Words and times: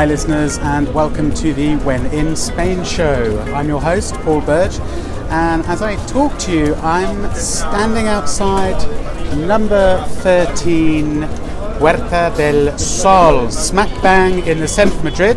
Hi, 0.00 0.06
listeners, 0.06 0.56
and 0.56 0.88
welcome 0.94 1.30
to 1.34 1.52
the 1.52 1.76
When 1.84 2.06
in 2.06 2.34
Spain 2.34 2.84
show. 2.84 3.38
I'm 3.54 3.68
your 3.68 3.82
host, 3.82 4.14
Paul 4.22 4.40
Birch, 4.40 4.80
and 5.28 5.62
as 5.66 5.82
I 5.82 5.96
talk 6.06 6.38
to 6.38 6.52
you, 6.52 6.74
I'm 6.76 7.30
standing 7.34 8.06
outside 8.06 8.78
number 9.36 10.02
13 10.22 11.28
Puerta 11.76 12.32
del 12.34 12.78
Sol, 12.78 13.50
smack 13.50 13.90
bang 14.02 14.46
in 14.46 14.60
the 14.60 14.66
centre 14.66 14.96
of 14.96 15.04
Madrid. 15.04 15.36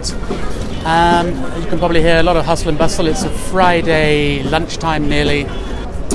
Um, 0.86 1.28
you 1.62 1.68
can 1.68 1.78
probably 1.78 2.02
hear 2.02 2.20
a 2.20 2.24
lot 2.24 2.38
of 2.38 2.46
hustle 2.46 2.70
and 2.70 2.78
bustle. 2.78 3.08
It's 3.08 3.24
a 3.24 3.30
Friday 3.30 4.44
lunchtime 4.44 5.10
nearly. 5.10 5.44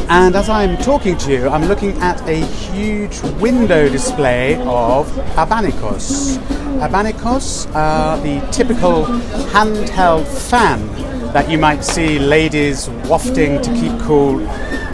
And 0.09 0.35
as 0.35 0.49
I'm 0.49 0.79
talking 0.79 1.19
to 1.19 1.33
you, 1.33 1.51
I'm 1.51 1.67
looking 1.67 1.93
at 1.99 2.27
a 2.27 2.37
huge 2.47 3.21
window 3.43 3.91
display 3.91 4.55
of 4.63 5.07
abanicos. 5.37 6.58
Abanicos 6.81 7.73
are 7.75 8.17
the 8.19 8.41
typical 8.53 9.05
handheld 9.53 10.27
fan 10.49 10.87
that 11.33 11.51
you 11.51 11.59
might 11.59 11.83
see 11.83 12.19
ladies 12.19 12.89
wafting 13.07 13.61
to 13.63 13.73
keep 13.75 13.99
cool 14.03 14.39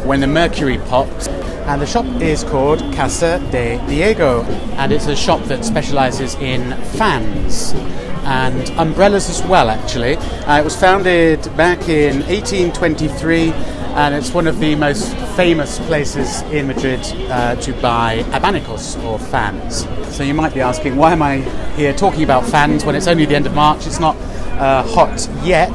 when 0.04 0.20
the 0.20 0.26
mercury 0.26 0.78
pops. 0.88 1.28
And 1.66 1.80
the 1.80 1.86
shop 1.86 2.06
is 2.20 2.44
called 2.44 2.80
Casa 2.94 3.38
de 3.50 3.78
Diego, 3.86 4.42
and 4.76 4.92
it's 4.92 5.06
a 5.06 5.16
shop 5.16 5.42
that 5.44 5.64
specializes 5.64 6.34
in 6.36 6.72
fans 6.98 7.72
and 8.24 8.70
umbrellas 8.78 9.28
as 9.28 9.42
well, 9.42 9.70
actually. 9.70 10.16
Uh, 10.16 10.60
it 10.60 10.64
was 10.64 10.76
founded 10.76 11.42
back 11.56 11.88
in 11.88 12.20
1823 12.26 13.52
and 13.94 14.12
it's 14.12 14.32
one 14.34 14.48
of 14.48 14.58
the 14.58 14.74
most 14.74 15.14
famous 15.36 15.78
places 15.86 16.42
in 16.50 16.66
Madrid 16.66 17.00
uh, 17.30 17.54
to 17.56 17.72
buy 17.74 18.24
abanicos 18.32 19.02
or 19.04 19.20
fans. 19.20 19.83
So 20.14 20.22
you 20.22 20.32
might 20.32 20.54
be 20.54 20.60
asking, 20.60 20.94
why 20.94 21.10
am 21.10 21.22
I 21.22 21.38
here 21.74 21.92
talking 21.92 22.22
about 22.22 22.46
fans 22.46 22.84
when 22.84 22.94
it's 22.94 23.08
only 23.08 23.26
the 23.26 23.34
end 23.34 23.46
of 23.46 23.54
March? 23.54 23.84
It's 23.84 23.98
not 23.98 24.14
uh, 24.60 24.84
hot 24.84 25.28
yet. 25.42 25.72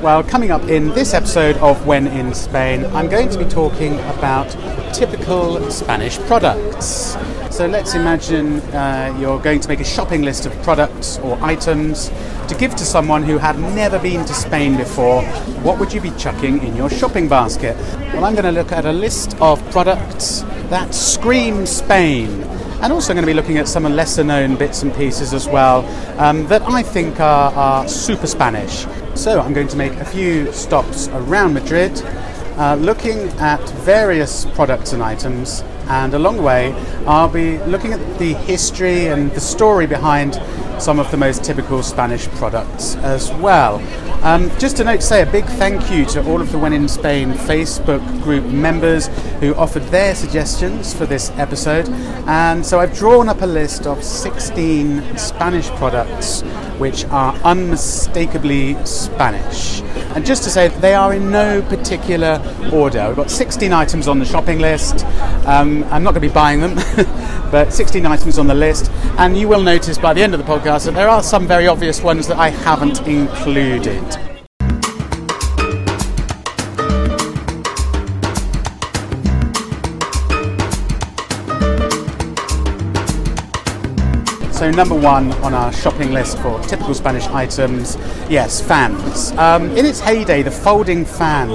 Well, 0.00 0.22
coming 0.22 0.52
up 0.52 0.62
in 0.68 0.90
this 0.90 1.14
episode 1.14 1.56
of 1.56 1.84
When 1.84 2.06
in 2.06 2.32
Spain, 2.32 2.84
I'm 2.94 3.08
going 3.08 3.28
to 3.30 3.38
be 3.38 3.44
talking 3.44 3.98
about 3.98 4.48
typical 4.94 5.68
Spanish 5.72 6.16
products. 6.20 7.16
So 7.50 7.66
let's 7.66 7.96
imagine 7.96 8.60
uh, 8.70 9.16
you're 9.18 9.40
going 9.40 9.58
to 9.58 9.68
make 9.68 9.80
a 9.80 9.84
shopping 9.84 10.22
list 10.22 10.46
of 10.46 10.52
products 10.62 11.18
or 11.18 11.36
items 11.42 12.08
to 12.46 12.54
give 12.56 12.76
to 12.76 12.84
someone 12.84 13.24
who 13.24 13.36
had 13.36 13.58
never 13.58 13.98
been 13.98 14.24
to 14.26 14.32
Spain 14.32 14.76
before. 14.76 15.24
What 15.64 15.80
would 15.80 15.92
you 15.92 16.00
be 16.00 16.12
chucking 16.12 16.62
in 16.62 16.76
your 16.76 16.88
shopping 16.88 17.28
basket? 17.28 17.76
Well, 18.14 18.24
I'm 18.24 18.34
going 18.34 18.44
to 18.44 18.52
look 18.52 18.70
at 18.70 18.84
a 18.84 18.92
list 18.92 19.36
of 19.40 19.60
products 19.72 20.42
that 20.70 20.94
scream 20.94 21.66
Spain. 21.66 22.48
And 22.82 22.92
also 22.92 23.12
going 23.12 23.22
to 23.22 23.26
be 23.26 23.34
looking 23.34 23.58
at 23.58 23.68
some 23.68 23.84
lesser 23.84 24.24
known 24.24 24.56
bits 24.56 24.82
and 24.82 24.92
pieces 24.92 25.32
as 25.32 25.46
well 25.48 25.86
um, 26.20 26.48
that 26.48 26.62
I 26.62 26.82
think 26.82 27.20
are, 27.20 27.52
are 27.54 27.86
super 27.86 28.26
Spanish. 28.26 28.86
So 29.14 29.40
I'm 29.40 29.52
going 29.52 29.68
to 29.68 29.76
make 29.76 29.92
a 29.92 30.04
few 30.04 30.52
stops 30.52 31.06
around 31.08 31.54
Madrid, 31.54 31.92
uh, 32.56 32.74
looking 32.80 33.28
at 33.38 33.60
various 33.84 34.46
products 34.46 34.92
and 34.92 35.00
items, 35.00 35.62
and 35.86 36.12
along 36.12 36.38
the 36.38 36.42
way 36.42 36.72
I'll 37.06 37.28
be 37.28 37.58
looking 37.60 37.92
at 37.92 38.18
the 38.18 38.34
history 38.34 39.06
and 39.06 39.30
the 39.30 39.40
story 39.40 39.86
behind 39.86 40.34
some 40.82 40.98
of 40.98 41.08
the 41.12 41.16
most 41.16 41.44
typical 41.44 41.84
Spanish 41.84 42.26
products 42.30 42.96
as 42.96 43.30
well. 43.34 43.78
Um, 44.22 44.56
just 44.60 44.78
a 44.78 44.84
note 44.84 45.00
to 45.00 45.06
say 45.06 45.22
a 45.22 45.26
big 45.26 45.44
thank 45.44 45.90
you 45.90 46.04
to 46.06 46.24
all 46.28 46.40
of 46.40 46.52
the 46.52 46.58
When 46.58 46.72
in 46.72 46.86
Spain 46.86 47.32
Facebook 47.32 48.22
group 48.22 48.44
members 48.44 49.08
who 49.40 49.52
offered 49.56 49.82
their 49.84 50.14
suggestions 50.14 50.94
for 50.94 51.06
this 51.06 51.30
episode. 51.30 51.88
And 52.28 52.64
so 52.64 52.78
I've 52.78 52.96
drawn 52.96 53.28
up 53.28 53.42
a 53.42 53.46
list 53.46 53.84
of 53.84 54.04
16 54.04 55.18
Spanish 55.18 55.68
products 55.70 56.42
which 56.78 57.04
are 57.06 57.34
unmistakably 57.44 58.74
Spanish. 58.84 59.82
And 60.14 60.26
just 60.26 60.44
to 60.44 60.50
say, 60.50 60.68
they 60.68 60.94
are 60.94 61.14
in 61.14 61.30
no 61.30 61.62
particular 61.62 62.40
order. 62.72 63.06
We've 63.08 63.16
got 63.16 63.30
16 63.30 63.72
items 63.72 64.08
on 64.08 64.18
the 64.18 64.24
shopping 64.24 64.58
list. 64.58 65.04
Um, 65.46 65.84
I'm 65.84 66.02
not 66.02 66.14
going 66.14 66.22
to 66.22 66.28
be 66.28 66.28
buying 66.28 66.60
them, 66.60 66.74
but 67.50 67.72
16 67.72 68.04
items 68.04 68.38
on 68.38 68.46
the 68.46 68.54
list. 68.54 68.90
And 69.18 69.36
you 69.36 69.48
will 69.48 69.62
notice 69.62 69.98
by 69.98 70.12
the 70.12 70.22
end 70.22 70.34
of 70.34 70.44
the 70.44 70.46
podcast 70.46 70.86
that 70.86 70.94
there 70.94 71.08
are 71.08 71.22
some 71.22 71.46
very 71.46 71.66
obvious 71.66 72.02
ones 72.02 72.26
that 72.28 72.36
I 72.36 72.50
haven't 72.50 73.06
included. 73.06 74.11
So 84.62 84.70
number 84.70 84.94
one 84.94 85.32
on 85.42 85.54
our 85.54 85.72
shopping 85.72 86.12
list 86.12 86.38
for 86.38 86.60
typical 86.60 86.94
Spanish 86.94 87.26
items, 87.26 87.96
yes, 88.30 88.60
fans. 88.60 89.32
Um, 89.32 89.76
in 89.76 89.84
its 89.84 89.98
heyday, 89.98 90.44
the 90.44 90.52
folding 90.52 91.04
fan 91.04 91.48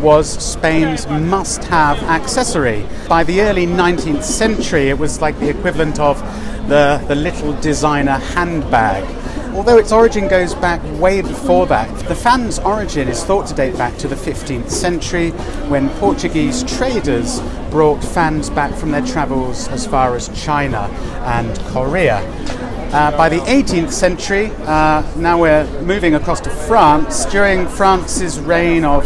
was 0.00 0.30
Spain's 0.30 1.04
must-have 1.08 2.00
accessory. 2.04 2.86
By 3.08 3.24
the 3.24 3.40
early 3.40 3.66
19th 3.66 4.22
century, 4.22 4.88
it 4.88 4.96
was 4.96 5.20
like 5.20 5.36
the 5.40 5.48
equivalent 5.48 5.98
of 5.98 6.20
the, 6.68 7.04
the 7.08 7.16
little 7.16 7.60
designer 7.60 8.18
handbag. 8.18 9.02
Although 9.56 9.78
its 9.78 9.90
origin 9.90 10.28
goes 10.28 10.54
back 10.54 10.80
way 11.00 11.22
before 11.22 11.66
that, 11.66 11.92
the 12.06 12.14
fan's 12.14 12.60
origin 12.60 13.08
is 13.08 13.24
thought 13.24 13.48
to 13.48 13.54
date 13.54 13.76
back 13.76 13.96
to 13.96 14.06
the 14.06 14.14
15th 14.14 14.70
century 14.70 15.30
when 15.70 15.88
Portuguese 15.98 16.62
traders 16.62 17.40
brought 17.74 18.04
fans 18.04 18.50
back 18.50 18.72
from 18.72 18.92
their 18.92 19.04
travels 19.04 19.66
as 19.66 19.84
far 19.84 20.14
as 20.14 20.28
China 20.40 20.82
and 21.24 21.58
Korea. 21.72 22.18
Uh, 22.92 23.10
by 23.16 23.28
the 23.28 23.40
18th 23.40 23.90
century, 23.90 24.52
uh, 24.60 25.02
now 25.16 25.40
we're 25.40 25.66
moving 25.82 26.14
across 26.14 26.40
to 26.40 26.50
France. 26.50 27.24
During 27.24 27.66
France's 27.66 28.38
reign 28.38 28.84
of 28.84 29.04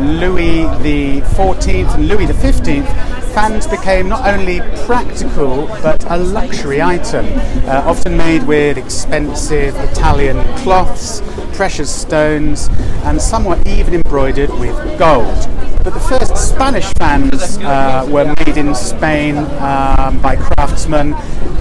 Louis 0.00 0.64
XIV 0.82 1.94
and 1.94 2.08
Louis 2.08 2.26
XV, 2.26 2.84
fans 3.32 3.68
became 3.68 4.08
not 4.08 4.26
only 4.26 4.62
practical 4.84 5.68
but 5.80 6.04
a 6.10 6.16
luxury 6.16 6.82
item, 6.82 7.24
uh, 7.68 7.84
often 7.86 8.16
made 8.16 8.42
with 8.48 8.76
expensive 8.76 9.76
Italian 9.76 10.42
cloths, 10.58 11.20
precious 11.58 11.92
stones, 11.92 12.68
and 13.02 13.20
somewhat 13.20 13.66
even 13.66 13.92
embroidered 13.92 14.48
with 14.60 14.76
gold. 14.96 15.36
But 15.82 15.92
the 15.92 16.06
first 16.08 16.36
Spanish 16.36 16.86
fans 16.94 17.58
uh, 17.58 18.06
were 18.08 18.32
made 18.38 18.56
in 18.56 18.72
Spain 18.76 19.38
um, 19.58 20.22
by 20.22 20.36
craftsmen 20.36 21.14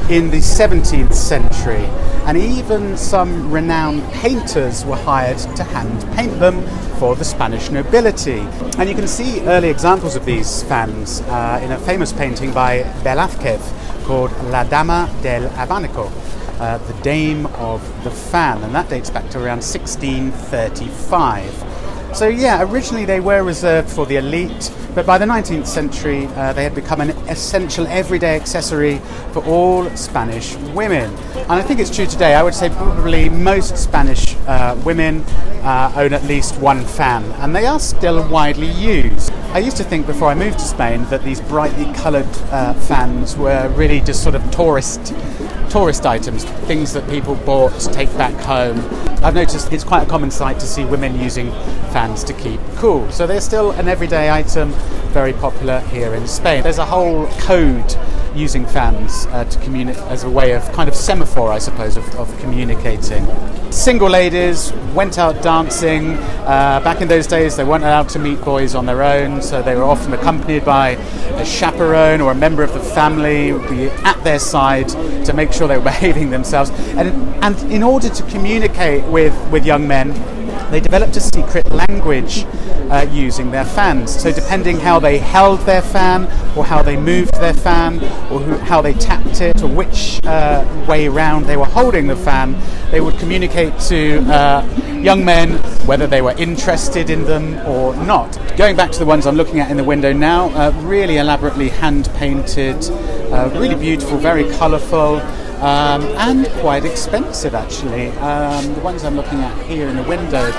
in 0.08 0.30
the 0.30 0.38
17th 0.38 1.16
century, 1.16 1.84
and 2.28 2.38
even 2.38 2.96
some 2.96 3.52
renowned 3.52 4.03
painters 4.13 4.85
were 4.85 4.97
hired 4.97 5.40
to 5.56 5.63
hand 5.63 6.00
paint 6.16 6.40
them 6.40 6.62
for 7.00 7.16
the 7.16 7.25
Spanish 7.25 7.72
nobility. 7.72 8.41
And 8.78 8.88
you 8.88 8.94
can 8.94 9.08
see 9.08 9.41
early 9.47 9.69
examples 9.69 10.16
of 10.16 10.25
these 10.25 10.62
fans 10.62 11.22
uh, 11.22 11.59
in 11.64 11.72
a 11.72 11.79
famous 11.79 12.14
painting 12.14 12.53
by 12.53 12.84
Velázquez 13.02 13.64
called 14.06 14.31
La 14.52 14.64
Dama 14.64 15.09
del 15.24 15.50
Abanico. 15.58 16.12
Uh, 16.59 16.79
the 16.79 16.94
Dame 17.01 17.45
of 17.57 17.81
the 18.03 18.09
Fan, 18.09 18.63
and 18.63 18.73
that 18.73 18.90
dates 18.90 19.12
back 19.12 19.29
to 19.29 19.38
around 19.38 19.62
1635. 19.62 22.16
So, 22.16 22.28
yeah, 22.28 22.63
originally 22.63 23.06
they 23.06 23.19
were 23.19 23.44
reserved 23.44 23.90
for 23.90 24.07
the 24.07 24.16
elite, 24.16 24.73
but 24.96 25.06
by 25.06 25.19
the 25.19 25.25
19th 25.25 25.67
century 25.67 26.25
uh, 26.25 26.53
they 26.53 26.63
had 26.63 26.73
become 26.73 27.00
an 27.00 27.12
essential 27.29 27.85
everyday 27.85 28.35
accessory 28.35 28.97
for 29.34 29.46
all 29.46 29.88
Spanish 29.96 30.56
women. 30.73 31.13
And 31.35 31.51
I 31.51 31.62
think 31.62 31.79
it's 31.79 31.96
true 31.96 32.07
today. 32.07 32.34
I 32.34 32.41
would 32.41 32.56
say 32.56 32.69
probably 32.69 33.29
most 33.29 33.78
Spanish 33.78 34.35
uh, 34.47 34.75
women 34.84 35.22
uh, 35.62 35.94
own 35.96 36.13
at 36.13 36.23
least 36.23 36.59
one 36.59 36.85
fan, 36.85 37.23
and 37.34 37.55
they 37.55 37.67
are 37.67 37.79
still 37.79 38.28
widely 38.29 38.72
used. 38.72 39.31
I 39.57 39.61
used 39.61 39.77
to 39.77 39.83
think 39.83 40.05
before 40.05 40.27
I 40.27 40.35
moved 40.35 40.59
to 40.59 40.65
Spain 40.65 41.03
that 41.05 41.23
these 41.23 41.41
brightly 41.41 41.91
coloured 41.95 42.27
uh, 42.51 42.75
fans 42.75 43.35
were 43.35 43.67
really 43.69 44.01
just 44.01 44.21
sort 44.21 44.35
of 44.35 44.51
tourist 44.51 45.15
tourist 45.71 46.05
items, 46.05 46.43
things 46.67 46.93
that 46.93 47.09
people 47.09 47.33
bought 47.37 47.73
to 47.79 47.91
take 47.91 48.15
back 48.19 48.35
home. 48.35 48.77
I've 49.23 49.33
noticed 49.33 49.73
it's 49.73 49.83
quite 49.83 50.03
a 50.03 50.05
common 50.05 50.29
sight 50.29 50.59
to 50.59 50.67
see 50.67 50.85
women 50.85 51.19
using 51.19 51.49
fans 51.89 52.23
to 52.25 52.33
keep 52.33 52.59
cool. 52.75 53.11
So 53.11 53.25
they're 53.25 53.41
still 53.41 53.71
an 53.71 53.87
everyday 53.87 54.29
item, 54.29 54.73
very 55.09 55.33
popular 55.33 55.79
here 55.79 56.13
in 56.13 56.27
Spain. 56.27 56.61
There's 56.61 56.77
a 56.77 56.85
whole 56.85 57.25
code 57.39 57.97
using 58.35 58.66
fans 58.66 59.26
uh, 59.28 59.44
to 59.46 59.59
communicate 59.59 60.02
as 60.03 60.24
a 60.24 60.29
way 60.29 60.53
of 60.53 60.64
kind 60.74 60.88
of 60.90 60.96
semaphore, 60.96 61.52
I 61.52 61.59
suppose, 61.59 61.97
of, 61.97 62.08
of 62.16 62.40
communicating. 62.40 63.28
Single 63.72 64.09
ladies 64.09 64.72
went 64.94 65.18
out 65.18 65.41
dancing. 65.44 66.14
Uh, 66.14 66.79
back 66.84 67.02
in 67.02 67.08
those 67.08 67.28
days, 67.28 67.56
they 67.58 67.64
weren't 67.64 67.84
allowed 67.84 68.09
to 68.09 68.20
meet 68.20 68.41
boys 68.41 68.76
on 68.76 68.85
their 68.85 69.03
own, 69.03 69.41
so 69.41 69.62
they 69.62 69.76
were 69.76 69.84
often 69.84 70.14
accompanied 70.14 70.64
by 70.64 70.90
a 70.90 71.46
chaperone 71.46 72.22
or 72.22 72.32
a 72.32 72.35
member 72.35 72.64
of 72.64 72.74
the 72.74 72.79
family 72.79 73.52
would 73.52 73.70
be 73.70 73.90
at 73.90 74.22
their 74.24 74.40
side 74.40 74.88
to 75.26 75.34
make 75.34 75.52
sure 75.52 75.68
they 75.68 75.78
were 75.78 75.84
behaving 75.97 76.29
themselves. 76.29 76.70
And, 76.96 77.09
and 77.44 77.72
in 77.72 77.84
order 77.84 78.09
to 78.09 78.24
communicate 78.24 79.03
with, 79.06 79.35
with 79.52 79.66
young 79.66 79.88
men, 79.88 80.14
they 80.72 80.79
developed 80.79 81.16
a 81.17 81.19
secret 81.19 81.72
language 81.72 82.46
uh, 82.90 83.05
using 83.11 83.52
their 83.52 83.66
fans. 83.66 84.19
So, 84.22 84.31
depending 84.31 84.78
how 84.79 84.99
they 84.99 85.17
held 85.17 85.59
their 85.61 85.81
fan, 85.81 86.23
or 86.58 86.66
how 86.66 86.81
they 86.81 86.97
moved 86.97 87.34
their 87.35 87.53
fan, 87.53 87.96
or 88.31 88.40
who, 88.40 88.58
how 88.58 88.81
they 88.81 88.93
tapped 88.93 89.41
it, 89.41 89.61
or 89.61 89.67
which 89.67 90.19
uh, 90.25 90.66
way 90.87 91.08
round 91.08 91.46
they 91.46 91.58
were 91.58 91.66
holding 91.66 92.08
the 92.08 92.16
fan, 92.16 92.55
they 92.91 93.02
would 93.02 93.17
communicate 93.19 93.78
to 93.81 94.19
uh, 94.31 94.66
young 95.02 95.23
men 95.23 95.52
whether 95.85 96.08
they 96.08 96.22
were 96.22 96.35
interested 96.37 97.09
in 97.09 97.23
them 97.25 97.55
or 97.67 97.96
not. 98.05 98.37
Going 98.58 98.75
back 98.75 98.91
to 98.91 98.99
the 98.99 99.05
ones 99.05 99.28
I'm 99.28 99.35
looking 99.35 99.59
at 99.59 99.69
in 99.69 99.78
the 99.78 99.84
window 99.84 100.14
now, 100.14 100.49
uh, 100.49 100.72
really 100.81 101.17
elaborately 101.17 101.69
hand 101.69 102.09
painted, 102.16 102.84
uh, 103.31 103.49
really 103.53 103.75
beautiful, 103.75 104.17
very 104.17 104.49
colourful. 104.58 105.22
Um, 105.57 106.03
and 106.17 106.47
quite 106.61 106.85
expensive 106.85 107.55
actually. 107.55 108.09
Um, 108.19 108.75
the 108.75 108.81
ones 108.81 109.03
I'm 109.03 109.15
looking 109.15 109.39
at 109.39 109.65
here 109.65 109.87
in 109.87 109.95
the 109.95 110.03
window 110.03 110.51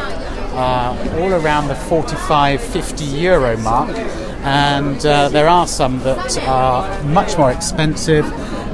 are 0.55 0.99
all 1.21 1.33
around 1.35 1.69
the 1.69 1.77
45 1.77 2.61
50 2.61 3.05
euro 3.05 3.57
mark, 3.59 3.97
and 4.43 5.05
uh, 5.07 5.29
there 5.29 5.47
are 5.49 5.69
some 5.69 6.01
that 6.01 6.37
are 6.49 7.03
much 7.05 7.39
more 7.39 7.53
expensive 7.53 8.25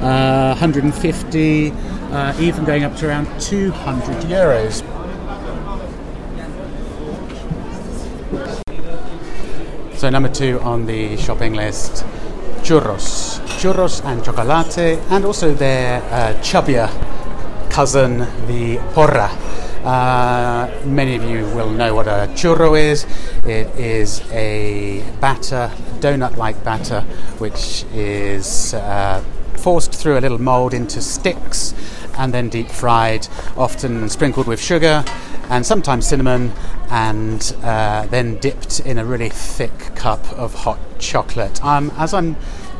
uh, 0.01 0.55
150, 0.59 1.71
uh, 1.71 2.35
even 2.39 2.65
going 2.65 2.83
up 2.83 2.95
to 2.97 3.07
around 3.07 3.27
200 3.39 4.23
euros. 4.25 4.83
So, 9.97 10.09
number 10.09 10.29
two 10.29 10.59
on 10.61 10.85
the 10.87 11.17
shopping 11.17 11.53
list 11.53 12.03
churros. 12.63 13.34
Churros 13.65 14.05
and 14.05 14.23
chocolate, 14.23 14.99
and 15.09 15.25
also 15.25 15.51
their 15.51 15.99
uh, 16.11 16.39
chubbier 16.43 16.87
cousin, 17.71 18.19
the 18.45 18.77
porra. 18.93 19.27
Uh, 19.83 20.69
many 20.85 21.15
of 21.15 21.23
you 21.23 21.47
will 21.55 21.71
know 21.71 21.95
what 21.95 22.05
a 22.05 22.29
churro 22.35 22.79
is. 22.79 23.07
It 23.43 23.75
is 23.75 24.21
a 24.31 25.03
batter, 25.19 25.71
donut 25.99 26.37
like 26.37 26.63
batter, 26.63 27.01
which 27.39 27.85
is 27.91 28.75
uh, 28.75 29.23
forced 29.55 29.95
through 29.95 30.19
a 30.19 30.21
little 30.21 30.39
mold 30.39 30.75
into 30.75 31.01
sticks 31.01 31.73
and 32.19 32.31
then 32.31 32.49
deep 32.49 32.69
fried, 32.69 33.27
often 33.57 34.09
sprinkled 34.09 34.45
with 34.45 34.61
sugar 34.61 35.03
and 35.49 35.65
sometimes 35.65 36.05
cinnamon, 36.05 36.53
and 36.91 37.55
uh, 37.63 38.05
then 38.11 38.37
dipped 38.37 38.79
in 38.81 38.99
a 38.99 39.05
really 39.05 39.29
thick 39.29 39.95
cup 39.95 40.23
of 40.33 40.53
hot 40.53 40.77
chocolate. 40.99 41.63
Um, 41.65 41.91
as 41.97 42.13
I'm 42.13 42.35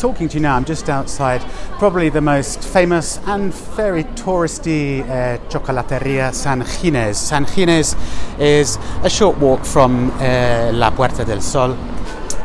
talking 0.06 0.30
to 0.30 0.36
you 0.36 0.40
now, 0.40 0.56
I'm 0.56 0.66
just 0.66 0.88
outside 0.88 1.42
probably 1.80 2.10
the 2.10 2.22
most 2.22 2.63
famous 2.63 3.18
and 3.25 3.52
very 3.52 4.04
touristy 4.04 5.02
uh, 5.02 5.40
chocolateria 5.50 6.31
San 6.31 6.62
Ginés. 6.62 7.16
San 7.16 7.44
Ginés 7.44 7.98
is 8.40 8.78
a 9.04 9.10
short 9.10 9.36
walk 9.40 9.66
from 9.66 10.12
uh, 10.12 10.69
La 10.75 10.92
Puerta 10.92 11.25
del 11.25 11.42
Sol 11.42 11.72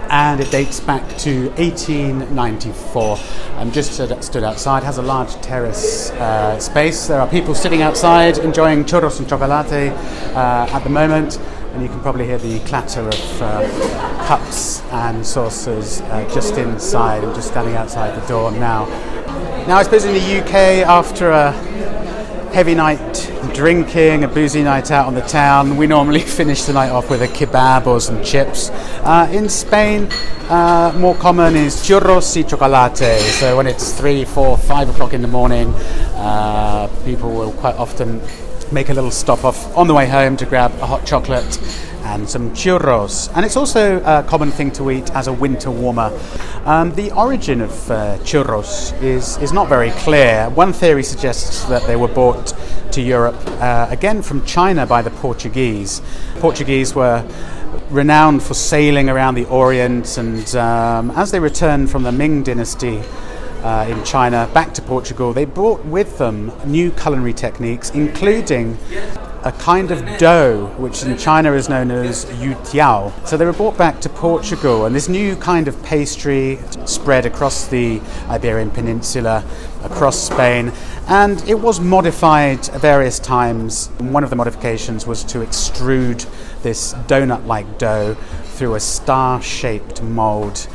and 0.09 0.41
it 0.41 0.51
dates 0.51 0.81
back 0.81 1.07
to 1.19 1.51
1894. 1.59 3.19
I'm 3.59 3.71
just 3.73 3.93
stood, 3.93 4.25
stood 4.25 4.43
outside, 4.43 4.83
has 4.83 4.97
a 4.97 5.03
large 5.03 5.35
terrace 5.43 6.13
uh, 6.13 6.59
space. 6.59 7.09
There 7.09 7.21
are 7.21 7.29
people 7.29 7.55
sitting 7.55 7.83
outside 7.83 8.39
enjoying 8.39 8.85
churros 8.87 9.19
and 9.19 9.29
chocolate 9.29 9.93
uh, 10.35 10.67
at 10.73 10.83
the 10.83 10.89
moment 10.89 11.39
and 11.73 11.83
you 11.83 11.89
can 11.89 12.01
probably 12.01 12.27
hear 12.27 12.39
the 12.39 12.59
clatter 12.61 13.01
of 13.01 13.43
uh, 13.43 14.27
cups 14.27 14.83
and 14.93 15.25
saucers 15.25 16.01
uh, 16.03 16.29
just 16.35 16.57
inside. 16.57 17.25
I'm 17.25 17.35
just 17.35 17.49
standing 17.49 17.77
outside 17.77 18.21
the 18.21 18.27
door 18.27 18.51
now. 18.51 18.87
Now, 19.67 19.77
I 19.77 19.83
suppose 19.83 20.05
in 20.05 20.15
the 20.15 20.41
UK, 20.41 20.87
after 20.87 21.31
a 21.31 21.53
heavy 22.53 22.75
night 22.75 23.31
drinking, 23.55 24.25
a 24.25 24.29
boozy 24.29 24.63
night 24.63 24.91
out 24.91 25.07
on 25.07 25.15
the 25.15 25.21
town, 25.23 25.77
we 25.77 25.87
normally 25.87 26.21
finish 26.39 26.63
the 26.65 26.73
night 26.73 26.91
off 26.91 27.11
with 27.11 27.23
a 27.23 27.29
kebab 27.29 27.87
or 27.87 28.01
some 28.01 28.23
chips. 28.25 28.71
Uh, 29.05 29.29
in 29.33 29.49
Spain, 29.49 30.09
uh, 30.49 30.93
more 30.97 31.15
common 31.15 31.55
is 31.57 31.77
churros 31.77 32.37
y 32.37 32.43
chocolate. 32.43 33.21
So 33.39 33.57
when 33.57 33.67
it's 33.67 33.93
three, 33.93 34.25
four, 34.25 34.59
five 34.59 34.89
o'clock 34.89 35.13
in 35.13 35.23
the 35.23 35.29
morning, 35.29 35.73
uh, 36.17 36.89
people 37.05 37.31
will 37.31 37.53
quite 37.53 37.77
often 37.77 38.21
make 38.73 38.89
a 38.89 38.95
little 38.95 39.11
stop 39.11 39.45
off 39.45 39.77
on 39.77 39.87
the 39.87 39.95
way 39.95 40.07
home 40.07 40.37
to 40.37 40.47
grab 40.47 40.73
a 40.81 40.87
hot 40.87 41.05
chocolate 41.05 41.59
and 42.05 42.29
some 42.29 42.51
churros. 42.51 43.31
And 43.35 43.45
it's 43.45 43.57
also 43.57 44.03
a 44.05 44.23
common 44.23 44.51
thing 44.51 44.71
to 44.73 44.91
eat 44.91 45.11
as 45.11 45.27
a 45.27 45.33
winter 45.33 45.71
warmer. 45.71 46.17
Um, 46.65 46.95
the 46.95 47.11
origin 47.13 47.61
of 47.61 47.91
uh, 47.91 48.19
churros 48.19 49.01
is, 49.03 49.39
is 49.39 49.53
not 49.53 49.69
very 49.69 49.91
clear. 49.91 50.49
One 50.51 50.73
theory 50.73 51.03
suggests 51.03 51.65
that 51.65 51.83
they 51.87 51.97
were 51.97 52.09
brought 52.09 52.55
to 52.93 53.01
Europe, 53.01 53.37
uh, 53.61 53.87
again 53.91 54.23
from 54.23 54.45
China, 54.45 54.87
by 54.87 55.03
the 55.03 55.11
Portuguese. 55.11 56.03
Portuguese 56.39 56.95
were 56.95 57.25
renowned 57.91 58.43
for 58.43 58.55
sailing 58.55 59.09
around 59.09 59.35
the 59.35 59.45
Orient, 59.47 60.19
and 60.19 60.55
um, 60.57 61.11
as 61.13 61.31
they 61.31 61.41
returned 61.41 61.91
from 61.91 62.03
the 62.03 62.13
Ming 62.13 62.43
Dynasty, 62.43 63.03
uh, 63.63 63.87
in 63.89 64.03
China 64.05 64.49
back 64.55 64.75
to 64.75 64.83
Portugal, 64.83 65.33
they 65.33 65.45
brought 65.45 65.85
with 65.85 66.19
them 66.19 66.53
new 66.65 66.91
culinary 66.91 67.33
techniques, 67.33 67.91
including 67.91 68.79
a 69.43 69.53
kind 69.53 69.91
of 69.91 70.19
dough, 70.19 70.67
which 70.77 71.03
in 71.03 71.17
China 71.17 71.53
is 71.53 71.69
known 71.69 71.91
as 71.91 72.27
youtiao. 72.27 73.27
So 73.27 73.37
they 73.37 73.45
were 73.47 73.53
brought 73.53 73.79
back 73.79 74.01
to 74.03 74.09
Portugal, 74.09 74.85
and 74.85 74.95
this 74.95 75.09
new 75.09 75.35
kind 75.37 75.67
of 75.67 75.83
pastry 75.83 76.59
spread 76.85 77.25
across 77.25 77.67
the 77.69 78.01
Iberian 78.29 78.71
Peninsula, 78.71 79.45
across 79.83 80.19
Spain, 80.19 80.73
and 81.09 81.43
it 81.49 81.59
was 81.59 81.81
modified 81.81 82.67
various 82.67 83.19
times. 83.19 83.89
One 83.99 84.25
of 84.25 84.31
the 84.31 84.37
modifications 84.37 85.07
was 85.07 85.25
to 85.25 85.39
extrude 85.39 86.27
this 86.63 86.93
donut 87.09 87.47
like 87.47 87.79
dough 87.79 88.15
through 88.45 88.75
a 88.75 88.81
star 88.81 89.41
shaped 89.41 90.03
mold 90.03 90.69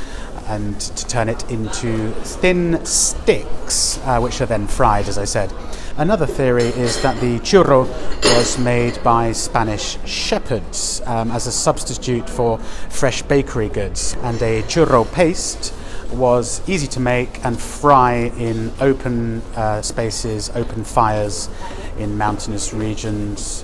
and 0.48 0.80
to 0.80 1.08
turn 1.08 1.30
it 1.30 1.50
into 1.50 2.12
thin 2.24 2.84
sticks, 2.86 4.00
uh, 4.00 4.20
which 4.20 4.42
are 4.42 4.46
then 4.46 4.68
fried, 4.68 5.08
as 5.08 5.18
I 5.18 5.26
said. 5.26 5.52
Another 5.98 6.26
theory 6.26 6.66
is 6.66 7.02
that 7.02 7.20
the 7.22 7.40
churro 7.40 7.88
was 8.36 8.58
made 8.58 9.02
by 9.02 9.32
Spanish 9.32 9.98
shepherds 10.06 11.02
um, 11.06 11.32
as 11.32 11.48
a 11.48 11.52
substitute 11.52 12.30
for 12.30 12.58
fresh 12.90 13.22
bakery 13.22 13.70
goods, 13.70 14.16
and 14.22 14.42
a 14.42 14.62
churro 14.64 15.10
paste 15.14 15.74
was 16.12 16.62
easy 16.70 16.88
to 16.88 17.00
make 17.00 17.44
and 17.46 17.60
fry 17.60 18.32
in 18.38 18.72
open 18.80 19.42
uh, 19.56 19.82
spaces, 19.82 20.50
open 20.56 20.84
fires 20.84 21.50
in 21.98 22.18
mountainous 22.18 22.74
regions. 22.74 23.64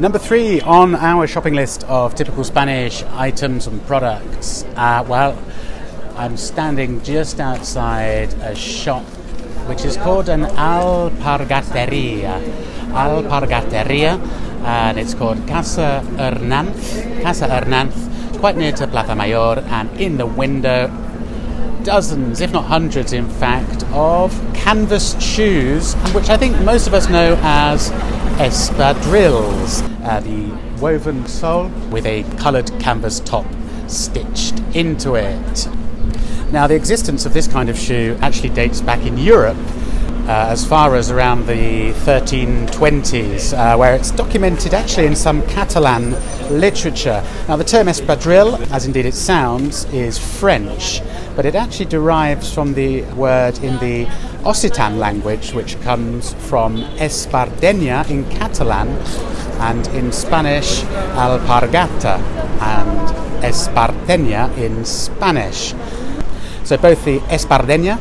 Number 0.00 0.20
three 0.20 0.60
on 0.60 0.94
our 0.94 1.26
shopping 1.26 1.54
list 1.54 1.82
of 1.88 2.14
typical 2.14 2.44
Spanish 2.44 3.02
items 3.14 3.66
and 3.66 3.84
products. 3.84 4.62
Uh, 4.76 5.04
well, 5.08 5.36
I'm 6.14 6.36
standing 6.36 7.02
just 7.02 7.40
outside 7.40 8.32
a 8.34 8.54
shop 8.54 9.02
which 9.66 9.84
is 9.84 9.96
called 9.96 10.28
an 10.28 10.42
alpargateria. 10.42 12.40
Alpargateria, 12.92 14.20
and 14.62 15.00
it's 15.00 15.14
called 15.14 15.44
Casa 15.48 16.04
Hernanz. 16.12 17.22
Casa 17.24 17.48
Hernanz, 17.48 18.38
quite 18.38 18.56
near 18.56 18.70
to 18.70 18.86
Plaza 18.86 19.16
Mayor, 19.16 19.58
and 19.66 19.90
in 20.00 20.16
the 20.16 20.26
window, 20.26 20.86
dozens, 21.82 22.40
if 22.40 22.52
not 22.52 22.66
hundreds, 22.66 23.12
in 23.12 23.28
fact, 23.28 23.77
of 23.92 24.32
canvas 24.54 25.20
shoes, 25.22 25.94
which 26.14 26.28
I 26.28 26.36
think 26.36 26.58
most 26.60 26.86
of 26.86 26.94
us 26.94 27.08
know 27.08 27.38
as 27.42 27.90
espadrilles, 28.38 29.82
uh, 30.04 30.20
the 30.20 30.80
woven 30.80 31.26
sole 31.26 31.68
with 31.90 32.06
a 32.06 32.22
coloured 32.38 32.70
canvas 32.80 33.20
top 33.20 33.46
stitched 33.86 34.58
into 34.74 35.14
it. 35.14 35.68
Now, 36.52 36.66
the 36.66 36.74
existence 36.74 37.26
of 37.26 37.34
this 37.34 37.46
kind 37.46 37.68
of 37.68 37.78
shoe 37.78 38.16
actually 38.22 38.50
dates 38.50 38.80
back 38.80 39.04
in 39.04 39.18
Europe 39.18 39.56
uh, 40.28 40.48
as 40.50 40.62
far 40.66 40.94
as 40.94 41.10
around 41.10 41.46
the 41.46 41.92
1320s, 42.04 43.56
uh, 43.56 43.78
where 43.78 43.94
it's 43.94 44.10
documented 44.10 44.74
actually 44.74 45.06
in 45.06 45.16
some 45.16 45.40
Catalan 45.46 46.12
literature. 46.50 47.24
Now, 47.48 47.56
the 47.56 47.64
term 47.64 47.86
espadrille, 47.86 48.60
as 48.70 48.84
indeed 48.84 49.06
it 49.06 49.14
sounds, 49.14 49.86
is 49.86 50.18
French, 50.18 51.00
but 51.38 51.46
it 51.46 51.54
actually 51.54 51.84
derives 51.84 52.52
from 52.52 52.74
the 52.74 53.02
word 53.14 53.56
in 53.62 53.78
the 53.78 54.06
Occitan 54.42 54.98
language, 54.98 55.52
which 55.52 55.80
comes 55.82 56.34
from 56.48 56.78
Espardenya 56.98 58.10
in 58.10 58.28
Catalan 58.28 58.88
and 59.60 59.86
in 59.94 60.10
Spanish, 60.10 60.80
Alpargata 61.14 62.18
and 62.60 63.44
Espardeña 63.44 64.52
in 64.58 64.84
Spanish. 64.84 65.74
So 66.64 66.76
both 66.76 67.04
the 67.04 67.20
Espardeña 67.30 68.00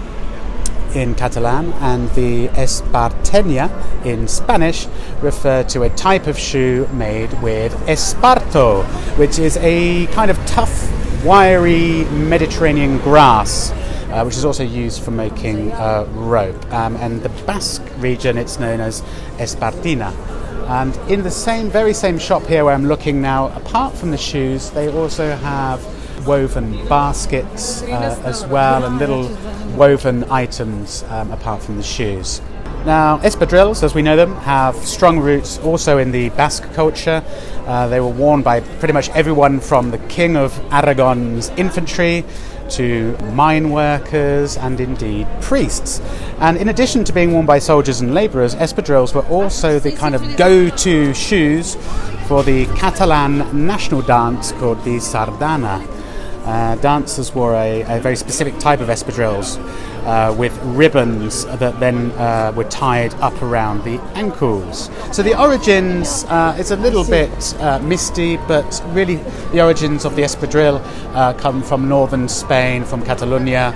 in 0.96 1.14
Catalan 1.14 1.74
and 1.74 2.10
the 2.16 2.48
Esparteña 2.48 3.70
in 4.04 4.28
Spanish 4.28 4.88
refer 5.22 5.62
to 5.66 5.84
a 5.84 5.90
type 5.90 6.26
of 6.26 6.40
shoe 6.40 6.88
made 6.92 7.32
with 7.44 7.72
esparto, 7.86 8.84
which 9.16 9.38
is 9.38 9.58
a 9.58 10.08
kind 10.08 10.32
of 10.32 10.44
tough, 10.48 10.90
wiry 11.28 12.06
Mediterranean 12.06 12.98
grass 13.00 13.74
uh, 14.12 14.24
which 14.24 14.36
is 14.36 14.46
also 14.46 14.64
used 14.64 15.04
for 15.04 15.12
making 15.12 15.72
uh, 15.74 16.08
rope. 16.12 16.72
Um, 16.72 16.96
and 16.98 17.22
the 17.22 17.30
Basque 17.46 17.84
region, 17.98 18.38
it's 18.38 18.60
known 18.60 18.80
as 18.80 19.02
Espartina. 19.38 20.16
And 20.70 20.96
in 21.12 21.24
the 21.24 21.32
same, 21.32 21.70
very 21.70 21.94
same 21.94 22.18
shop 22.18 22.44
here 22.44 22.66
where 22.66 22.74
I'm 22.74 22.88
looking 22.88 23.22
now, 23.22 23.48
apart 23.50 23.94
from 23.96 24.12
the 24.12 24.18
shoes, 24.18 24.70
they 24.72 24.90
also 24.90 25.36
have 25.36 25.86
woven 26.26 26.88
baskets 26.88 27.84
uh, 27.84 28.22
as 28.26 28.46
well 28.46 28.86
and 28.86 28.98
little 28.98 29.28
woven 29.78 30.24
items 30.32 31.04
um, 31.10 31.32
apart 31.32 31.62
from 31.62 31.78
the 31.78 31.84
shoes. 31.84 32.42
Now, 32.88 33.18
espadrilles, 33.18 33.84
as 33.84 33.94
we 33.94 34.02
know 34.02 34.16
them, 34.16 34.34
have 34.38 34.74
strong 34.78 35.20
roots 35.20 35.58
also 35.60 35.98
in 35.98 36.12
the 36.12 36.30
Basque 36.30 36.72
culture. 36.72 37.22
Uh, 37.66 37.90
they 37.90 38.00
were 38.00 38.08
worn 38.08 38.44
by 38.44 38.62
pretty 38.62 38.94
much 38.94 39.10
everyone 39.10 39.60
from 39.60 39.92
the 39.92 39.98
King 40.08 40.38
of 40.38 40.58
Aragon's 40.72 41.50
infantry 41.58 42.24
to 42.70 43.18
mine 43.34 43.72
workers 43.72 44.56
and 44.56 44.80
indeed 44.80 45.28
priests. 45.42 46.00
And 46.40 46.56
in 46.56 46.70
addition 46.70 47.04
to 47.04 47.12
being 47.12 47.34
worn 47.34 47.46
by 47.46 47.60
soldiers 47.60 48.00
and 48.00 48.14
labourers, 48.14 48.56
espadrilles 48.56 49.14
were 49.14 49.26
also 49.28 49.80
the 49.80 49.92
kind 49.92 50.16
of 50.16 50.38
go 50.38 50.70
to 50.70 51.14
shoes 51.14 51.76
for 52.26 52.42
the 52.42 52.68
Catalan 52.78 53.68
national 53.68 54.02
dance 54.02 54.54
called 54.54 54.82
the 54.86 54.96
Sardana. 55.02 55.86
Uh, 56.46 56.78
dancers 56.78 57.36
wore 57.36 57.54
a, 57.56 57.82
a, 57.82 58.00
very 58.00 58.16
specific 58.16 58.58
type 58.58 58.80
of 58.80 58.88
espadrilles 58.88 59.58
uh, 60.08 60.34
with 60.38 60.58
ribbons 60.64 61.46
that 61.46 61.80
then 61.80 62.12
uh, 62.12 62.54
were 62.56 62.64
tied 62.64 63.14
up 63.16 63.40
around 63.42 63.84
the 63.84 64.00
ankles. 64.16 64.90
So 65.12 65.22
the 65.22 65.40
origins 65.40 66.24
uh, 66.30 66.56
is 66.58 66.72
a 66.72 66.78
little 66.78 67.04
bit 67.04 67.30
uh, 67.60 67.80
misty, 67.80 68.38
but 68.48 68.82
really 68.94 69.18
the 69.52 69.62
origins 69.62 70.06
of 70.06 70.16
the 70.16 70.22
espadrille 70.22 70.82
uh, 71.14 71.34
come 71.34 71.62
from 71.62 71.90
northern 71.90 72.30
Spain, 72.30 72.86
from 72.86 73.04
Catalonia, 73.04 73.76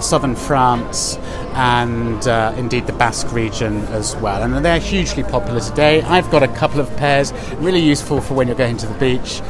southern 0.00 0.34
France, 0.34 1.18
and 1.54 2.26
indeed 2.58 2.86
the 2.86 2.92
Basque 2.92 3.32
region 3.32 3.78
as 3.88 4.16
well. 4.16 4.42
And 4.42 4.64
they're 4.64 4.78
hugely 4.78 5.22
popular 5.22 5.60
today. 5.60 6.02
I've 6.02 6.30
got 6.30 6.42
a 6.42 6.48
couple 6.48 6.80
of 6.80 6.94
pairs, 6.96 7.32
really 7.54 7.80
useful 7.80 8.20
for 8.20 8.34
when 8.34 8.48
you're 8.48 8.56
going 8.56 8.76
to 8.78 8.86
the 8.86 8.98
beach. 8.98 9.42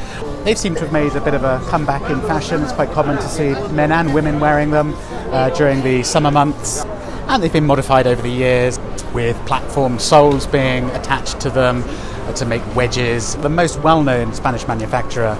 They 0.43 0.55
seem 0.55 0.75
to 0.75 0.81
have 0.81 0.91
made 0.91 1.15
a 1.15 1.21
bit 1.21 1.33
of 1.33 1.45
a 1.45 1.63
comeback 1.69 2.09
in 2.09 2.19
fashion. 2.21 2.61
It's 2.63 2.73
quite 2.73 2.91
common 2.91 3.15
to 3.15 3.29
see 3.29 3.51
men 3.73 3.93
and 3.93 4.13
women 4.13 4.41
wearing 4.41 4.71
them 4.71 4.93
uh, 5.31 5.49
during 5.51 5.81
the 5.83 6.03
summer 6.03 6.31
months. 6.31 6.83
And 7.27 7.41
they've 7.41 7.53
been 7.53 7.65
modified 7.65 8.07
over 8.07 8.21
the 8.21 8.29
years 8.29 8.77
with 9.13 9.37
platform 9.45 9.99
soles 9.99 10.45
being 10.45 10.89
attached 10.89 11.39
to 11.41 11.49
them 11.49 11.83
uh, 11.87 12.33
to 12.33 12.45
make 12.45 12.61
wedges. 12.75 13.35
The 13.37 13.49
most 13.49 13.79
well 13.79 14.03
known 14.03 14.33
Spanish 14.33 14.67
manufacturer 14.67 15.37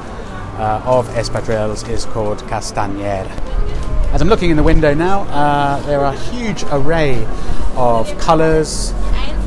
uh, 0.57 0.81
of 0.85 1.07
espadrilles 1.09 1.87
is 1.89 2.05
called 2.05 2.37
Castañer. 2.43 3.27
As 4.13 4.21
I'm 4.21 4.29
looking 4.29 4.51
in 4.51 4.57
the 4.57 4.63
window 4.63 4.93
now, 4.93 5.21
uh, 5.21 5.81
there 5.87 5.99
are 6.01 6.13
a 6.13 6.17
huge 6.17 6.63
array 6.71 7.25
of 7.75 8.15
colours, 8.19 8.91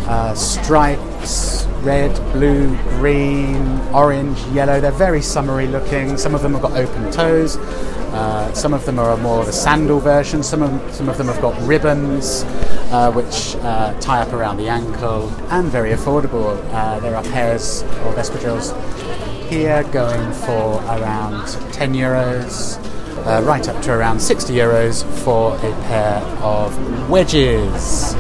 uh, 0.09 0.35
stripes, 0.35 1.67
red, 1.83 2.13
blue, 2.33 2.77
green, 2.99 3.79
orange, 3.95 4.41
yellow. 4.47 4.81
They're 4.81 4.91
very 4.91 5.23
summery 5.23 5.69
looking. 5.69 6.19
Some 6.19 6.35
of 6.35 6.43
them 6.43 6.55
have 6.55 6.63
got 6.63 6.73
open 6.73 7.13
toes. 7.13 7.57
Uh, 7.57 8.53
some 8.55 8.75
of 8.75 8.85
them 8.87 8.99
are 8.99 9.17
more 9.19 9.41
of 9.41 9.47
a 9.47 9.53
sandal 9.53 10.01
version. 10.01 10.43
Some 10.43 10.63
of, 10.63 10.93
some 10.93 11.09
of 11.09 11.17
them 11.17 11.29
have 11.29 11.41
got 11.41 11.57
ribbons 11.63 12.43
uh, 12.91 13.13
which 13.13 13.55
uh, 13.63 13.95
tie 14.01 14.21
up 14.21 14.33
around 14.33 14.57
the 14.57 14.69
ankle 14.69 15.29
and 15.51 15.69
very 15.69 15.91
affordable. 15.91 16.59
Uh, 16.73 16.99
there 16.99 17.15
are 17.15 17.23
pairs 17.23 17.83
of 17.83 18.17
espadrilles 18.17 18.75
here 19.49 19.85
going 19.93 20.33
for 20.33 20.83
around 20.87 21.47
10 21.73 21.95
euros. 21.95 22.83
Uh, 23.25 23.43
right 23.45 23.69
up 23.69 23.83
to 23.83 23.93
around 23.93 24.21
60 24.21 24.53
euros 24.53 25.05
for 25.25 25.55
a 25.57 25.73
pair 25.89 26.19
of 26.43 27.11
wedges. 27.11 28.15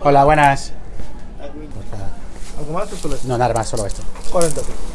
Hola, 0.00 0.24
buenas. 0.24 0.72
No, 3.26 3.36
nada 3.36 3.54
más, 3.54 3.66
solo 3.66 3.84
esto. 3.84 4.02
40. 4.02 4.94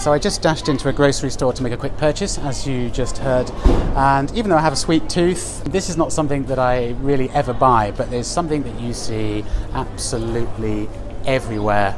So 0.00 0.12
I 0.14 0.18
just 0.18 0.40
dashed 0.40 0.68
into 0.68 0.88
a 0.88 0.92
grocery 0.92 1.30
store 1.30 1.52
to 1.52 1.62
make 1.62 1.72
a 1.72 1.76
quick 1.76 1.96
purchase, 1.98 2.38
as 2.38 2.66
you 2.66 2.88
just 2.90 3.18
heard. 3.18 3.50
And 3.94 4.30
even 4.34 4.50
though 4.50 4.56
I 4.56 4.62
have 4.62 4.72
a 4.72 4.76
sweet 4.76 5.10
tooth, 5.10 5.62
this 5.64 5.90
is 5.90 5.96
not 5.96 6.12
something 6.12 6.44
that 6.44 6.58
I 6.58 6.92
really 7.00 7.28
ever 7.30 7.52
buy, 7.52 7.90
but 7.90 8.10
there's 8.10 8.26
something 8.26 8.62
that 8.62 8.80
you 8.80 8.94
see 8.94 9.44
absolutely 9.74 10.88
everywhere 11.26 11.94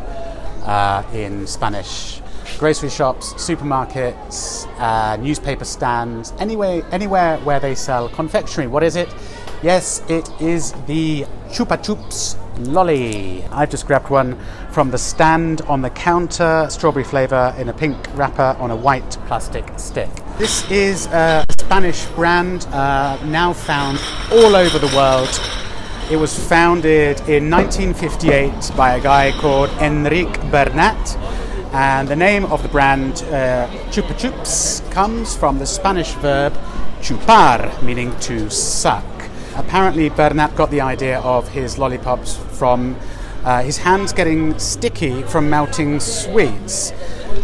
uh, 0.65 1.05
in 1.13 1.47
Spanish 1.47 2.22
grocery 2.59 2.91
shops, 2.91 3.35
supermarkets, 3.35 4.67
uh, 4.79 5.17
newspaper 5.17 5.65
stands, 5.65 6.33
anywhere, 6.39 6.83
anywhere 6.93 7.39
where 7.39 7.61
they 7.61 7.75
sell 7.75 8.09
confectionery. 8.09 8.69
What 8.69 8.83
is 8.83 8.97
it? 8.97 9.09
Yes, 9.63 10.03
it 10.09 10.29
is 10.41 10.73
the 10.87 11.25
Chupa 11.49 11.79
Chups 11.79 12.37
lolly. 12.59 13.45
I've 13.45 13.71
just 13.71 13.87
grabbed 13.87 14.11
one 14.11 14.39
from 14.71 14.91
the 14.91 14.99
stand 14.99 15.61
on 15.63 15.83
the 15.83 15.91
counter, 15.91 16.67
strawberry 16.69 17.05
flavour 17.05 17.55
in 17.59 17.69
a 17.69 17.73
pink 17.73 17.97
wrapper 18.15 18.57
on 18.59 18.71
a 18.71 18.77
white 18.77 19.11
plastic 19.27 19.65
stick. 19.79 20.11
This 20.39 20.69
is 20.71 21.07
a 21.07 21.45
Spanish 21.59 22.05
brand 22.07 22.67
uh, 22.73 23.19
now 23.27 23.53
found 23.53 24.01
all 24.33 24.57
over 24.57 24.79
the 24.79 24.95
world. 24.97 25.41
It 26.11 26.17
was 26.17 26.37
founded 26.49 27.21
in 27.29 27.49
1958 27.49 28.77
by 28.77 28.97
a 28.97 29.01
guy 29.01 29.33
called 29.39 29.71
Enrique 29.81 30.37
Bernat. 30.51 31.17
And 31.73 32.07
the 32.07 32.17
name 32.17 32.45
of 32.45 32.63
the 32.63 32.69
brand, 32.69 33.23
uh, 33.29 33.67
Chupa 33.91 34.13
Chups, 34.19 34.91
comes 34.91 35.35
from 35.35 35.59
the 35.59 35.65
Spanish 35.65 36.13
verb 36.17 36.53
chupar, 37.01 37.83
meaning 37.83 38.15
to 38.21 38.51
suck. 38.51 39.05
Apparently, 39.57 40.11
Bernat 40.11 40.55
got 40.55 40.71
the 40.71 40.83
idea 40.83 41.21
of 41.21 41.49
his 41.49 41.79
lollipops 41.79 42.37
from 42.59 42.95
uh, 43.45 43.63
his 43.63 43.79
hands 43.79 44.13
getting 44.13 44.59
sticky 44.59 45.23
from 45.23 45.49
melting 45.49 45.99
sweets, 45.99 46.93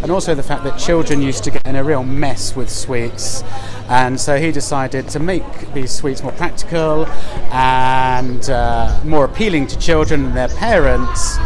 and 0.03 0.11
also 0.11 0.35
the 0.35 0.43
fact 0.43 0.63
that 0.63 0.77
children 0.77 1.23
used 1.23 1.43
to 1.43 1.49
get 1.49 1.65
in 1.65 1.75
a 1.75 1.83
real 1.83 2.03
mess 2.03 2.55
with 2.55 2.69
sweets. 2.69 3.43
And 3.89 4.21
so 4.21 4.37
he 4.39 4.51
decided 4.51 5.09
to 5.09 5.19
make 5.19 5.73
these 5.73 5.91
sweets 5.91 6.21
more 6.21 6.33
practical 6.33 7.07
and 7.51 8.47
uh, 8.47 8.99
more 9.03 9.25
appealing 9.25 9.65
to 9.67 9.79
children 9.79 10.25
and 10.25 10.37
their 10.37 10.49
parents. 10.49 11.39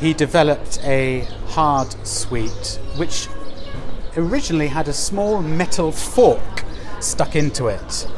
He 0.00 0.14
developed 0.14 0.80
a 0.84 1.28
hard 1.52 1.94
sweet, 2.06 2.80
which 2.96 3.28
originally 4.16 4.68
had 4.68 4.88
a 4.88 4.92
small 4.92 5.42
metal 5.42 5.92
fork 5.92 6.64
stuck 7.00 7.36
into 7.36 7.66
it. 7.66 8.08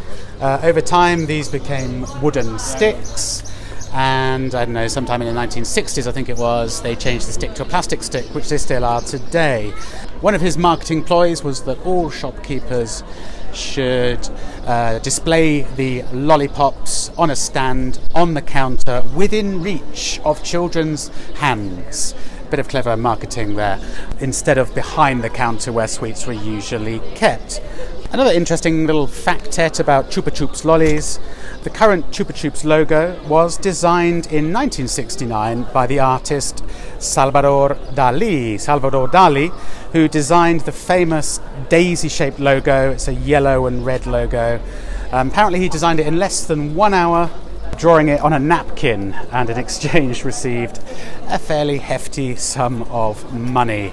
Uh, 0.41 0.61
over 0.63 0.81
time, 0.81 1.27
these 1.27 1.49
became 1.49 2.07
wooden 2.23 2.59
sticks, 2.61 3.43
and 3.93 4.55
I 4.55 4.65
don't 4.65 4.75
know, 4.75 4.87
sometime 4.87 5.21
in 5.21 5.33
the 5.33 5.41
1960s, 5.41 6.07
I 6.07 6.13
think 6.13 6.29
it 6.29 6.39
was, 6.39 6.81
they 6.83 6.95
changed 6.95 7.27
the 7.27 7.33
stick 7.33 7.55
to 7.55 7.63
a 7.63 7.65
plastic 7.65 8.05
stick, 8.05 8.25
which 8.35 8.49
they 8.49 8.59
still 8.59 8.85
are 8.85 9.01
today. 9.01 9.71
One 10.21 10.35
of 10.35 10.41
his 10.41 10.57
marketing 10.57 11.03
ploys 11.03 11.43
was 11.43 11.63
that 11.63 11.85
all 11.85 12.11
shopkeepers 12.11 13.03
should 13.53 14.29
uh, 14.65 15.01
display 15.01 15.63
the 15.77 16.03
lollipops 16.13 17.11
on 17.17 17.31
a 17.31 17.37
stand 17.37 17.99
on 18.15 18.35
the 18.35 18.43
counter 18.43 19.03
within 19.15 19.61
reach 19.61 20.21
of 20.25 20.43
children's 20.45 21.09
hands. 21.35 22.15
Bit 22.55 22.61
of 22.61 22.69
clever 22.69 22.97
marketing 22.97 23.57
there, 23.57 23.81
instead 24.21 24.59
of 24.59 24.73
behind 24.77 25.25
the 25.25 25.29
counter 25.29 25.73
where 25.73 25.89
sweets 25.89 26.25
were 26.25 26.35
usually 26.35 27.01
kept. 27.17 27.61
Another 28.13 28.31
interesting 28.31 28.87
little 28.87 29.09
factet 29.09 29.81
about 29.81 30.13
Chupa 30.13 30.31
Chups 30.31 30.65
lollies 30.65 31.19
the 31.65 31.71
current 31.71 32.13
Chupa 32.13 32.33
Chups 32.33 32.65
logo 32.65 33.21
was 33.27 33.57
designed 33.57 34.27
in 34.27 34.53
1969 34.53 35.67
by 35.73 35.89
the 35.89 35.99
artist 35.99 36.63
Salvador 37.01 37.71
Dali. 37.95 38.61
Salvador 38.61 39.09
Dali, 39.09 39.51
who 39.91 40.07
designed 40.07 40.61
the 40.61 40.71
famous 40.71 41.41
daisy 41.69 42.09
shaped 42.09 42.39
logo. 42.39 42.93
It's 42.93 43.09
a 43.09 43.15
yellow 43.15 43.67
and 43.67 43.85
red 43.85 44.07
logo. 44.07 44.61
Um, 45.11 45.31
apparently, 45.31 45.59
he 45.59 45.69
designed 45.69 45.99
it 45.99 46.07
in 46.07 46.21
less 46.21 46.47
than 46.47 46.77
one 46.77 46.95
hour 46.95 47.31
drawing 47.77 48.09
it 48.09 48.21
on 48.21 48.33
a 48.33 48.39
napkin 48.39 49.13
and 49.33 49.51
in 49.51 49.59
exchange 49.59 50.25
received 50.33 50.79
a 51.29 51.39
fairly 51.39 51.79
hefty 51.79 52.37
sum 52.37 52.83
of 52.85 53.33
money. 53.33 53.93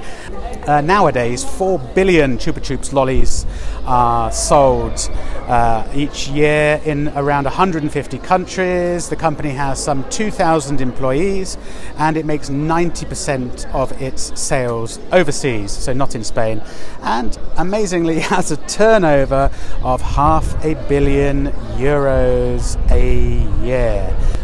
Uh, 0.67 0.79
nowadays, 0.81 1.43
4 1.43 1.79
billion 1.95 2.37
Chupa 2.37 2.59
Chups 2.59 2.93
lollies 2.93 3.45
are 3.85 4.31
sold 4.31 5.09
uh, 5.47 5.87
each 5.93 6.27
year 6.27 6.79
in 6.85 7.07
around 7.09 7.45
150 7.45 8.17
countries. 8.19 9.09
The 9.09 9.15
company 9.15 9.49
has 9.49 9.83
some 9.83 10.07
2,000 10.09 10.79
employees 10.79 11.57
and 11.97 12.15
it 12.15 12.25
makes 12.25 12.49
90% 12.49 13.73
of 13.73 13.91
its 14.01 14.39
sales 14.39 14.99
overseas, 15.11 15.71
so 15.71 15.93
not 15.93 16.13
in 16.13 16.23
Spain. 16.23 16.61
And 17.01 17.37
amazingly, 17.57 18.19
has 18.31 18.51
a 18.51 18.57
turnover 18.57 19.51
of 19.83 20.01
half 20.01 20.63
a 20.63 20.75
billion 20.87 21.47
euros 21.77 22.77
a 22.91 23.60
year. 23.60 23.60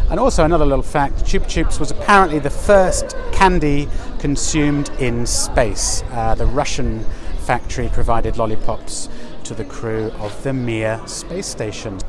And 0.09 0.19
also, 0.19 0.45
another 0.45 0.65
little 0.65 0.83
fact 0.83 1.25
Chupa 1.25 1.45
Chups 1.45 1.79
was 1.79 1.91
apparently 1.91 2.39
the 2.39 2.49
first 2.49 3.15
candy 3.31 3.89
consumed 4.19 4.89
in 4.99 5.25
space. 5.25 6.03
Uh, 6.11 6.35
the 6.35 6.45
Russian 6.45 7.03
factory 7.39 7.89
provided 7.91 8.37
lollipops 8.37 9.09
to 9.43 9.53
the 9.53 9.65
crew 9.65 10.11
of 10.19 10.43
the 10.43 10.53
Mir 10.53 11.01
space 11.07 11.47
station. 11.47 11.99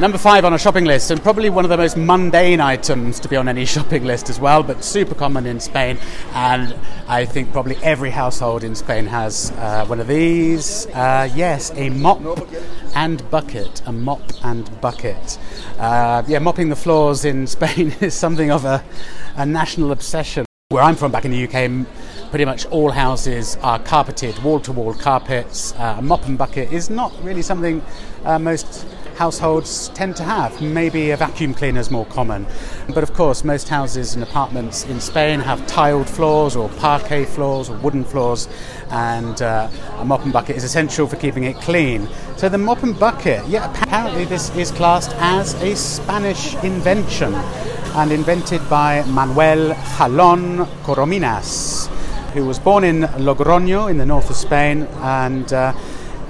Number 0.00 0.16
five 0.16 0.44
on 0.44 0.52
a 0.54 0.58
shopping 0.58 0.84
list, 0.84 1.10
and 1.10 1.20
probably 1.20 1.50
one 1.50 1.64
of 1.64 1.70
the 1.70 1.76
most 1.76 1.96
mundane 1.96 2.60
items 2.60 3.18
to 3.18 3.28
be 3.28 3.34
on 3.34 3.48
any 3.48 3.64
shopping 3.74 4.04
list 4.04 4.30
as 4.30 4.38
well, 4.38 4.62
but 4.62 4.84
super 4.84 5.16
common 5.16 5.44
in 5.44 5.58
Spain. 5.58 5.98
And 6.34 6.72
I 7.08 7.24
think 7.24 7.50
probably 7.50 7.78
every 7.82 8.10
household 8.10 8.62
in 8.62 8.76
Spain 8.76 9.06
has 9.06 9.50
uh, 9.56 9.86
one 9.86 9.98
of 9.98 10.06
these. 10.06 10.86
Uh, 10.86 11.28
yes, 11.34 11.72
a 11.74 11.90
mop 11.90 12.20
and 12.94 13.28
bucket. 13.28 13.82
A 13.86 13.92
mop 13.92 14.22
and 14.44 14.80
bucket. 14.80 15.36
Uh, 15.80 16.22
yeah, 16.28 16.38
mopping 16.38 16.68
the 16.68 16.76
floors 16.76 17.24
in 17.24 17.46
Spain 17.48 17.92
is 18.00 18.14
something 18.14 18.52
of 18.52 18.64
a, 18.64 18.84
a 19.34 19.44
national 19.44 19.90
obsession. 19.90 20.46
Where 20.68 20.84
I'm 20.84 20.94
from, 20.94 21.10
back 21.10 21.24
in 21.24 21.32
the 21.32 21.42
UK, 21.44 21.86
pretty 22.30 22.44
much 22.44 22.66
all 22.66 22.92
houses 22.92 23.56
are 23.62 23.80
carpeted, 23.80 24.38
wall 24.44 24.60
to 24.60 24.70
wall 24.70 24.94
carpets. 24.94 25.72
Uh, 25.72 25.96
a 25.98 26.02
mop 26.02 26.24
and 26.26 26.38
bucket 26.38 26.72
is 26.72 26.88
not 26.88 27.12
really 27.24 27.42
something 27.42 27.82
uh, 28.24 28.38
most 28.38 28.86
households 29.18 29.88
tend 29.94 30.14
to 30.14 30.22
have. 30.22 30.62
Maybe 30.62 31.10
a 31.10 31.16
vacuum 31.16 31.52
cleaner 31.52 31.80
is 31.80 31.90
more 31.90 32.06
common. 32.06 32.46
But 32.94 33.02
of 33.02 33.12
course, 33.14 33.42
most 33.42 33.68
houses 33.68 34.14
and 34.14 34.22
apartments 34.22 34.84
in 34.84 35.00
Spain 35.00 35.40
have 35.40 35.66
tiled 35.66 36.08
floors 36.08 36.54
or 36.54 36.68
parquet 36.78 37.24
floors 37.24 37.68
or 37.68 37.76
wooden 37.78 38.04
floors, 38.04 38.48
and 38.90 39.42
uh, 39.42 39.68
a 39.96 40.04
mop 40.04 40.22
and 40.22 40.32
bucket 40.32 40.56
is 40.56 40.62
essential 40.62 41.08
for 41.08 41.16
keeping 41.16 41.44
it 41.44 41.56
clean. 41.56 42.08
So 42.36 42.48
the 42.48 42.58
mop 42.58 42.84
and 42.84 42.96
bucket, 42.96 43.44
yeah, 43.48 43.68
apparently 43.68 44.24
this 44.24 44.54
is 44.56 44.70
classed 44.70 45.10
as 45.16 45.54
a 45.62 45.74
Spanish 45.74 46.54
invention 46.62 47.34
and 47.96 48.12
invented 48.12 48.62
by 48.70 49.02
Manuel 49.02 49.74
Jalón 49.96 50.64
Corominas, 50.84 51.88
who 52.34 52.46
was 52.46 52.60
born 52.60 52.84
in 52.84 53.00
Logroño 53.26 53.90
in 53.90 53.98
the 53.98 54.06
north 54.06 54.30
of 54.30 54.36
Spain 54.36 54.86
and 55.00 55.52
uh, 55.52 55.72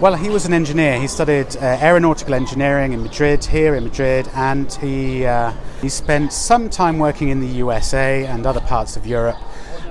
well, 0.01 0.15
he 0.15 0.29
was 0.29 0.47
an 0.47 0.53
engineer. 0.53 1.01
He 1.01 1.09
studied 1.09 1.57
uh, 1.57 1.61
aeronautical 1.81 2.33
engineering 2.33 2.93
in 2.93 3.03
Madrid, 3.03 3.45
here 3.45 3.75
in 3.75 3.83
Madrid, 3.83 4.29
and 4.33 4.73
he, 4.75 5.27
uh, 5.27 5.53
he 5.83 5.89
spent 5.89 6.33
some 6.33 6.71
time 6.71 7.01
working 7.01 7.31
in 7.31 7.41
the 7.41 7.49
USA 7.49 8.25
and 8.25 8.47
other 8.47 8.61
parts 8.61 8.97
of 8.97 9.07
Europe. 9.07 9.39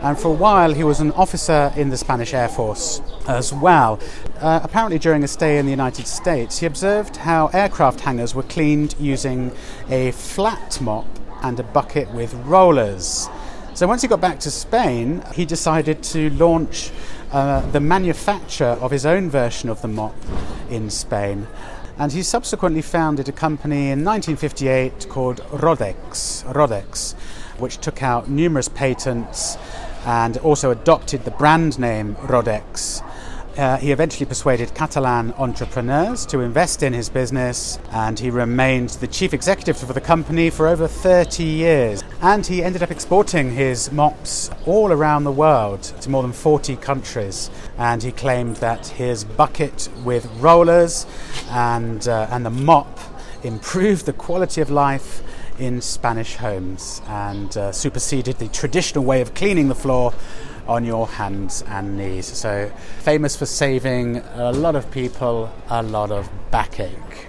And 0.02 0.18
for 0.18 0.30
a 0.30 0.34
while, 0.34 0.74
he 0.74 0.86
was 0.86 1.02
an 1.02 1.12
officer 1.12 1.74
in 1.76 1.90
the 1.90 1.98
Spanish 1.98 2.34
Air 2.34 2.48
Force 2.48 3.02
as 3.28 3.52
well. 3.52 4.00
Uh, 4.40 4.62
apparently, 4.64 4.98
during 4.98 5.26
a 5.26 5.28
stay 5.28 5.58
in 5.58 5.66
the 5.66 5.72
United 5.72 6.08
States, 6.08 6.60
he 6.60 6.66
observed 6.66 7.18
how 7.18 7.48
aircraft 7.48 8.00
hangars 8.00 8.34
were 8.34 8.44
cleaned 8.44 8.96
using 9.00 9.52
a 9.90 10.12
flat 10.12 10.80
mop 10.80 11.08
and 11.44 11.60
a 11.60 11.64
bucket 11.64 12.10
with 12.14 12.34
rollers. 12.46 13.28
So 13.74 13.86
once 13.86 14.02
he 14.02 14.08
got 14.08 14.22
back 14.22 14.40
to 14.40 14.50
Spain, 14.50 15.22
he 15.36 15.46
decided 15.46 16.02
to 16.04 16.30
launch 16.32 16.92
uh, 17.32 17.62
the 17.72 17.80
manufacture 17.80 18.78
of 18.82 18.92
his 18.92 19.06
own 19.06 19.30
version 19.30 19.70
of 19.70 19.82
the 19.82 19.88
mop 19.88 20.16
in 20.70 20.90
Spain. 20.90 21.48
And 21.98 22.12
he 22.12 22.22
subsequently 22.22 22.82
founded 22.82 23.28
a 23.28 23.32
company 23.32 23.90
in 23.90 24.06
1958 24.06 25.10
called 25.10 25.38
Rodex, 25.52 26.44
Rodex, 26.54 27.14
which 27.58 27.80
took 27.80 28.04
out 28.04 28.30
numerous 28.30 28.70
patents 28.70 29.58
and 30.06 30.38
also 30.38 30.72
adopted 30.72 31.26
the 31.26 31.32
brand 31.32 31.80
name 31.80 32.16
Rodex 32.16 33.04
uh, 33.58 33.78
he 33.78 33.92
eventually 33.92 34.26
persuaded 34.26 34.74
Catalan 34.76 35.34
entrepreneurs 35.34 36.26
to 36.28 36.42
invest 36.42 36.84
in 36.84 36.94
his 36.94 37.10
business, 37.10 37.80
and 37.92 38.20
he 38.20 38.30
remained 38.30 38.90
the 38.90 39.08
chief 39.08 39.34
executive 39.34 39.78
for 39.78 39.92
the 39.92 40.02
company 40.02 40.50
for 40.50 40.68
over 40.68 40.88
30 40.88 41.44
years. 41.44 42.04
And 42.22 42.46
he 42.46 42.64
ended 42.64 42.84
up 42.84 42.92
exporting 42.92 43.52
his 43.52 43.92
mops 43.92 44.52
all 44.66 44.92
around 44.92 45.24
the 45.24 45.32
world 45.32 45.82
to 45.84 46.10
more 46.10 46.22
than 46.22 46.34
40 46.34 46.76
countries. 46.78 47.50
And 47.78 48.04
he 48.04 48.12
claimed 48.12 48.58
that 48.58 48.88
his 48.88 49.24
bucket 49.24 49.90
with 50.04 50.30
rollers 50.40 51.08
and, 51.50 52.08
uh, 52.08 52.28
and 52.30 52.46
the 52.46 52.52
mop 52.52 53.00
improved 53.44 54.06
the 54.06 54.14
quality 54.14 54.62
of 54.62 54.70
life 54.70 55.24
in 55.60 55.82
Spanish 55.82 56.36
homes 56.36 57.02
and 57.08 57.58
uh, 57.58 57.72
superseded 57.72 58.38
the 58.38 58.48
traditional 58.50 59.04
way 59.04 59.22
of 59.22 59.34
cleaning 59.34 59.68
the 59.68 59.76
floor 59.76 60.14
on 60.68 60.84
your 60.84 61.08
hands 61.08 61.64
and 61.68 61.98
knees. 61.98 62.26
So, 62.26 62.72
famous 63.00 63.36
for 63.36 63.46
saving 63.46 64.18
a 64.36 64.52
lot 64.52 64.76
of 64.76 64.90
people 64.92 65.52
a 65.70 65.82
lot 65.82 66.12
of 66.12 66.30
backache. 66.52 67.28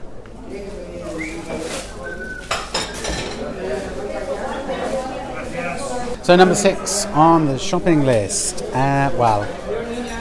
So, 6.22 6.37
number 6.37 6.55
six 6.55 7.07
on 7.07 7.46
the 7.46 7.59
shopping 7.59 8.05
list. 8.05 8.62
Uh, 8.74 9.11
well, 9.14 9.48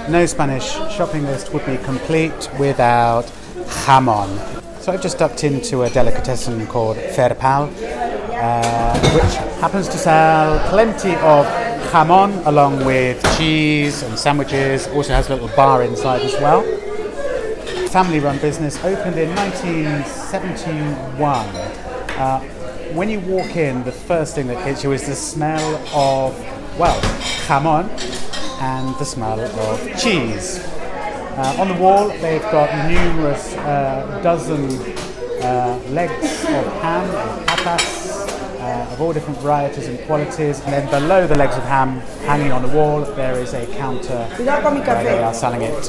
no 0.10 0.26
Spanish 0.26 0.72
shopping 0.96 1.26
list 1.26 1.54
would 1.54 1.66
be 1.66 1.78
complete 1.78 2.50
without 2.58 3.26
jamon. 3.86 4.30
So, 4.82 4.94
I've 4.94 5.02
just 5.02 5.18
ducked 5.18 5.44
into 5.44 5.84
a 5.84 5.90
delicatessen 5.90 6.66
called 6.68 6.96
Ferpal, 6.96 7.70
uh, 8.32 9.00
which 9.14 9.36
happens 9.60 9.90
to 9.90 9.98
sell 9.98 10.70
plenty 10.70 11.16
of 11.16 11.46
jamon 11.92 12.46
along 12.46 12.86
with 12.86 13.22
cheese 13.38 14.04
and 14.04 14.20
sandwiches. 14.20 14.88
Also 14.88 15.14
has 15.14 15.30
a 15.30 15.34
little 15.34 15.48
bar 15.56 15.84
inside 15.84 16.22
as 16.22 16.34
well. 16.42 16.64
Family 17.90 18.20
run 18.20 18.38
business 18.40 18.78
opened 18.84 19.18
in 19.18 19.34
1971. 19.36 21.46
Uh, 22.18 22.40
when 22.94 23.10
you 23.10 23.20
walk 23.22 23.56
in, 23.56 23.84
the 23.84 23.92
first 23.92 24.36
thing 24.36 24.48
that 24.48 24.62
hits 24.66 24.84
you 24.84 24.92
is 24.92 25.06
the 25.08 25.16
smell 25.16 25.76
of, 25.96 26.38
well, 26.78 27.00
jamon 27.48 27.90
and 28.62 28.94
the 29.00 29.06
smell 29.06 29.40
of 29.40 29.80
cheese. 29.98 30.60
Uh, 30.60 31.56
on 31.60 31.70
the 31.70 31.76
wall, 31.76 32.10
they've 32.10 32.42
got 32.44 32.70
numerous 32.90 33.56
uh, 33.56 34.20
dozen 34.24 34.66
uh, 35.44 35.80
legs 35.90 36.44
of 36.44 36.66
ham 36.82 37.10
or 37.10 37.46
patas 37.46 37.97
of 38.98 39.02
all 39.02 39.14
different 39.14 39.38
varieties 39.42 39.88
and 39.88 40.00
qualities. 40.08 40.60
And 40.62 40.74
then 40.74 40.90
below 40.90 41.28
the 41.28 41.38
legs 41.38 41.56
of 41.56 41.64
ham, 41.64 42.00
hanging 42.26 42.52
on 42.52 42.64
the 42.64 42.70
wall, 42.70 43.02
there 43.02 43.38
is 43.38 43.54
a 43.54 43.68
counter 43.78 44.26
where 44.38 45.04
they 45.04 45.20
are 45.20 45.34
selling 45.36 45.62
it 45.62 45.86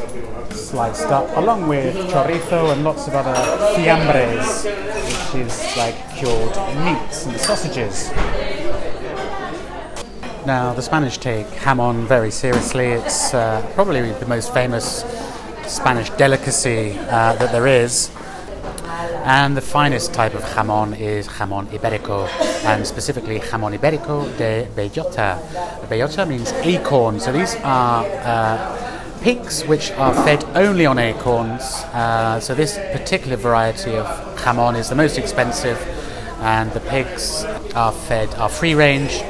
sliced 0.53 1.07
up, 1.07 1.35
along 1.39 1.69
with 1.69 1.95
chorizo 2.11 2.71
and 2.73 2.85
lots 2.85 3.07
of 3.09 3.15
other 3.15 3.35
fiambres, 3.75 4.65
which 4.65 5.47
is 5.47 5.77
like 5.79 5.97
cured 6.17 6.55
meats 6.85 7.25
and 7.25 7.41
sausages. 7.41 8.11
Now, 10.47 10.75
the 10.75 10.83
Spanish 10.83 11.17
take 11.17 11.47
jamon 11.47 12.07
very 12.07 12.31
seriously. 12.31 12.89
It's 12.89 13.33
uh, 13.33 13.67
probably 13.75 14.13
the 14.13 14.27
most 14.27 14.53
famous 14.53 15.05
Spanish 15.67 16.11
delicacy 16.11 16.99
uh, 16.99 17.37
that 17.37 17.53
there 17.53 17.67
is. 17.67 18.11
And 18.99 19.57
the 19.57 19.61
finest 19.61 20.13
type 20.13 20.35
of 20.35 20.43
jamon 20.43 20.99
is 20.99 21.29
jamon 21.29 21.67
iberico, 21.67 22.29
and 22.65 22.85
specifically 22.85 23.39
jamon 23.39 23.79
iberico 23.79 24.37
de 24.37 24.67
bellota. 24.75 25.39
Bellota 25.89 26.27
means 26.27 26.53
acorn, 26.53 27.21
so 27.21 27.31
these 27.31 27.55
are 27.63 28.05
uh, 28.05 29.21
pigs 29.23 29.65
which 29.67 29.93
are 29.93 30.13
fed 30.25 30.45
only 30.57 30.85
on 30.85 30.99
acorns. 30.99 31.63
Uh, 31.93 32.41
so 32.41 32.57
this 32.57 32.77
particular 32.91 33.37
variety 33.37 33.95
of 33.95 34.07
jamon 34.39 34.77
is 34.77 34.89
the 34.89 34.97
most 34.97 35.17
expensive, 35.17 35.79
and 36.41 36.73
the 36.73 36.81
pigs 36.81 37.45
are 37.77 37.93
fed 37.93 38.35
are 38.35 38.49
free 38.49 38.75
range, 38.75 39.21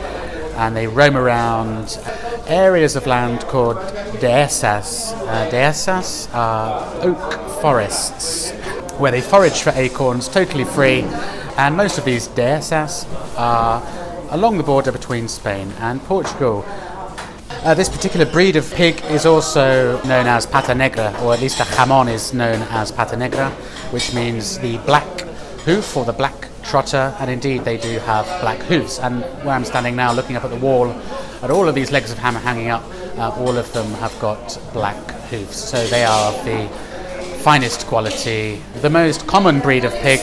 and 0.56 0.74
they 0.74 0.86
roam 0.86 1.14
around 1.14 1.98
areas 2.46 2.96
of 2.96 3.06
land 3.06 3.42
called 3.42 3.76
dehesas. 4.22 5.12
Uh, 5.26 5.50
dehesas 5.50 6.32
are 6.34 6.86
oak 7.02 7.60
forests 7.60 8.54
where 8.98 9.12
they 9.12 9.20
forage 9.20 9.62
for 9.62 9.70
acorns 9.70 10.28
totally 10.28 10.64
free. 10.64 11.02
And 11.56 11.76
most 11.76 11.98
of 11.98 12.04
these 12.04 12.28
dehesas 12.28 13.06
are 13.38 13.82
along 14.30 14.58
the 14.58 14.64
border 14.64 14.92
between 14.92 15.28
Spain 15.28 15.72
and 15.78 16.02
Portugal. 16.02 16.64
Uh, 17.64 17.74
this 17.74 17.88
particular 17.88 18.24
breed 18.24 18.56
of 18.56 18.72
pig 18.74 19.02
is 19.06 19.26
also 19.26 20.00
known 20.04 20.26
as 20.26 20.46
pata 20.46 20.74
negra, 20.74 21.14
or 21.22 21.34
at 21.34 21.40
least 21.40 21.58
the 21.58 21.64
jamon 21.64 22.08
is 22.08 22.32
known 22.32 22.60
as 22.70 22.92
pata 22.92 23.16
negra, 23.16 23.50
which 23.90 24.14
means 24.14 24.58
the 24.58 24.78
black 24.78 25.20
hoof 25.64 25.96
or 25.96 26.04
the 26.04 26.12
black 26.12 26.48
trotter, 26.62 27.14
and 27.18 27.30
indeed 27.30 27.64
they 27.64 27.76
do 27.76 27.98
have 28.00 28.24
black 28.40 28.58
hoofs. 28.60 28.98
And 29.00 29.22
where 29.44 29.54
I'm 29.54 29.64
standing 29.64 29.96
now, 29.96 30.12
looking 30.12 30.36
up 30.36 30.44
at 30.44 30.50
the 30.50 30.56
wall, 30.56 30.90
at 31.42 31.50
all 31.50 31.68
of 31.68 31.74
these 31.74 31.90
legs 31.90 32.12
of 32.12 32.18
ham 32.18 32.34
hanging 32.34 32.68
up, 32.68 32.84
uh, 33.16 33.30
all 33.38 33.56
of 33.56 33.72
them 33.72 33.90
have 33.94 34.16
got 34.20 34.58
black 34.72 35.10
hoofs. 35.30 35.56
So 35.56 35.84
they 35.86 36.04
are 36.04 36.32
the 36.44 36.68
finest 37.48 37.86
quality. 37.86 38.60
The 38.82 38.90
most 38.90 39.26
common 39.26 39.60
breed 39.60 39.86
of 39.86 39.94
pig 40.02 40.20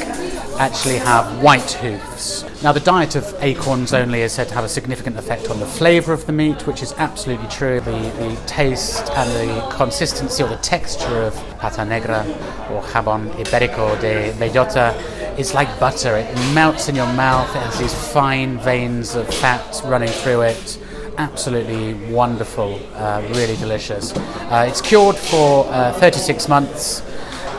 actually 0.59 0.97
have 0.97 1.41
white 1.41 1.71
hoofs. 1.71 2.43
Now, 2.61 2.71
the 2.71 2.79
diet 2.79 3.15
of 3.15 3.25
acorns 3.41 3.95
only 3.95 4.21
is 4.21 4.31
said 4.31 4.47
to 4.49 4.53
have 4.53 4.63
a 4.63 4.69
significant 4.69 5.17
effect 5.17 5.49
on 5.49 5.59
the 5.59 5.65
flavour 5.65 6.13
of 6.13 6.27
the 6.27 6.31
meat, 6.31 6.67
which 6.67 6.83
is 6.83 6.93
absolutely 6.99 7.47
true. 7.47 7.79
The, 7.79 7.97
the 8.19 8.39
taste 8.45 9.09
and 9.09 9.27
the 9.49 9.75
consistency 9.75 10.43
or 10.43 10.49
the 10.49 10.57
texture 10.57 11.23
of 11.23 11.33
pata 11.57 11.83
negra 11.83 12.21
or 12.69 12.83
jamon 12.83 13.31
iberico 13.43 13.99
de 13.99 14.31
bellota 14.33 14.93
is 15.39 15.55
like 15.55 15.79
butter. 15.79 16.17
It 16.17 16.53
melts 16.53 16.89
in 16.89 16.95
your 16.95 17.11
mouth, 17.13 17.49
it 17.55 17.63
has 17.63 17.79
these 17.79 18.11
fine 18.13 18.59
veins 18.59 19.15
of 19.15 19.27
fat 19.33 19.81
running 19.83 20.09
through 20.09 20.41
it 20.41 20.79
absolutely 21.17 21.93
wonderful, 22.13 22.79
uh, 22.93 23.21
really 23.33 23.55
delicious. 23.57 24.13
Uh, 24.15 24.65
it's 24.67 24.81
cured 24.81 25.15
for 25.15 25.65
uh, 25.69 25.93
36 25.93 26.47
months. 26.47 27.01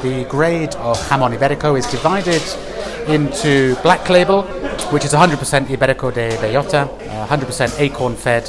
The 0.07 0.25
grade 0.29 0.73
of 0.77 0.97
jamon 1.09 1.37
iberico 1.37 1.77
is 1.77 1.85
divided 1.87 2.41
into 3.09 3.75
Black 3.83 4.09
Label, 4.09 4.43
which 4.93 5.05
is 5.05 5.13
100% 5.13 5.67
Iberico 5.67 6.15
de 6.15 6.29
Bellota, 6.37 6.87
uh, 7.09 7.27
100% 7.27 7.81
acorn 7.81 8.15
fed, 8.15 8.49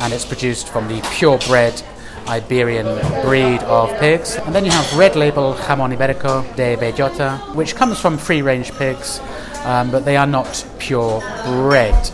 and 0.00 0.12
it's 0.12 0.24
produced 0.24 0.66
from 0.66 0.88
the 0.88 1.00
purebred 1.12 1.80
Iberian 2.26 2.86
breed 3.22 3.60
of 3.60 3.88
pigs. 4.00 4.34
And 4.34 4.52
then 4.52 4.64
you 4.64 4.72
have 4.72 4.98
Red 4.98 5.14
Label 5.14 5.54
Jamon 5.54 5.96
Iberico 5.96 6.42
de 6.56 6.74
Bellota, 6.76 7.38
which 7.54 7.76
comes 7.76 8.00
from 8.00 8.18
free 8.18 8.42
range 8.42 8.72
pigs, 8.72 9.20
um, 9.66 9.92
but 9.92 10.04
they 10.04 10.16
are 10.16 10.26
not 10.26 10.66
purebred. 10.80 12.10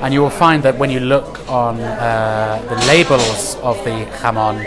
And 0.00 0.14
you 0.14 0.20
will 0.20 0.30
find 0.30 0.62
that 0.62 0.78
when 0.78 0.90
you 0.90 1.00
look 1.00 1.40
on 1.50 1.80
uh, 1.80 2.64
the 2.68 2.86
labels 2.86 3.56
of 3.64 3.82
the 3.82 4.06
jamon, 4.22 4.64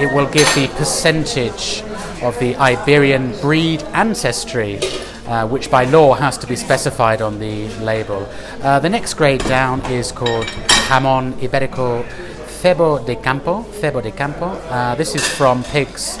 it 0.00 0.12
will 0.12 0.26
give 0.26 0.52
the 0.56 0.66
percentage 0.76 1.84
of 2.24 2.38
the 2.40 2.56
Iberian 2.56 3.38
breed 3.40 3.82
ancestry, 3.92 4.80
uh, 5.26 5.46
which 5.46 5.70
by 5.70 5.84
law 5.84 6.14
has 6.14 6.38
to 6.38 6.46
be 6.46 6.56
specified 6.56 7.20
on 7.20 7.38
the 7.38 7.68
label. 7.80 8.26
Uh, 8.62 8.80
the 8.80 8.88
next 8.88 9.14
grade 9.14 9.44
down 9.44 9.80
is 9.92 10.10
called 10.10 10.46
Jamon 10.88 11.32
Iberico 11.34 12.04
Cebo 12.46 13.04
de 13.04 13.14
Campo. 13.16 13.62
Cebo 13.80 14.02
de 14.02 14.10
Campo. 14.10 14.46
Uh, 14.46 14.94
this 14.94 15.14
is 15.14 15.26
from 15.26 15.62
pigs 15.64 16.16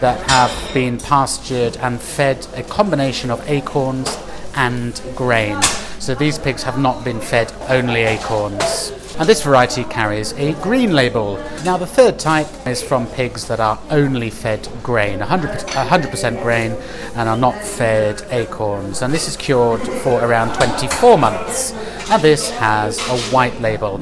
that 0.00 0.18
have 0.30 0.52
been 0.74 0.98
pastured 0.98 1.76
and 1.78 2.00
fed 2.00 2.46
a 2.54 2.62
combination 2.62 3.30
of 3.30 3.40
acorns 3.48 4.14
and 4.54 5.00
grain. 5.14 5.60
So 5.98 6.14
these 6.14 6.38
pigs 6.38 6.62
have 6.64 6.78
not 6.78 7.02
been 7.02 7.20
fed 7.20 7.50
only 7.68 8.02
acorns. 8.02 8.92
And 9.18 9.26
this 9.26 9.42
variety 9.42 9.82
carries 9.84 10.34
a 10.34 10.52
green 10.62 10.92
label. 10.92 11.36
Now, 11.64 11.78
the 11.78 11.86
third 11.86 12.18
type 12.18 12.48
is 12.66 12.82
from 12.82 13.06
pigs 13.06 13.48
that 13.48 13.60
are 13.60 13.78
only 13.88 14.28
fed 14.28 14.68
grain, 14.82 15.20
100%, 15.20 15.66
100% 15.68 16.42
grain, 16.42 16.72
and 17.14 17.26
are 17.26 17.36
not 17.36 17.54
fed 17.64 18.20
acorns. 18.30 19.00
And 19.00 19.14
this 19.14 19.26
is 19.26 19.34
cured 19.34 19.80
for 19.80 20.22
around 20.22 20.54
24 20.56 21.16
months. 21.16 21.72
And 22.10 22.20
this 22.20 22.50
has 22.58 22.98
a 23.08 23.18
white 23.34 23.58
label. 23.62 23.98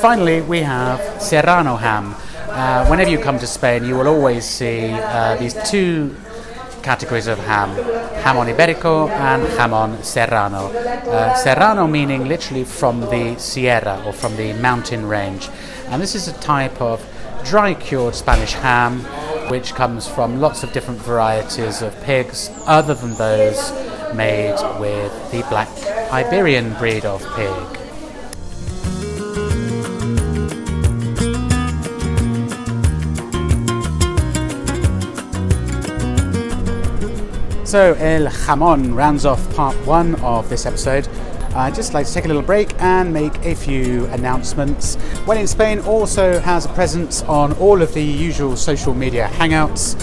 Finally, 0.00 0.40
we 0.40 0.58
have 0.58 1.22
Serrano 1.22 1.76
ham. 1.76 2.16
Uh, 2.48 2.84
whenever 2.88 3.10
you 3.10 3.18
come 3.18 3.38
to 3.38 3.46
Spain, 3.46 3.84
you 3.84 3.94
will 3.94 4.08
always 4.08 4.44
see 4.44 4.90
uh, 4.90 5.36
these 5.36 5.54
two 5.70 6.16
categories 6.82 7.26
of 7.26 7.38
ham 7.38 7.70
jamon 8.22 8.46
iberico 8.54 9.08
and 9.08 9.42
jamon 9.58 10.02
serrano. 10.04 10.66
Uh, 10.68 11.34
serrano 11.34 11.86
meaning 11.86 12.28
literally 12.28 12.64
from 12.64 13.00
the 13.00 13.36
Sierra 13.38 14.02
or 14.06 14.12
from 14.12 14.36
the 14.36 14.52
mountain 14.54 15.06
range. 15.06 15.48
And 15.88 16.00
this 16.00 16.14
is 16.14 16.28
a 16.28 16.32
type 16.34 16.80
of 16.80 17.04
dry 17.44 17.74
cured 17.74 18.14
Spanish 18.14 18.52
ham 18.52 19.00
which 19.50 19.74
comes 19.74 20.06
from 20.06 20.40
lots 20.40 20.62
of 20.62 20.72
different 20.72 21.00
varieties 21.00 21.82
of 21.82 22.00
pigs 22.02 22.48
other 22.66 22.94
than 22.94 23.14
those 23.14 23.72
made 24.14 24.56
with 24.78 25.12
the 25.32 25.42
black 25.50 25.68
Iberian 26.12 26.74
breed 26.74 27.04
of 27.04 27.20
pig. 27.34 27.81
So, 37.72 37.94
El 37.94 38.26
Jamon 38.26 38.94
rounds 38.94 39.24
off 39.24 39.40
part 39.56 39.74
one 39.86 40.16
of 40.16 40.46
this 40.50 40.66
episode. 40.66 41.08
I'd 41.54 41.74
just 41.74 41.94
like 41.94 42.06
to 42.06 42.12
take 42.12 42.26
a 42.26 42.28
little 42.28 42.42
break 42.42 42.74
and 42.82 43.14
make 43.14 43.34
a 43.46 43.54
few 43.54 44.04
announcements. 44.08 44.96
When 45.24 45.38
in 45.38 45.46
Spain 45.46 45.78
also 45.78 46.38
has 46.40 46.66
a 46.66 46.68
presence 46.68 47.22
on 47.22 47.54
all 47.54 47.80
of 47.80 47.94
the 47.94 48.04
usual 48.04 48.58
social 48.58 48.92
media 48.92 49.26
hangouts 49.32 49.96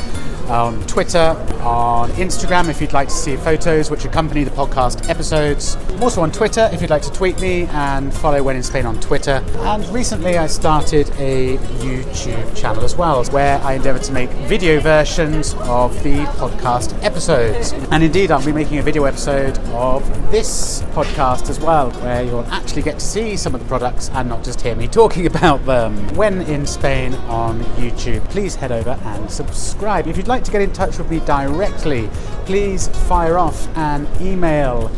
on 0.49 0.81
Twitter, 0.87 1.35
on 1.61 2.09
Instagram 2.11 2.69
if 2.69 2.81
you'd 2.81 2.93
like 2.93 3.07
to 3.07 3.13
see 3.13 3.37
photos 3.37 3.91
which 3.91 4.05
accompany 4.05 4.43
the 4.43 4.51
podcast 4.51 5.07
episodes. 5.09 5.75
I'm 5.89 6.03
also 6.03 6.21
on 6.21 6.31
Twitter 6.31 6.69
if 6.73 6.81
you'd 6.81 6.89
like 6.89 7.03
to 7.03 7.11
tweet 7.11 7.39
me 7.39 7.63
and 7.67 8.13
follow 8.13 8.41
When 8.41 8.55
in 8.55 8.63
Spain 8.63 8.85
on 8.85 8.99
Twitter. 8.99 9.43
And 9.59 9.87
recently 9.89 10.37
I 10.37 10.47
started 10.47 11.09
a 11.17 11.57
YouTube 11.57 12.55
channel 12.55 12.83
as 12.83 12.95
well 12.95 13.19
where 13.31 13.59
I 13.59 13.73
endeavour 13.73 13.99
to 13.99 14.11
make 14.11 14.29
video 14.47 14.79
versions 14.79 15.53
of 15.61 16.01
the 16.03 16.25
podcast 16.37 17.01
episodes. 17.03 17.73
And 17.91 18.03
indeed, 18.03 18.31
I'll 18.31 18.45
be 18.45 18.51
making 18.51 18.79
a 18.79 18.83
video 18.83 19.03
episode 19.03 19.57
of 19.73 20.03
this 20.31 20.81
podcast 20.93 21.49
as 21.49 21.59
well 21.59 21.91
where 22.01 22.23
you'll 22.23 22.45
actually 22.45 22.81
get 22.81 22.99
to 22.99 23.05
see 23.05 23.35
some 23.35 23.53
of 23.53 23.61
the 23.61 23.67
products 23.67 24.09
and 24.13 24.29
not 24.29 24.43
just 24.43 24.61
hear 24.61 24.75
me 24.75 24.87
talking 24.99 25.25
about 25.25 25.65
them. 25.65 25.95
When 26.15 26.41
in 26.43 26.65
Spain 26.65 27.13
on 27.27 27.59
YouTube, 27.75 28.23
please 28.29 28.55
head 28.55 28.71
over 28.71 28.91
and 29.03 29.29
subscribe. 29.29 30.07
If 30.07 30.17
you'd 30.17 30.27
like 30.27 30.38
to 30.45 30.51
get 30.51 30.61
in 30.61 30.71
touch 30.71 30.97
with 30.97 31.09
me 31.09 31.19
directly, 31.21 32.09
please 32.45 32.87
fire 33.07 33.37
off 33.37 33.67
an 33.77 34.07
email 34.21 34.91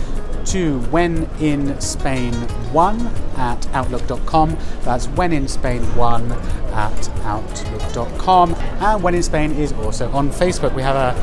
to 0.45 0.79
wheninspain1 0.79 3.37
at 3.37 3.67
outlook.com. 3.73 4.57
That's 4.83 5.07
wheninspain1 5.07 6.31
at 6.73 7.09
outlook.com. 7.23 8.55
And 8.55 9.03
When 9.03 9.15
in 9.15 9.23
Spain 9.23 9.51
is 9.51 9.73
also 9.73 10.09
on 10.11 10.29
Facebook. 10.29 10.73
We 10.73 10.81
have 10.81 10.95
a 10.95 11.13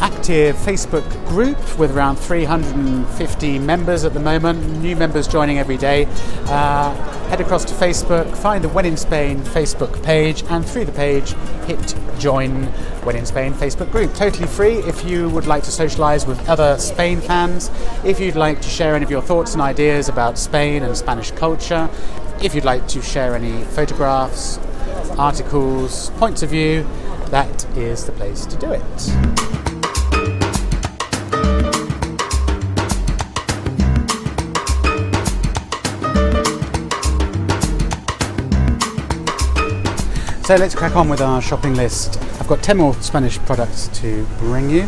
active 0.00 0.56
Facebook 0.56 1.04
group 1.28 1.56
with 1.78 1.96
around 1.96 2.16
350 2.16 3.58
members 3.58 4.04
at 4.04 4.12
the 4.12 4.20
moment, 4.20 4.80
new 4.80 4.96
members 4.96 5.28
joining 5.28 5.58
every 5.58 5.76
day. 5.76 6.06
Uh, 6.46 7.13
head 7.34 7.44
across 7.44 7.64
to 7.64 7.74
Facebook, 7.74 8.36
find 8.36 8.62
the 8.62 8.68
When 8.68 8.86
in 8.86 8.96
Spain 8.96 9.40
Facebook 9.40 10.00
page, 10.04 10.44
and 10.50 10.64
through 10.64 10.84
the 10.84 10.92
page, 10.92 11.32
hit 11.66 11.96
join 12.16 12.66
When 13.02 13.16
in 13.16 13.26
Spain 13.26 13.52
Facebook 13.52 13.90
group. 13.90 14.14
Totally 14.14 14.46
free 14.46 14.74
if 14.74 15.04
you 15.04 15.28
would 15.30 15.44
like 15.44 15.64
to 15.64 15.72
socialize 15.72 16.28
with 16.28 16.48
other 16.48 16.78
Spain 16.78 17.20
fans, 17.20 17.72
if 18.04 18.20
you'd 18.20 18.36
like 18.36 18.60
to 18.60 18.68
share 18.68 18.94
any 18.94 19.04
of 19.04 19.10
your 19.10 19.20
thoughts 19.20 19.52
and 19.54 19.60
ideas 19.60 20.08
about 20.08 20.38
Spain 20.38 20.84
and 20.84 20.96
Spanish 20.96 21.32
culture, 21.32 21.90
if 22.40 22.54
you'd 22.54 22.64
like 22.64 22.86
to 22.86 23.02
share 23.02 23.34
any 23.34 23.64
photographs, 23.64 24.58
articles, 25.18 26.10
points 26.10 26.44
of 26.44 26.50
view, 26.50 26.86
that 27.30 27.64
is 27.76 28.06
the 28.06 28.12
place 28.12 28.46
to 28.46 28.56
do 28.58 28.70
it. 28.70 29.43
So 40.44 40.56
let's 40.56 40.74
crack 40.74 40.94
on 40.94 41.08
with 41.08 41.22
our 41.22 41.40
shopping 41.40 41.74
list. 41.74 42.20
I've 42.38 42.46
got 42.46 42.62
10 42.62 42.76
more 42.76 42.92
Spanish 43.00 43.38
products 43.38 43.88
to 44.00 44.26
bring 44.38 44.68
you. 44.68 44.86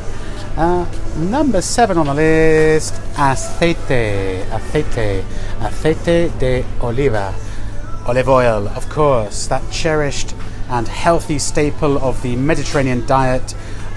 Uh, 0.55 0.85
number 1.17 1.63
seven 1.63 1.97
on 1.97 2.05
the 2.05 2.13
list 2.13 2.93
aceite, 3.15 4.45
aceite, 4.51 5.25
aceite 5.61 6.39
de 6.39 6.63
oliva, 6.83 7.35
olive 8.07 8.29
oil, 8.29 8.69
of 8.69 8.87
course, 8.91 9.47
that 9.47 9.63
cherished 9.73 10.35
and 10.69 10.89
healthy 10.89 11.39
staple 11.39 11.97
of 12.01 12.21
the 12.21 12.37
Mediterranean 12.37 13.07
diet. 13.07 13.55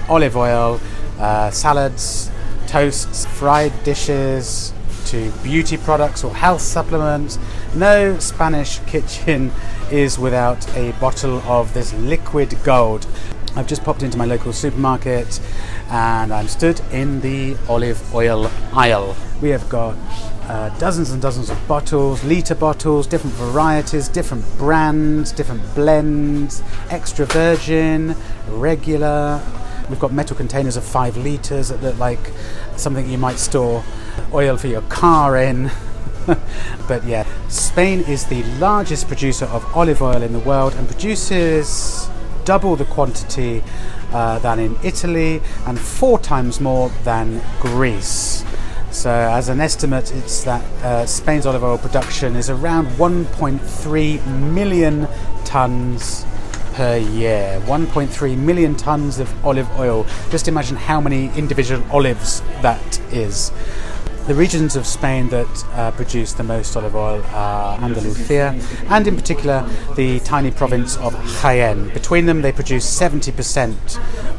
Olive 0.08 0.38
oil, 0.38 0.80
uh, 1.18 1.50
salads, 1.50 2.30
toasts, 2.68 3.26
fried 3.26 3.84
dishes, 3.84 4.72
to 5.10 5.30
beauty 5.42 5.76
products 5.76 6.22
or 6.22 6.32
health 6.32 6.60
supplements. 6.60 7.36
No 7.74 8.18
Spanish 8.18 8.80
kitchen 8.80 9.52
is 9.92 10.18
without 10.18 10.68
a 10.76 10.90
bottle 11.00 11.38
of 11.42 11.72
this 11.72 11.94
liquid 11.94 12.56
gold. 12.64 13.06
I've 13.54 13.68
just 13.68 13.84
popped 13.84 14.02
into 14.02 14.18
my 14.18 14.24
local 14.24 14.52
supermarket 14.52 15.40
and 15.88 16.34
I'm 16.34 16.48
stood 16.48 16.80
in 16.90 17.20
the 17.20 17.56
olive 17.68 18.12
oil 18.12 18.50
aisle. 18.72 19.16
We 19.40 19.50
have 19.50 19.68
got 19.68 19.96
uh, 20.48 20.76
dozens 20.78 21.12
and 21.12 21.22
dozens 21.22 21.48
of 21.48 21.68
bottles, 21.68 22.24
litre 22.24 22.56
bottles, 22.56 23.06
different 23.06 23.36
varieties, 23.36 24.08
different 24.08 24.44
brands, 24.58 25.30
different 25.30 25.62
blends, 25.72 26.64
extra 26.90 27.24
virgin, 27.26 28.16
regular. 28.48 29.40
We've 29.88 30.00
got 30.00 30.12
metal 30.12 30.36
containers 30.36 30.76
of 30.76 30.82
five 30.82 31.16
litres 31.16 31.68
that 31.68 31.80
look 31.84 31.98
like 31.98 32.32
something 32.76 33.08
you 33.08 33.18
might 33.18 33.38
store 33.38 33.84
oil 34.34 34.56
for 34.56 34.66
your 34.66 34.82
car 34.82 35.36
in. 35.36 35.70
but 36.88 37.04
yeah, 37.04 37.26
Spain 37.48 38.00
is 38.00 38.26
the 38.26 38.42
largest 38.58 39.08
producer 39.08 39.46
of 39.46 39.64
olive 39.76 40.02
oil 40.02 40.22
in 40.22 40.32
the 40.32 40.38
world 40.40 40.74
and 40.74 40.86
produces 40.86 42.08
double 42.44 42.76
the 42.76 42.84
quantity 42.84 43.62
uh, 44.12 44.38
than 44.40 44.58
in 44.58 44.76
Italy 44.82 45.40
and 45.66 45.78
four 45.78 46.18
times 46.18 46.60
more 46.60 46.88
than 47.04 47.40
Greece. 47.60 48.44
So, 48.90 49.10
as 49.10 49.48
an 49.48 49.60
estimate, 49.60 50.12
it's 50.12 50.42
that 50.44 50.64
uh, 50.82 51.06
Spain's 51.06 51.46
olive 51.46 51.62
oil 51.62 51.78
production 51.78 52.34
is 52.34 52.50
around 52.50 52.86
1.3 52.88 54.52
million 54.52 55.06
tons 55.44 56.26
per 56.72 56.96
year. 56.96 57.60
1.3 57.66 58.36
million 58.36 58.74
tons 58.74 59.20
of 59.20 59.32
olive 59.44 59.70
oil. 59.78 60.06
Just 60.30 60.48
imagine 60.48 60.76
how 60.76 61.00
many 61.00 61.26
individual 61.36 61.84
olives 61.92 62.40
that 62.62 62.98
is. 63.12 63.52
The 64.30 64.36
regions 64.36 64.76
of 64.76 64.86
Spain 64.86 65.28
that 65.30 65.64
uh, 65.72 65.90
produce 65.90 66.34
the 66.34 66.44
most 66.44 66.76
olive 66.76 66.94
oil 66.94 67.20
are 67.32 67.76
Andalusia 67.80 68.56
and, 68.88 69.08
in 69.08 69.16
particular, 69.16 69.68
the 69.96 70.20
tiny 70.20 70.52
province 70.52 70.96
of 70.98 71.14
Jaén. 71.42 71.92
Between 71.92 72.26
them, 72.26 72.40
they 72.40 72.52
produce 72.52 72.86
70% 72.86 73.74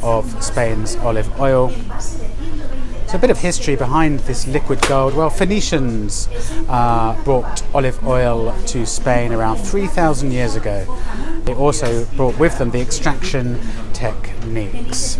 of 0.01 0.41
Spain's 0.41 0.95
olive 0.95 1.37
oil. 1.41 1.71
So, 1.99 3.17
a 3.17 3.19
bit 3.19 3.31
of 3.31 3.39
history 3.39 3.75
behind 3.75 4.21
this 4.21 4.47
liquid 4.47 4.81
gold. 4.87 5.13
Well, 5.13 5.29
Phoenicians 5.29 6.29
uh, 6.69 7.21
brought 7.25 7.61
olive 7.75 8.01
oil 8.07 8.57
to 8.67 8.85
Spain 8.85 9.33
around 9.33 9.57
3,000 9.57 10.31
years 10.31 10.55
ago. 10.55 10.85
They 11.43 11.53
also 11.53 12.05
brought 12.15 12.39
with 12.39 12.57
them 12.59 12.71
the 12.71 12.79
extraction 12.79 13.59
techniques. 14.01 15.17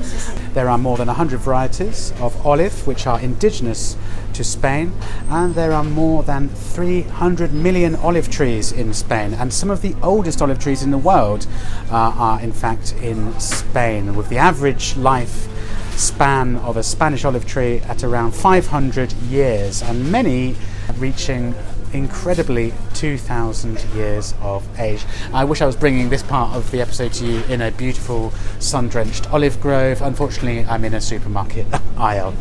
There 0.56 0.68
are 0.68 0.78
more 0.78 0.98
than 0.98 1.08
100 1.08 1.40
varieties 1.40 2.14
of 2.20 2.46
olive 2.46 2.88
which 2.88 3.06
are 3.06 3.20
indigenous 3.20 3.96
to 4.34 4.44
Spain, 4.44 4.92
and 5.30 5.54
there 5.54 5.72
are 5.72 5.84
more 5.84 6.24
than 6.24 6.50
300 6.50 7.54
million 7.54 7.96
olive 7.98 8.32
trees 8.32 8.72
in 8.72 8.94
Spain. 8.94 9.36
And 9.36 9.54
some 9.54 9.70
of 9.70 9.84
the 9.84 9.94
oldest 10.02 10.42
olive 10.42 10.58
trees 10.58 10.82
in 10.82 10.90
the 10.90 10.98
world 10.98 11.46
uh, 11.92 11.96
are, 11.96 12.42
in 12.42 12.52
fact, 12.52 12.96
in 13.02 13.40
Spain, 13.40 14.16
with 14.16 14.30
the 14.30 14.38
average 14.38 14.98
life 14.98 15.48
span 15.96 16.56
of 16.58 16.76
a 16.76 16.82
Spanish 16.84 17.24
olive 17.24 17.46
tree 17.46 17.82
at 17.82 18.04
around 18.04 18.32
500 18.32 19.14
years, 19.30 19.84
and 19.84 20.12
many 20.12 20.56
reaching 20.98 21.54
incredibly 21.94 22.74
2,000 22.94 23.84
years 23.96 24.34
of 24.42 24.68
age. 24.80 25.06
I 25.34 25.44
wish 25.44 25.62
I 25.62 25.66
was 25.66 25.76
bringing 25.76 26.10
this 26.10 26.24
part 26.24 26.56
of 26.56 26.70
the 26.72 26.82
episode 26.82 27.14
to 27.14 27.26
you 27.26 27.44
in 27.44 27.62
a 27.62 27.72
beautiful 27.72 28.32
sun 28.60 28.88
drenched 28.88 29.32
olive 29.32 29.60
grove. 29.62 30.02
Unfortunately, 30.02 30.66
I'm 30.66 30.86
in 30.86 30.94
a 30.94 31.02
supermarket 31.02 31.68
aisle. 31.98 32.32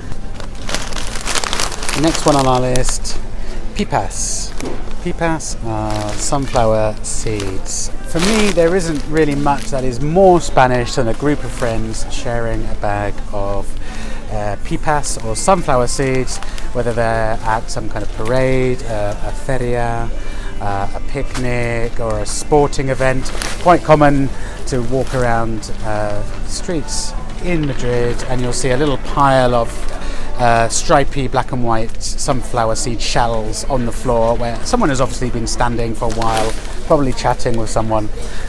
Next 2.00 2.24
one 2.24 2.36
on 2.36 2.46
our 2.46 2.60
list 2.60 3.20
pipas. 3.74 4.50
Pipas 5.02 5.62
are 5.64 6.12
sunflower 6.12 6.94
seeds. 7.02 7.88
For 8.12 8.20
me, 8.20 8.50
there 8.50 8.76
isn't 8.76 9.02
really 9.06 9.34
much 9.34 9.70
that 9.70 9.84
is 9.84 10.00
more 10.00 10.40
Spanish 10.40 10.96
than 10.96 11.08
a 11.08 11.14
group 11.14 11.42
of 11.42 11.50
friends 11.50 12.04
sharing 12.12 12.66
a 12.66 12.74
bag 12.74 13.14
of 13.32 13.66
uh, 14.30 14.56
pipas 14.64 15.24
or 15.24 15.34
sunflower 15.34 15.86
seeds, 15.86 16.38
whether 16.72 16.92
they're 16.92 17.38
at 17.42 17.70
some 17.70 17.88
kind 17.88 18.02
of 18.02 18.12
parade, 18.12 18.82
uh, 18.84 19.14
a 19.24 19.32
feria, 19.32 20.10
uh, 20.60 20.88
a 20.94 21.00
picnic, 21.08 21.98
or 22.00 22.18
a 22.20 22.26
sporting 22.26 22.88
event. 22.88 23.30
Quite 23.62 23.82
common 23.82 24.28
to 24.66 24.82
walk 24.82 25.14
around 25.14 25.72
uh, 25.84 26.22
streets 26.46 27.12
in 27.44 27.66
Madrid 27.66 28.22
and 28.24 28.40
you'll 28.40 28.52
see 28.52 28.70
a 28.70 28.76
little 28.76 28.98
pile 28.98 29.54
of 29.54 29.68
uh, 30.38 30.68
stripy 30.68 31.28
black 31.28 31.52
and 31.52 31.62
white 31.62 32.02
sunflower 32.02 32.74
seed 32.74 33.00
shells 33.00 33.64
on 33.64 33.84
the 33.84 33.92
floor 33.92 34.36
where 34.36 34.56
someone 34.64 34.88
has 34.88 35.00
obviously 35.00 35.28
been 35.30 35.46
standing 35.46 35.94
for 35.94 36.06
a 36.06 36.14
while, 36.14 36.50
probably 36.86 37.12
chatting 37.12 37.58
with 37.58 37.68
someone 37.68 38.08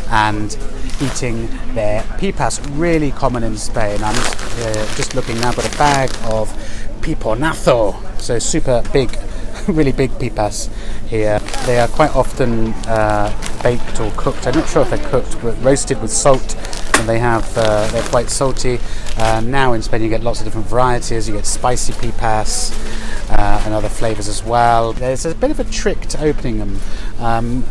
and 0.09 0.57
eating 1.01 1.47
their 1.73 2.01
pipas. 2.19 2.61
Really 2.77 3.11
common 3.11 3.43
in 3.43 3.57
Spain. 3.57 4.03
I'm 4.03 4.15
uh, 4.15 4.95
just 4.95 5.15
looking 5.15 5.39
now, 5.39 5.51
got 5.53 5.73
a 5.73 5.77
bag 5.77 6.09
of 6.25 6.49
piponazo, 7.01 8.19
so 8.19 8.39
super 8.39 8.83
big, 8.93 9.17
really 9.67 9.91
big 9.91 10.11
pipas 10.11 10.69
here. 11.07 11.39
They 11.65 11.79
are 11.79 11.87
quite 11.87 12.15
often 12.15 12.73
uh, 12.87 13.31
baked 13.63 13.99
or 13.99 14.11
cooked. 14.11 14.47
I'm 14.47 14.55
not 14.55 14.69
sure 14.69 14.83
if 14.83 14.89
they're 14.89 15.09
cooked, 15.09 15.41
but 15.41 15.61
roasted 15.63 16.01
with 16.01 16.11
salt 16.11 16.55
and 17.01 17.09
they 17.09 17.19
have 17.19 17.57
uh, 17.57 17.87
they're 17.87 18.03
quite 18.03 18.29
salty. 18.29 18.79
Uh, 19.17 19.41
now 19.43 19.73
in 19.73 19.81
Spain 19.81 20.03
you 20.03 20.09
get 20.09 20.21
lots 20.21 20.39
of 20.39 20.45
different 20.45 20.67
varieties. 20.67 21.27
You 21.27 21.35
get 21.35 21.45
spicy 21.45 21.93
pipas 21.93 22.71
uh, 23.31 23.61
and 23.65 23.73
other 23.73 23.89
flavors 23.89 24.27
as 24.27 24.43
well. 24.43 24.93
There's 24.93 25.25
a 25.25 25.33
bit 25.33 25.51
of 25.51 25.59
a 25.59 25.63
trick 25.63 26.01
to 26.01 26.21
opening 26.23 26.59
them. 26.59 26.79
Um, 27.19 27.65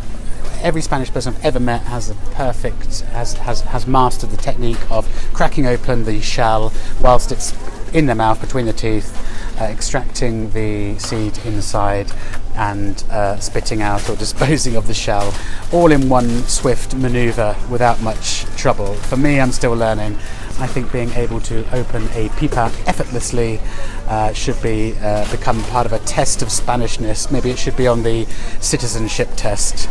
every 0.62 0.82
Spanish 0.82 1.10
person 1.10 1.34
I've 1.34 1.44
ever 1.44 1.60
met 1.60 1.82
has 1.82 2.10
a 2.10 2.14
perfect 2.32 3.00
has, 3.12 3.34
has 3.34 3.62
has 3.62 3.86
mastered 3.86 4.30
the 4.30 4.36
technique 4.36 4.90
of 4.90 5.08
cracking 5.32 5.66
open 5.66 6.04
the 6.04 6.20
shell 6.20 6.72
whilst 7.00 7.32
it's 7.32 7.52
in 7.92 8.06
their 8.06 8.16
mouth 8.16 8.40
between 8.40 8.66
the 8.66 8.72
teeth, 8.72 9.16
uh, 9.60 9.64
extracting 9.64 10.50
the 10.52 10.98
seed 10.98 11.38
inside 11.44 12.10
and 12.54 13.04
uh, 13.10 13.38
spitting 13.38 13.82
out 13.82 14.08
or 14.08 14.16
disposing 14.26 14.76
of 14.76 14.86
the 14.86 14.94
shell, 14.94 15.34
all 15.72 15.90
in 15.90 16.08
one 16.08 16.28
swift 16.44 16.94
maneuver 16.94 17.56
without 17.70 18.00
much 18.00 18.44
trouble. 18.56 18.94
For 18.94 19.16
me, 19.16 19.40
I'm 19.40 19.52
still 19.52 19.72
learning. 19.72 20.16
I 20.58 20.66
think 20.66 20.92
being 20.92 21.10
able 21.12 21.40
to 21.42 21.64
open 21.74 22.04
a 22.12 22.28
pipa 22.30 22.70
effortlessly 22.86 23.60
uh, 24.06 24.32
should 24.32 24.60
be 24.62 24.94
uh, 25.00 25.30
become 25.30 25.62
part 25.64 25.86
of 25.86 25.92
a 25.92 25.98
test 26.00 26.42
of 26.42 26.48
Spanishness. 26.48 27.32
Maybe 27.32 27.50
it 27.50 27.58
should 27.58 27.76
be 27.76 27.86
on 27.86 28.02
the 28.02 28.26
citizenship 28.60 29.30
test. 29.36 29.88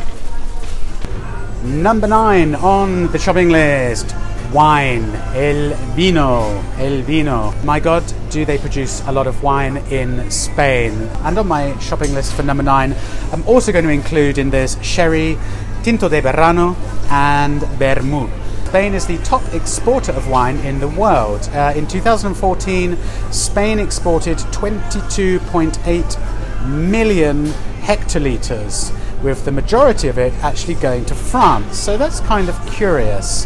Number 1.70 2.08
nine 2.08 2.56
on 2.56 3.12
the 3.12 3.20
shopping 3.20 3.50
list 3.50 4.16
wine, 4.52 5.14
el 5.36 5.76
vino, 5.94 6.64
el 6.80 7.04
vino. 7.04 7.54
My 7.64 7.80
God, 7.80 8.04
do 8.32 8.44
they 8.44 8.58
produce 8.58 9.04
a 9.06 9.12
lot 9.12 9.28
of 9.28 9.44
wine 9.44 9.78
in 9.92 10.32
Spain? 10.32 10.94
And 11.24 11.38
on 11.38 11.48
my 11.48 11.78
shopping 11.78 12.16
list 12.16 12.34
for 12.34 12.42
number 12.42 12.64
nine, 12.64 12.96
I'm 13.32 13.48
also 13.48 13.72
going 13.72 13.86
to 13.86 13.92
include 13.92 14.40
in 14.40 14.50
this 14.50 14.82
sherry, 14.82 15.38
tinto 15.84 16.10
de 16.10 16.22
verano, 16.22 16.76
and 17.12 17.62
vermouth. 17.78 18.32
Spain 18.66 18.96
is 18.96 19.06
the 19.06 19.20
top 19.20 19.44
exporter 19.54 20.12
of 20.12 20.28
wine 20.28 20.58
in 20.58 20.80
the 20.80 20.88
world. 20.88 21.48
Uh, 21.54 21.74
in 21.76 21.86
2014, 21.88 22.98
Spain 23.32 23.78
exported 23.78 24.38
22.8 24.38 26.68
million 26.68 27.46
hectolitres, 27.82 28.92
with 29.24 29.46
the 29.46 29.52
majority 29.52 30.08
of 30.08 30.18
it 30.18 30.34
actually 30.44 30.76
going 30.76 31.06
to 31.06 31.16
France. 31.16 31.78
So 31.78 31.98
that's 31.98 32.20
kind 32.22 32.50
of 32.50 32.72
curious. 32.72 33.46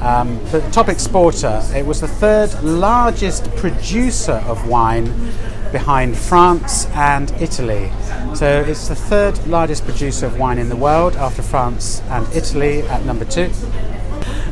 Um, 0.00 0.38
the 0.50 0.60
top 0.70 0.88
exporter, 0.88 1.62
it 1.74 1.86
was 1.86 2.00
the 2.00 2.08
third 2.08 2.52
largest 2.62 3.50
producer 3.56 4.42
of 4.46 4.68
wine 4.68 5.06
behind 5.72 6.16
France 6.16 6.86
and 6.94 7.30
Italy. 7.40 7.90
So 8.34 8.60
it's 8.60 8.88
the 8.88 8.94
third 8.94 9.46
largest 9.46 9.84
producer 9.84 10.26
of 10.26 10.38
wine 10.38 10.58
in 10.58 10.68
the 10.68 10.76
world 10.76 11.16
after 11.16 11.42
France 11.42 12.02
and 12.10 12.26
Italy 12.34 12.82
at 12.82 13.04
number 13.04 13.24
two. 13.24 13.50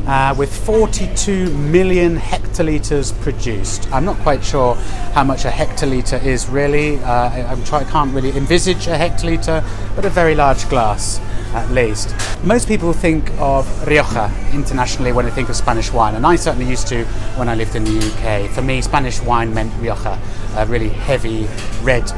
Uh, 0.07 0.35
with 0.37 0.53
42 0.67 1.49
million 1.57 2.17
hectolitres 2.17 3.13
produced. 3.23 3.91
I'm 3.93 4.05
not 4.05 4.17
quite 4.19 4.43
sure 4.43 4.75
how 5.15 5.23
much 5.23 5.45
a 5.45 5.49
hectolitre 5.49 6.21
is 6.25 6.49
really. 6.49 6.99
Uh, 6.99 7.53
I, 7.53 7.63
try, 7.65 7.81
I 7.81 7.85
can't 7.85 8.13
really 8.13 8.37
envisage 8.37 8.89
a 8.89 8.99
hectolitre, 8.99 9.65
but 9.95 10.05
a 10.05 10.11
very 10.11 10.35
large 10.35 10.69
glass 10.69 11.21
at 11.55 11.71
least. 11.71 12.15
Most 12.43 12.67
people 12.67 12.93
think 12.93 13.31
of 13.39 13.67
Rioja 13.87 14.33
internationally 14.53 15.13
when 15.13 15.25
they 15.25 15.31
think 15.31 15.49
of 15.49 15.55
Spanish 15.57 15.93
wine, 15.93 16.17
and 16.17 16.27
I 16.27 16.35
certainly 16.35 16.69
used 16.69 16.89
to 16.89 17.05
when 17.37 17.49
I 17.49 17.55
lived 17.55 17.77
in 17.77 17.85
the 17.85 17.97
UK. 17.97 18.51
For 18.51 18.63
me, 18.63 18.81
Spanish 18.83 19.21
wine 19.21 19.55
meant 19.55 19.73
Rioja, 19.81 20.19
a 20.57 20.67
really 20.67 20.89
heavy 20.89 21.47
red 21.83 22.11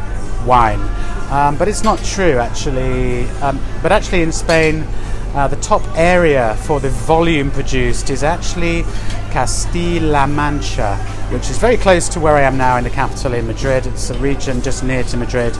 wine. 0.46 0.80
Um, 1.30 1.56
but 1.56 1.68
it's 1.68 1.82
not 1.82 1.98
true 2.04 2.38
actually. 2.38 3.28
Um, 3.40 3.60
but 3.82 3.92
actually, 3.92 4.22
in 4.22 4.32
Spain, 4.32 4.86
uh, 5.34 5.48
the 5.48 5.56
top 5.56 5.82
area 5.96 6.56
for 6.62 6.78
the 6.80 6.90
volume 6.90 7.50
produced 7.50 8.08
is 8.10 8.22
actually 8.22 8.82
Castilla 9.30 10.26
Mancha, 10.28 10.96
which 11.32 11.50
is 11.50 11.58
very 11.58 11.76
close 11.76 12.08
to 12.10 12.20
where 12.20 12.36
I 12.36 12.42
am 12.42 12.56
now 12.56 12.76
in 12.76 12.84
the 12.84 12.90
capital 12.90 13.34
in 13.34 13.46
Madrid. 13.46 13.86
It's 13.86 14.10
a 14.10 14.18
region 14.18 14.62
just 14.62 14.84
near 14.84 15.02
to 15.02 15.16
Madrid. 15.16 15.56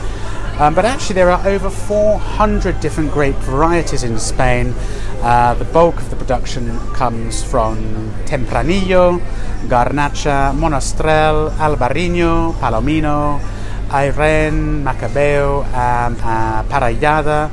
Um, 0.61 0.77
but 0.77 0.85
actually, 0.85 1.17
there 1.17 1.31
are 1.31 1.45
over 1.49 1.69
400 1.69 2.79
different 2.79 3.11
grape 3.11 3.35
varieties 3.37 4.05
in 4.05 4.17
Spain. 4.21 4.73
Uh, 5.21 5.55
the 5.55 5.65
bulk 5.65 5.97
of 5.97 6.09
the 6.11 6.17
production 6.17 6.79
comes 6.95 7.43
from 7.43 7.79
Tempranillo, 8.27 9.19
Garnacha, 9.67 10.55
Monastrell, 10.55 11.51
Albarino, 11.57 12.53
Palomino, 12.61 13.41
Airén, 13.89 14.85
Macabeo, 14.85 15.65
um, 15.65 16.17
uh, 16.23 16.63
Parellada, 16.65 17.51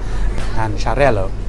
and 0.57 0.77
Xarel·lo. 0.77 1.40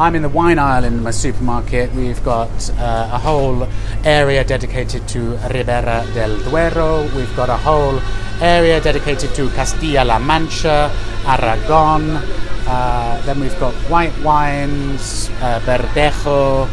I'm 0.00 0.14
in 0.14 0.22
the 0.22 0.30
wine 0.30 0.58
aisle 0.58 0.84
in 0.84 1.02
my 1.02 1.10
supermarket. 1.10 1.92
We've 1.92 2.24
got 2.24 2.70
uh, 2.78 3.10
a 3.12 3.18
whole 3.18 3.68
area 4.02 4.42
dedicated 4.42 5.06
to 5.08 5.36
Ribera 5.52 6.06
del 6.14 6.38
Duero. 6.38 7.02
We've 7.14 7.36
got 7.36 7.50
a 7.50 7.58
whole 7.58 8.00
area 8.40 8.80
dedicated 8.80 9.34
to 9.34 9.50
Castilla-La 9.50 10.18
Mancha, 10.18 10.90
Aragon. 11.26 12.12
Uh, 12.66 13.22
then 13.26 13.40
we've 13.40 13.60
got 13.60 13.74
white 13.90 14.18
wines, 14.22 15.28
uh, 15.42 15.60
Verdejo, 15.66 16.66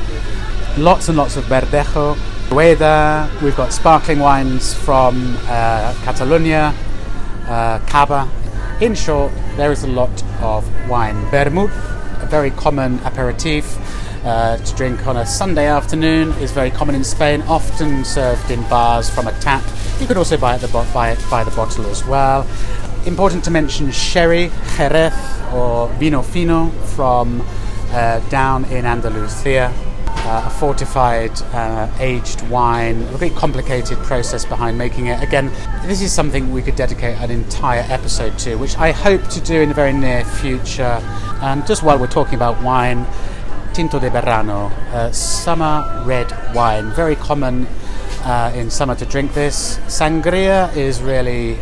lots 0.78 1.10
and 1.10 1.18
lots 1.18 1.36
of 1.36 1.44
Verdejo. 1.50 2.16
Rueda. 2.50 3.30
We've 3.44 3.58
got 3.58 3.74
sparkling 3.74 4.20
wines 4.20 4.74
from 4.74 5.36
uh, 5.48 5.94
Catalonia, 6.06 6.74
uh, 7.46 7.80
Cava. 7.88 8.30
In 8.80 8.96
short, 8.96 9.34
there 9.58 9.74
is 9.74 9.84
a 9.84 9.88
lot 9.88 10.24
of 10.40 10.63
wine. 10.88 11.30
Vermouth 11.30 11.97
very 12.28 12.52
common 12.52 13.00
aperitif 13.00 13.78
uh, 14.26 14.58
to 14.58 14.76
drink 14.76 15.08
on 15.08 15.18
a 15.18 15.26
Sunday 15.26 15.68
afternoon 15.68 16.32
is 16.34 16.52
very 16.52 16.70
common 16.70 16.96
in 16.96 17.04
Spain, 17.04 17.42
often 17.44 18.04
served 18.04 18.52
in 18.52 18.62
bars 18.70 19.10
from 19.10 19.28
a 19.28 19.32
tap. 19.40 19.63
You 20.00 20.08
could 20.08 20.18
also 20.18 20.38
buy 20.38 20.56
it, 20.56 20.62
the 20.62 20.68
bo- 20.68 20.86
buy 20.94 21.12
it 21.12 21.20
by 21.30 21.44
the 21.44 21.52
bottle 21.52 21.86
as 21.88 22.06
well. 22.06 22.46
Important 23.06 23.44
to 23.46 23.52
mention 23.52 23.92
sherry, 23.92 24.52
jerez, 24.76 25.13
or 25.54 25.88
vino 25.94 26.22
fino 26.22 26.70
from 26.96 27.42
uh, 27.92 28.20
down 28.30 28.66
in 28.66 28.86
Andalusia. 28.86 29.74
Uh, 30.28 30.44
a 30.46 30.50
fortified, 30.50 31.32
uh, 31.54 31.90
aged 32.00 32.42
wine, 32.50 33.02
a 33.02 33.18
very 33.18 33.32
complicated 33.32 33.98
process 34.00 34.44
behind 34.44 34.78
making 34.78 35.08
it. 35.08 35.24
Again, 35.24 35.50
this 35.86 36.02
is 36.02 36.12
something 36.12 36.52
we 36.52 36.62
could 36.62 36.76
dedicate 36.76 37.18
an 37.20 37.32
entire 37.32 37.86
episode 37.88 38.38
to, 38.40 38.56
which 38.56 38.78
I 38.78 38.92
hope 38.92 39.26
to 39.30 39.40
do 39.40 39.62
in 39.62 39.70
the 39.70 39.76
very 39.76 39.94
near 39.94 40.26
future. 40.26 41.00
And 41.42 41.66
just 41.66 41.82
while 41.82 41.98
we're 41.98 42.08
talking 42.08 42.36
about 42.36 42.62
wine, 42.62 43.08
Tinto 43.74 44.00
de 44.00 44.10
Verano, 44.10 44.66
uh, 44.92 45.12
summer 45.13 46.04
red 46.06 46.30
wine, 46.54 46.92
very 46.92 47.16
common 47.16 47.66
uh, 48.24 48.52
in 48.54 48.70
summer 48.70 48.96
to 48.96 49.06
drink 49.06 49.34
this. 49.34 49.78
Sangria 49.88 50.76
is 50.76 51.02
really 51.02 51.58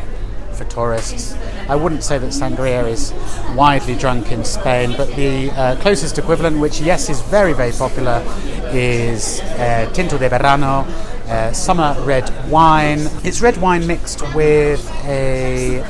for 0.54 0.64
tourists. 0.64 1.36
I 1.68 1.76
wouldn't 1.76 2.04
say 2.04 2.20
that 2.20 2.32
sangria 2.32 2.88
is 2.88 3.12
widely 3.56 3.96
drunk 3.96 4.32
in 4.32 4.44
Spain, 4.44 4.94
but 4.96 5.08
the 5.16 5.50
uh, 5.52 5.76
closest 5.82 6.18
equivalent, 6.20 6.60
which 6.60 6.80
yes 6.80 7.10
is 7.10 7.22
very 7.22 7.54
very 7.54 7.72
popular, 7.72 8.24
is 8.72 9.42
uh, 9.42 9.90
Tinto 9.94 10.18
de 10.18 10.30
Verano, 10.30 10.86
uh, 11.28 11.52
summer 11.54 11.96
red 12.02 12.32
wine. 12.52 13.00
It's 13.24 13.42
red 13.42 13.58
wine 13.58 13.88
mixed 13.88 14.22
with 14.36 14.88
a 15.06 15.84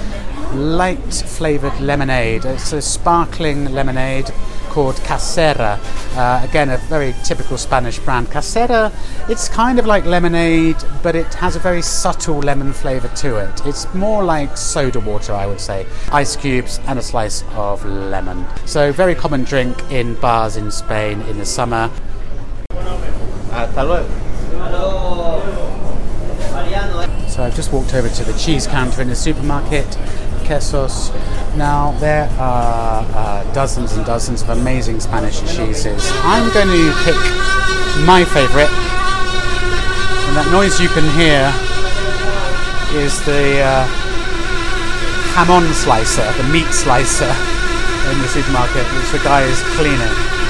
light 0.54 1.14
flavoured 1.14 1.80
lemonade. 1.82 2.46
It's 2.46 2.72
a 2.72 2.82
sparkling 2.82 3.74
lemonade 3.74 4.32
called 4.76 4.96
Casera. 4.96 5.80
Uh, 6.18 6.46
again, 6.46 6.70
a 6.70 6.76
very 6.90 7.16
typical 7.24 7.58
Spanish 7.58 7.98
brand. 7.98 8.28
Casera, 8.28 8.92
it's 9.30 9.48
kind 9.48 9.80
of 9.80 9.86
like 9.86 10.04
lemonade, 10.04 10.76
but 11.02 11.16
it 11.16 11.34
has 11.36 11.56
a 11.56 11.60
very 11.60 11.82
subtle 11.82 12.40
lemon 12.40 12.74
flavour 12.74 13.08
to 13.16 13.38
it. 13.38 13.66
It's 13.66 13.92
more 13.94 14.22
like 14.22 14.58
soda 14.58 15.00
water, 15.00 15.32
I 15.32 15.46
would 15.46 15.62
say. 15.62 15.86
Ice 16.12 16.36
cubes 16.36 16.82
and 16.88 17.00
a 17.00 17.02
slice 17.02 17.46
of 17.52 17.86
lemon. 17.86 18.46
So, 18.66 18.92
very 18.92 19.16
common 19.16 19.46
drink 19.46 19.82
in 19.92 20.16
bars 20.16 20.58
in 20.58 20.70
Spain 20.72 21.22
in 21.22 21.38
the 21.38 21.46
summer. 21.46 21.90
So 27.30 27.44
I've 27.44 27.56
just 27.56 27.72
walked 27.72 27.94
over 27.94 28.10
to 28.10 28.24
the 28.26 28.38
cheese 28.38 28.68
counter 28.68 29.02
in 29.02 29.08
the 29.08 29.16
supermarket 29.16 29.86
quesos. 30.46 31.12
Now, 31.58 31.92
there 32.00 32.30
are 32.40 33.06
uh, 33.14 33.54
dozens 33.54 33.94
and 33.94 34.06
dozens 34.06 34.42
of 34.42 34.50
amazing 34.50 35.00
Spanish 35.00 35.42
cheeses. 35.42 36.12
I'm 36.24 36.52
going 36.54 36.70
to 36.70 36.94
pick 37.04 37.18
my 38.06 38.24
favourite, 38.26 38.70
and 40.30 40.34
that 40.38 40.48
noise 40.52 40.80
you 40.80 40.90
can 40.90 41.06
hear 41.18 41.50
is 43.02 43.18
the 43.26 43.60
uh, 43.60 43.88
jamon 45.34 45.66
slicer, 45.74 46.26
the 46.38 46.48
meat 46.54 46.70
slicer 46.72 47.34
in 48.12 48.22
the 48.22 48.28
supermarket, 48.28 48.86
which 48.96 49.12
the 49.12 49.20
guy 49.24 49.42
is 49.42 49.60
cleaning. 49.76 50.45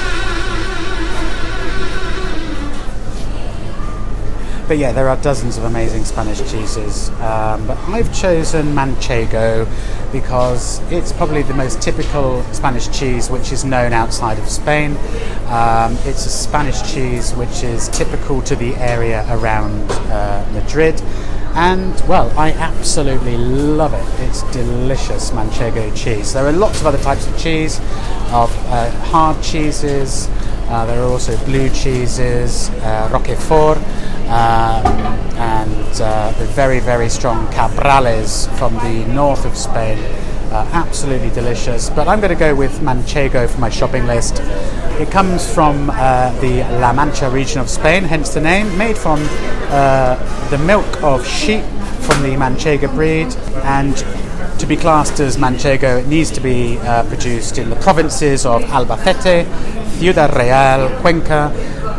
But 4.66 4.78
yeah, 4.78 4.90
there 4.90 5.08
are 5.08 5.16
dozens 5.18 5.56
of 5.58 5.64
amazing 5.64 6.04
Spanish 6.04 6.38
cheeses. 6.50 7.10
Um, 7.20 7.66
but 7.68 7.78
I've 7.86 8.12
chosen 8.12 8.74
Manchego 8.74 9.68
because 10.10 10.80
it's 10.90 11.12
probably 11.12 11.42
the 11.42 11.54
most 11.54 11.80
typical 11.80 12.42
Spanish 12.52 12.88
cheese 12.88 13.30
which 13.30 13.52
is 13.52 13.64
known 13.64 13.92
outside 13.92 14.38
of 14.40 14.48
Spain. 14.48 14.96
Um, 15.46 15.96
it's 16.04 16.26
a 16.26 16.30
Spanish 16.30 16.82
cheese 16.92 17.32
which 17.34 17.62
is 17.62 17.88
typical 17.90 18.42
to 18.42 18.56
the 18.56 18.74
area 18.76 19.24
around 19.30 19.88
uh, 20.10 20.44
Madrid. 20.52 21.00
And 21.54 21.98
well, 22.08 22.36
I 22.36 22.50
absolutely 22.52 23.36
love 23.36 23.94
it. 23.94 24.28
It's 24.28 24.42
delicious 24.52 25.30
Manchego 25.30 25.96
cheese. 25.96 26.32
There 26.32 26.44
are 26.44 26.52
lots 26.52 26.80
of 26.80 26.86
other 26.86 26.98
types 26.98 27.26
of 27.26 27.38
cheese, 27.38 27.78
of 28.32 28.50
uh, 28.66 28.90
hard 29.06 29.40
cheeses. 29.42 30.28
Uh, 30.68 30.84
there 30.84 31.00
are 31.00 31.06
also 31.06 31.36
blue 31.44 31.68
cheeses, 31.70 32.70
uh, 32.82 33.08
Roquefort, 33.12 33.78
and 34.28 36.00
uh, 36.00 36.32
the 36.38 36.44
very, 36.46 36.80
very 36.80 37.08
strong 37.08 37.46
Cabrales 37.48 38.48
from 38.58 38.74
the 38.74 39.04
north 39.12 39.44
of 39.44 39.56
Spain. 39.56 39.98
Uh, 40.52 40.68
absolutely 40.72 41.30
delicious. 41.30 41.90
But 41.90 42.08
I'm 42.08 42.20
going 42.20 42.32
to 42.32 42.38
go 42.38 42.54
with 42.54 42.80
Manchego 42.80 43.48
for 43.48 43.60
my 43.60 43.68
shopping 43.68 44.06
list. 44.06 44.40
It 45.00 45.10
comes 45.10 45.52
from 45.52 45.90
uh, 45.90 46.30
the 46.40 46.60
La 46.80 46.92
Mancha 46.92 47.28
region 47.28 47.60
of 47.60 47.68
Spain, 47.68 48.04
hence 48.04 48.30
the 48.30 48.40
name, 48.40 48.76
made 48.78 48.96
from 48.96 49.18
uh, 49.68 50.48
the 50.50 50.58
milk 50.58 51.02
of 51.02 51.26
sheep 51.26 51.64
from 52.00 52.22
the 52.22 52.36
Manchego 52.36 52.88
breed 52.94 53.34
and 53.64 53.96
to 54.58 54.66
be 54.66 54.76
classed 54.76 55.20
as 55.20 55.36
Manchego, 55.36 56.00
it 56.00 56.06
needs 56.06 56.30
to 56.30 56.40
be 56.40 56.78
uh, 56.78 57.02
produced 57.08 57.58
in 57.58 57.68
the 57.68 57.76
provinces 57.76 58.46
of 58.46 58.62
Albacete, 58.62 59.44
Ciudad 59.98 60.34
Real, 60.34 60.88
Cuenca, 61.00 61.52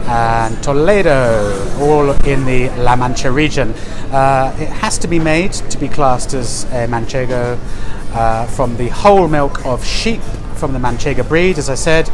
and 0.08 0.62
Toledo, 0.64 1.78
all 1.80 2.12
in 2.26 2.46
the 2.46 2.70
La 2.82 2.96
Mancha 2.96 3.32
region. 3.32 3.74
Uh, 4.12 4.56
it 4.60 4.70
has 4.70 4.98
to 5.00 5.08
be 5.08 5.20
made 5.20 5.52
to 5.52 5.78
be 5.78 5.90
classed 5.90 6.34
as 6.34 6.64
a 6.66 6.88
Manchego 6.88 7.60
uh, 8.14 8.46
from 8.48 8.78
the 8.78 8.88
whole 8.90 9.28
milk 9.28 9.66
of 9.66 9.86
sheep 9.86 10.22
from 10.56 10.74
the 10.74 10.80
Manchego 10.80 11.28
breed, 11.28 11.58
as 11.58 11.70
I 11.70 11.76
said, 11.76 12.10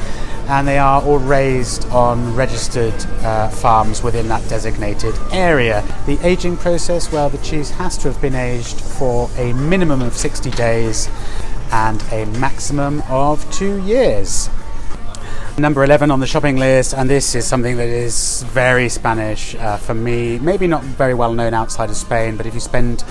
and 0.48 0.68
they 0.68 0.78
are 0.78 1.02
all 1.02 1.20
raised 1.20 1.86
on 1.90 2.36
registered 2.36 2.94
uh, 3.22 3.50
farms 3.50 4.04
within 4.04 4.28
that 4.28 4.48
designated 4.50 5.16
area. 5.32 5.84
The 6.06 6.20
aging 6.26 6.58
process, 6.58 7.12
well, 7.12 7.30
the 7.30 7.38
cheese 7.38 7.70
has 7.72 7.98
to 8.00 8.12
have 8.12 8.22
been 8.22 8.36
aged 8.36 8.80
for 8.82 9.30
a 9.38 9.54
minimum 9.54 10.02
of 10.02 10.16
60 10.16 10.52
days 10.52 11.10
and 11.72 12.04
a 12.12 12.26
maximum 12.38 13.02
of 13.08 13.50
two 13.52 13.82
years. 13.84 14.50
Number 15.56 15.84
11 15.84 16.10
on 16.10 16.20
the 16.20 16.26
shopping 16.26 16.58
list, 16.58 16.96
and 16.96 17.08
this 17.08 17.36
is 17.36 17.46
something 17.46 17.78
that 17.78 17.88
is 17.88 18.42
very 18.42 18.90
Spanish 18.90 19.54
uh, 19.54 19.78
for 19.78 19.94
me. 19.94 20.40
Maybe 20.40 20.66
not 20.66 20.84
very 20.84 21.14
well 21.14 21.32
known 21.32 21.54
outside 21.54 21.92
of 21.92 21.96
Spain, 21.96 22.38
but 22.38 22.48
if 22.48 22.56
you 22.56 22.60
spend 22.60 23.04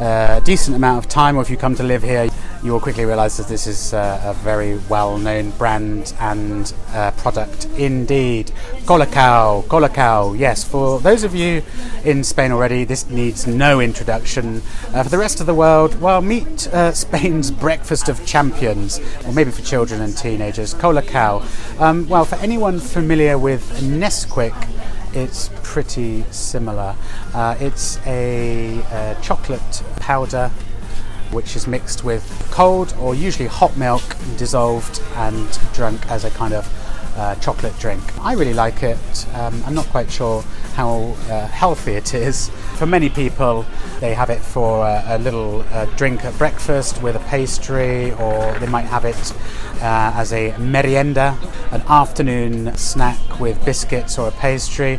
uh, 0.00 0.40
a 0.40 0.42
decent 0.42 0.74
amount 0.74 1.04
of 1.04 1.10
time 1.10 1.36
or 1.36 1.42
if 1.42 1.50
you 1.50 1.58
come 1.58 1.74
to 1.74 1.82
live 1.82 2.02
here, 2.02 2.30
you 2.62 2.72
will 2.72 2.80
quickly 2.80 3.04
realize 3.04 3.36
that 3.38 3.48
this 3.48 3.66
is 3.66 3.92
uh, 3.92 4.20
a 4.24 4.34
very 4.34 4.78
well 4.88 5.18
known 5.18 5.50
brand 5.52 6.14
and 6.20 6.72
uh, 6.90 7.10
product 7.12 7.66
indeed. 7.76 8.52
Colacao, 8.84 9.62
Colacao, 9.66 10.38
yes, 10.38 10.62
for 10.62 11.00
those 11.00 11.24
of 11.24 11.34
you 11.34 11.62
in 12.04 12.22
Spain 12.22 12.52
already, 12.52 12.84
this 12.84 13.10
needs 13.10 13.46
no 13.46 13.80
introduction. 13.80 14.62
Uh, 14.94 15.02
for 15.02 15.08
the 15.08 15.18
rest 15.18 15.40
of 15.40 15.46
the 15.46 15.54
world, 15.54 16.00
well, 16.00 16.22
meet 16.22 16.68
uh, 16.68 16.92
Spain's 16.92 17.50
breakfast 17.66 18.08
of 18.08 18.24
champions, 18.24 19.00
or 19.26 19.32
maybe 19.32 19.50
for 19.50 19.62
children 19.62 20.00
and 20.00 20.16
teenagers, 20.16 20.72
Colacao. 20.74 21.42
Um, 21.80 22.08
well, 22.08 22.24
for 22.24 22.36
anyone 22.36 22.78
familiar 22.78 23.38
with 23.38 23.80
Nesquik, 23.82 24.68
it's 25.14 25.50
pretty 25.62 26.24
similar. 26.30 26.94
Uh, 27.34 27.56
it's 27.58 27.98
a, 28.06 28.78
a 28.78 29.16
chocolate 29.20 29.82
powder 29.96 30.50
which 31.32 31.56
is 31.56 31.66
mixed 31.66 32.04
with 32.04 32.22
cold 32.52 32.94
or 33.00 33.14
usually 33.14 33.48
hot 33.48 33.74
milk 33.78 34.02
dissolved 34.36 35.02
and 35.16 35.58
drunk 35.72 36.06
as 36.10 36.24
a 36.24 36.30
kind 36.30 36.52
of 36.52 36.68
uh, 37.16 37.34
chocolate 37.36 37.76
drink. 37.78 38.02
I 38.20 38.34
really 38.34 38.54
like 38.54 38.82
it. 38.82 39.26
Um, 39.34 39.62
I'm 39.66 39.74
not 39.74 39.86
quite 39.86 40.10
sure 40.10 40.42
how 40.74 41.16
uh, 41.28 41.46
healthy 41.46 41.92
it 41.92 42.14
is. 42.14 42.50
For 42.76 42.86
many 42.86 43.08
people, 43.08 43.64
they 44.00 44.14
have 44.14 44.30
it 44.30 44.40
for 44.40 44.86
a, 44.86 45.16
a 45.16 45.18
little 45.18 45.64
uh, 45.70 45.86
drink 45.96 46.24
at 46.24 46.36
breakfast 46.38 47.02
with 47.02 47.16
a 47.16 47.20
pastry, 47.20 48.12
or 48.12 48.58
they 48.58 48.66
might 48.66 48.86
have 48.86 49.04
it 49.04 49.32
uh, 49.82 50.12
as 50.14 50.32
a 50.32 50.56
merienda, 50.58 51.38
an 51.70 51.82
afternoon 51.88 52.76
snack 52.76 53.40
with 53.40 53.62
biscuits 53.64 54.18
or 54.18 54.28
a 54.28 54.32
pastry. 54.32 54.98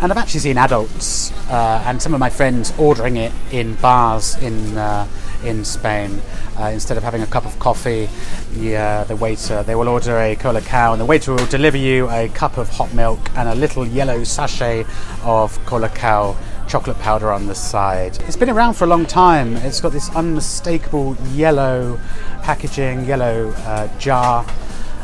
And 0.00 0.10
I've 0.10 0.18
actually 0.18 0.40
seen 0.40 0.56
adults 0.56 1.30
uh, 1.50 1.82
and 1.86 2.00
some 2.00 2.14
of 2.14 2.20
my 2.20 2.30
friends 2.30 2.72
ordering 2.78 3.16
it 3.16 3.32
in 3.52 3.74
bars 3.74 4.36
in 4.42 4.78
uh, 4.78 5.06
in 5.44 5.64
Spain. 5.64 6.20
Uh, 6.58 6.64
instead 6.64 6.96
of 6.96 7.02
having 7.02 7.22
a 7.22 7.26
cup 7.26 7.46
of 7.46 7.58
coffee, 7.58 8.08
the, 8.52 9.04
the 9.08 9.16
waiter 9.16 9.62
they 9.62 9.74
will 9.74 9.88
order 9.88 10.18
a 10.18 10.36
colacao, 10.36 10.92
and 10.92 11.00
the 11.00 11.04
waiter 11.04 11.32
will 11.32 11.46
deliver 11.46 11.76
you 11.76 12.08
a 12.10 12.28
cup 12.28 12.58
of 12.58 12.68
hot 12.68 12.92
milk 12.94 13.20
and 13.36 13.48
a 13.48 13.54
little 13.54 13.86
yellow 13.86 14.24
sachet 14.24 14.84
of 15.22 15.58
colacao 15.66 16.36
chocolate 16.68 16.98
powder 17.00 17.32
on 17.32 17.46
the 17.48 17.54
side. 17.54 18.16
It's 18.22 18.36
been 18.36 18.50
around 18.50 18.74
for 18.74 18.84
a 18.84 18.86
long 18.86 19.04
time. 19.04 19.56
It's 19.56 19.80
got 19.80 19.90
this 19.92 20.08
unmistakable 20.10 21.16
yellow 21.32 21.98
packaging, 22.42 23.06
yellow 23.06 23.50
uh, 23.56 23.88
jar 23.98 24.46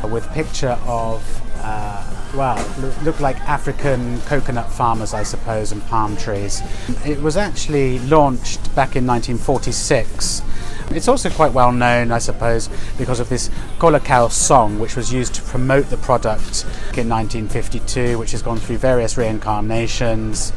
with 0.05 0.25
a 0.27 0.33
picture 0.33 0.79
of 0.87 1.23
uh, 1.67 2.03
well, 2.35 2.57
look 3.03 3.19
like 3.19 3.41
African 3.41 4.21
coconut 4.23 4.71
farmers, 4.71 5.13
I 5.13 5.25
suppose, 5.25 5.73
and 5.73 5.83
palm 5.87 6.17
trees. 6.17 6.63
It 7.05 7.21
was 7.21 7.37
actually 7.37 7.99
launched 8.01 8.63
back 8.77 8.95
in 8.95 9.05
1946 9.07 10.43
It's 10.91 11.09
also 11.09 11.29
quite 11.31 11.53
well 11.53 11.73
known, 11.73 12.13
I 12.13 12.19
suppose, 12.19 12.71
because 12.97 13.21
of 13.21 13.29
this 13.29 13.51
Colacao 13.79 14.31
song, 14.31 14.79
which 14.79 14.97
was 14.97 15.13
used 15.13 15.35
to 15.35 15.43
promote 15.43 15.91
the 15.91 15.97
product 15.97 16.65
in 16.97 17.09
1952, 17.09 18.19
which 18.19 18.31
has 18.31 18.41
gone 18.41 18.59
through 18.59 18.79
various 18.79 19.19
reincarnations. 19.19 20.53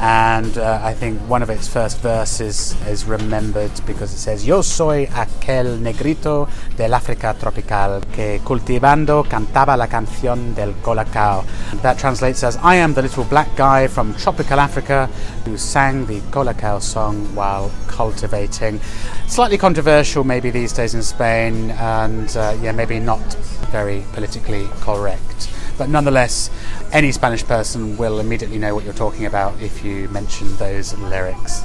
And 0.00 0.58
uh, 0.58 0.80
I 0.82 0.94
think 0.94 1.20
one 1.28 1.42
of 1.42 1.50
its 1.50 1.68
first 1.68 2.00
verses 2.00 2.74
is 2.88 3.04
remembered 3.04 3.70
because 3.86 4.12
it 4.12 4.18
says, 4.18 4.44
Yo 4.44 4.62
soy 4.62 5.06
aquel 5.06 5.80
negrito 5.80 6.48
del 6.76 6.94
África 6.94 7.36
tropical 7.38 8.00
que 8.12 8.40
cultivando 8.42 9.24
cantaba 9.28 9.76
la 9.76 9.86
canción 9.86 10.54
del 10.54 10.74
Colacao. 10.82 11.44
That 11.82 11.98
translates 11.98 12.42
as, 12.42 12.56
I 12.56 12.76
am 12.76 12.94
the 12.94 13.02
little 13.02 13.24
black 13.24 13.54
guy 13.54 13.86
from 13.86 14.14
tropical 14.14 14.58
Africa 14.58 15.08
who 15.44 15.56
sang 15.56 16.06
the 16.06 16.20
Colacao 16.32 16.80
song 16.80 17.34
while 17.36 17.70
cultivating. 17.86 18.80
Slightly 19.28 19.56
controversial 19.56 19.73
maybe 20.24 20.50
these 20.50 20.72
days 20.72 20.94
in 20.94 21.02
Spain, 21.02 21.70
and 21.72 22.36
uh, 22.36 22.56
yeah, 22.60 22.72
maybe 22.72 22.98
not 23.00 23.34
very 23.70 24.04
politically 24.12 24.68
correct. 24.80 25.50
But 25.76 25.88
nonetheless, 25.88 26.50
any 26.92 27.10
Spanish 27.12 27.44
person 27.44 27.96
will 27.96 28.20
immediately 28.20 28.58
know 28.58 28.74
what 28.74 28.84
you're 28.84 28.92
talking 28.94 29.26
about 29.26 29.60
if 29.60 29.84
you 29.84 30.08
mention 30.10 30.54
those 30.56 30.96
lyrics. 30.98 31.62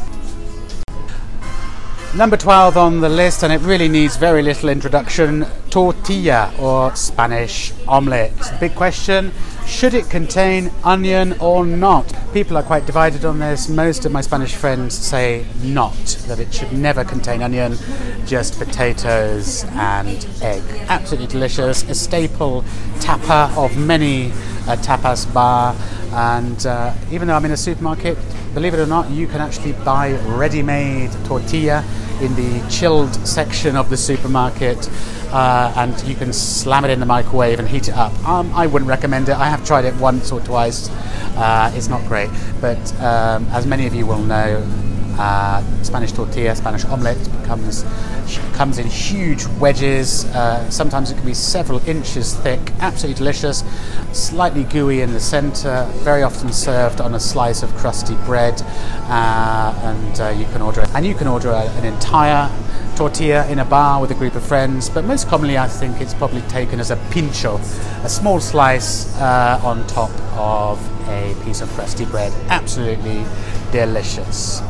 Number 2.16 2.38
12 2.38 2.76
on 2.78 3.02
the 3.02 3.10
list, 3.10 3.44
and 3.44 3.54
it 3.54 3.62
really 3.62 3.88
needs 3.88 4.18
very 4.18 4.42
little 4.42 4.70
introduction 4.70 5.46
tortilla 5.70 6.54
or 6.60 6.96
Spanish 6.96 7.74
omelette. 7.88 8.36
The 8.38 8.58
big 8.60 8.76
question 8.76 9.32
should 9.70 9.94
it 9.94 10.10
contain 10.10 10.72
onion 10.84 11.36
or 11.40 11.64
not? 11.66 12.12
People 12.34 12.58
are 12.58 12.64
quite 12.64 12.88
divided 12.88 13.24
on 13.24 13.38
this. 13.40 13.70
Most 13.70 14.04
of 14.04 14.12
my 14.12 14.22
Spanish 14.22 14.56
friends 14.56 14.98
say 14.98 15.46
not, 15.62 15.94
that 16.28 16.40
it 16.40 16.52
should 16.54 16.74
never 16.74 17.04
contain 17.04 17.44
onion, 17.44 17.78
just 18.26 18.58
potatoes 18.58 19.66
and 19.74 20.28
egg. 20.42 20.64
Absolutely 20.90 21.28
delicious, 21.28 21.84
a 21.84 21.94
staple 21.94 22.66
tapa 23.00 23.54
of 23.56 23.78
many 23.78 24.32
a 24.68 24.76
tapas 24.76 25.32
bar. 25.34 25.76
And 26.12 26.66
uh, 26.66 26.94
even 27.12 27.28
though 27.28 27.36
I'm 27.36 27.46
in 27.46 27.52
a 27.52 27.58
supermarket, 27.58 28.18
believe 28.56 28.74
it 28.74 28.80
or 28.80 28.88
not, 28.88 29.10
you 29.12 29.28
can 29.28 29.40
actually 29.40 29.74
buy 29.74 30.14
ready 30.26 30.64
made 30.64 31.12
tortilla 31.26 31.86
in 32.22 32.36
the 32.36 32.68
chilled 32.70 33.14
section 33.28 33.76
of 33.76 33.90
the 33.90 33.98
supermarket. 33.98 34.90
Uh, 35.32 35.72
and 35.78 36.02
you 36.08 36.16
can 36.16 36.34
slam 36.34 36.84
it 36.84 36.90
in 36.90 37.00
the 37.00 37.06
microwave 37.06 37.60
and 37.60 37.68
heat 37.68 37.88
it 37.88 37.94
up. 37.94 38.12
Um, 38.28 38.52
I 38.54 38.66
wouldn't 38.66 38.90
recommend 38.90 39.30
it. 39.30 39.38
I 39.38 39.48
have 39.48 39.64
tried 39.64 39.86
it 39.86 39.94
once 39.96 40.32
or 40.32 40.42
twice. 40.42 40.90
Uh, 41.36 41.72
it's 41.76 41.88
not 41.88 42.04
great, 42.08 42.32
but 42.60 42.80
um, 43.00 43.46
as 43.50 43.68
many 43.68 43.86
of 43.86 43.94
you 43.94 44.08
will 44.08 44.22
know, 44.22 44.66
uh, 45.20 45.62
Spanish 45.84 46.14
tortilla, 46.14 46.56
Spanish 46.56 46.86
omelette 46.86 47.30
comes 47.44 47.84
comes 48.54 48.78
in 48.78 48.88
huge 48.88 49.46
wedges. 49.60 50.26
Uh, 50.26 50.70
sometimes 50.70 51.12
it 51.12 51.16
can 51.16 51.26
be 51.26 51.34
several 51.34 51.80
inches 51.88 52.36
thick. 52.36 52.60
Absolutely 52.80 53.18
delicious. 53.18 53.64
Slightly 54.14 54.64
gooey 54.64 55.02
in 55.02 55.12
the 55.14 55.20
centre. 55.20 55.86
Very 56.04 56.24
often 56.24 56.54
served 56.54 57.02
on 57.02 57.16
a 57.16 57.20
slice 57.20 57.64
of 57.64 57.76
crusty 57.76 58.16
bread, 58.26 58.62
uh, 59.10 59.80
and 59.84 60.22
uh, 60.22 60.30
you 60.30 60.46
can 60.46 60.62
order 60.62 60.82
it. 60.82 60.90
And 60.96 61.06
you 61.06 61.16
can 61.16 61.28
order 61.28 61.50
a, 61.50 61.62
an 61.62 61.86
entire 61.86 62.50
tortilla 62.96 63.48
in 63.48 63.60
a 63.60 63.66
bar 63.66 64.02
with 64.02 64.12
a 64.12 64.16
group 64.16 64.36
of 64.36 64.46
friends. 64.46 64.90
But 64.90 65.06
most 65.06 65.28
commonly, 65.28 65.58
I 65.58 65.68
think 65.68 66.02
it's 66.02 66.14
probably 66.14 66.42
taken 66.44 66.80
as 66.80 66.92
a 66.92 66.98
pincho, 67.12 67.58
a 68.04 68.10
small 68.10 68.40
slice 68.40 69.16
uh, 69.18 69.60
on 69.64 69.86
top 69.88 70.12
of 70.38 70.80
a 71.08 71.36
piece 71.44 71.62
of 71.62 71.70
crusty 71.70 72.06
bread. 72.06 72.34
Absolutely 72.50 73.26
delicious. 73.72 74.62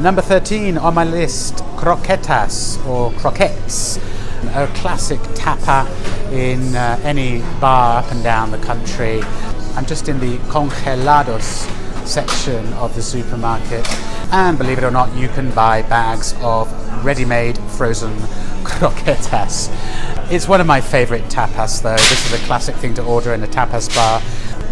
Number 0.00 0.22
13 0.22 0.78
on 0.78 0.94
my 0.94 1.02
list, 1.02 1.56
croquetas 1.76 2.84
or 2.86 3.10
croquettes, 3.14 3.96
a 4.54 4.68
classic 4.76 5.18
tapa 5.34 5.90
in 6.32 6.76
uh, 6.76 7.00
any 7.02 7.40
bar 7.60 8.04
up 8.04 8.12
and 8.12 8.22
down 8.22 8.52
the 8.52 8.58
country. 8.58 9.20
I'm 9.74 9.86
just 9.86 10.08
in 10.08 10.20
the 10.20 10.38
congelados 10.50 11.66
section 12.08 12.72
of 12.74 12.94
the 12.94 13.02
supermarket, 13.02 13.84
and 14.32 14.56
believe 14.56 14.78
it 14.78 14.84
or 14.84 14.92
not, 14.92 15.12
you 15.16 15.26
can 15.30 15.50
buy 15.50 15.82
bags 15.82 16.32
of 16.42 16.72
ready 17.04 17.24
made 17.24 17.58
frozen 17.58 18.14
croquetas. 18.62 19.68
It's 20.30 20.46
one 20.46 20.60
of 20.60 20.66
my 20.68 20.80
favorite 20.80 21.24
tapas, 21.24 21.82
though. 21.82 21.96
This 21.96 22.32
is 22.32 22.40
a 22.40 22.46
classic 22.46 22.76
thing 22.76 22.94
to 22.94 23.02
order 23.02 23.34
in 23.34 23.42
a 23.42 23.48
tapas 23.48 23.92
bar. 23.96 24.22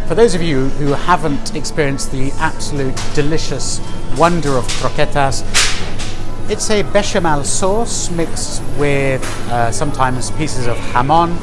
For 0.06 0.14
those 0.14 0.36
of 0.36 0.42
you 0.42 0.68
who 0.68 0.92
haven't 0.92 1.56
experienced 1.56 2.12
the 2.12 2.30
absolute 2.38 2.94
delicious 3.12 3.80
wonder 4.16 4.50
of 4.56 4.64
croquetas, 4.78 5.42
it's 6.48 6.70
a 6.70 6.82
bechamel 6.82 7.42
sauce 7.42 8.08
mixed 8.12 8.62
with 8.78 9.24
uh, 9.50 9.72
sometimes 9.72 10.30
pieces 10.30 10.68
of 10.68 10.76
jamon, 10.92 11.36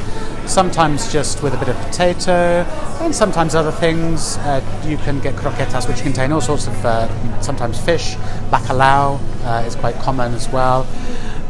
sometimes 0.48 1.12
just 1.12 1.42
with 1.42 1.52
a 1.52 1.58
bit 1.58 1.68
of 1.68 1.76
potato, 1.76 2.64
and 3.02 3.14
sometimes 3.14 3.54
other 3.54 3.70
things. 3.70 4.38
Uh, 4.38 4.62
you 4.86 4.96
can 4.96 5.20
get 5.20 5.34
croquetas 5.34 5.86
which 5.86 6.00
contain 6.00 6.32
all 6.32 6.40
sorts 6.40 6.66
of 6.66 6.86
uh, 6.86 7.42
sometimes 7.42 7.78
fish, 7.78 8.14
bacalao 8.50 9.20
uh, 9.44 9.62
is 9.66 9.76
quite 9.76 9.96
common 9.96 10.32
as 10.32 10.48
well 10.48 10.86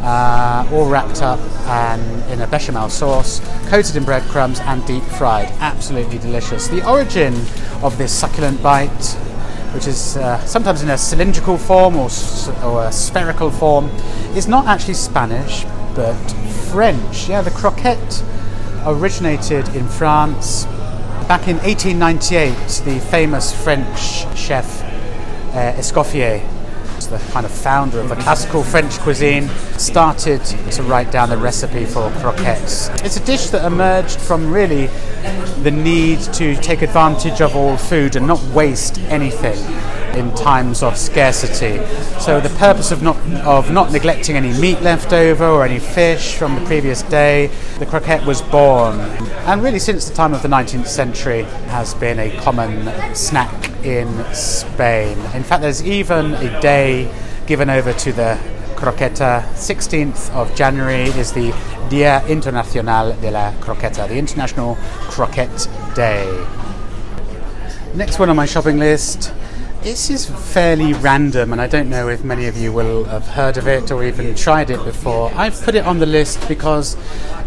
uh, 0.01 0.69
all 0.73 0.89
wrapped 0.89 1.23
up 1.23 1.41
and 1.67 2.31
in 2.31 2.41
a 2.41 2.47
bechamel 2.47 2.89
sauce, 2.91 3.41
coated 3.69 3.97
in 3.97 4.05
breadcrumbs 4.05 4.61
and 4.61 4.85
deep 4.87 5.03
fried. 5.03 5.49
Absolutely 5.61 6.19
delicious. 6.19 6.69
The 6.69 6.87
origin 6.89 7.35
of 7.83 7.97
this 7.99 8.13
succulent 8.13 8.63
bite, 8.63 9.05
which 9.73 9.87
is 9.87 10.17
uh, 10.17 10.39
sometimes 10.47 10.83
in 10.83 10.91
a 10.91 10.99
cylindrical 10.99 11.59
form 11.59 11.97
or, 11.97 12.09
or 12.63 12.85
a 12.85 12.93
spherical 12.93 13.51
form, 13.51 13.87
is 14.37 14.47
not 14.47 14.67
actually 14.67 14.95
Spanish 14.95 15.65
but 15.95 16.17
French. 16.71 17.29
Yeah, 17.29 17.43
the 17.43 17.51
croquette 17.51 18.23
originated 18.85 19.69
in 19.75 19.89
France. 19.89 20.65
Back 21.29 21.49
in 21.49 21.57
1898, 21.59 22.83
the 22.85 23.01
famous 23.01 23.55
French 23.65 23.99
chef 24.37 24.83
uh, 25.55 25.73
Escoffier 25.79 26.43
the 27.19 27.33
kind 27.33 27.47
of 27.47 27.53
founder 27.53 28.01
of 28.01 28.09
the 28.09 28.17
classical 28.17 28.63
French 28.63 28.99
cuisine, 28.99 29.49
started 29.79 30.45
to 30.45 30.83
write 30.83 31.11
down 31.11 31.29
the 31.29 31.37
recipe 31.37 31.85
for 31.85 32.11
croquettes. 32.21 32.89
It's 33.05 33.17
a 33.17 33.25
dish 33.25 33.49
that 33.49 33.65
emerged 33.65 34.21
from 34.21 34.51
really 34.51 34.87
the 35.63 35.71
need 35.71 36.21
to 36.35 36.57
take 36.57 36.83
advantage 36.83 37.41
of 37.41 37.55
all 37.57 37.77
food 37.77 38.17
and 38.17 38.27
not 38.27 38.43
waste 38.55 38.99
anything 39.09 39.59
in 40.15 40.33
times 40.35 40.83
of 40.83 40.97
scarcity. 40.97 41.85
So 42.21 42.41
the 42.41 42.55
purpose 42.59 42.91
of 42.91 43.03
not 43.03 43.17
of 43.45 43.71
not 43.71 43.93
neglecting 43.93 44.37
any 44.37 44.53
meat 44.59 44.81
left 44.83 45.13
over 45.13 45.45
or 45.45 45.65
any 45.65 45.79
fish 45.79 46.35
from 46.35 46.55
the 46.55 46.65
previous 46.67 47.03
day, 47.03 47.51
the 47.79 47.87
croquette 47.87 48.25
was 48.25 48.43
born. 48.43 49.01
And 49.47 49.63
really 49.63 49.79
since 49.79 50.09
the 50.09 50.15
time 50.15 50.35
of 50.35 50.43
the 50.43 50.49
19th 50.49 50.87
century 50.87 51.43
has 51.69 51.95
been 51.95 52.19
a 52.19 52.37
common 52.39 53.15
snack 53.15 53.85
in 53.85 54.25
Spain. 54.35 55.19
In 55.35 55.43
fact 55.43 55.63
there's 55.63 55.85
even 55.85 56.35
a 56.35 56.61
day 56.61 57.13
given 57.47 57.69
over 57.69 57.93
to 57.93 58.13
the 58.13 58.39
croqueta. 58.77 59.43
16th 59.55 60.31
of 60.35 60.55
January 60.55 61.05
is 61.05 61.33
the 61.33 61.53
Dia 61.89 62.23
Internacional 62.27 63.19
de 63.21 63.31
la 63.31 63.53
Croqueta, 63.61 64.09
the 64.09 64.17
International 64.17 64.77
Croquette 65.09 65.69
Day. 65.95 66.47
Next 67.95 68.19
one 68.19 68.29
on 68.29 68.37
my 68.37 68.47
shopping 68.47 68.79
list 68.79 69.33
this 69.85 70.09
is 70.09 70.25
fairly 70.25 70.95
random, 70.95 71.53
and 71.53 71.61
I 71.61 71.67
don't 71.67 71.91
know 71.91 72.09
if 72.09 72.25
many 72.25 72.47
of 72.47 72.57
you 72.57 72.73
will 72.73 73.05
have 73.05 73.27
heard 73.27 73.59
of 73.59 73.69
it 73.69 73.91
or 73.91 74.03
even 74.03 74.35
tried 74.35 74.71
it 74.71 74.83
before. 74.83 75.31
I've 75.35 75.61
put 75.61 75.75
it 75.75 75.85
on 75.85 75.99
the 75.99 76.07
list 76.07 76.49
because 76.49 76.97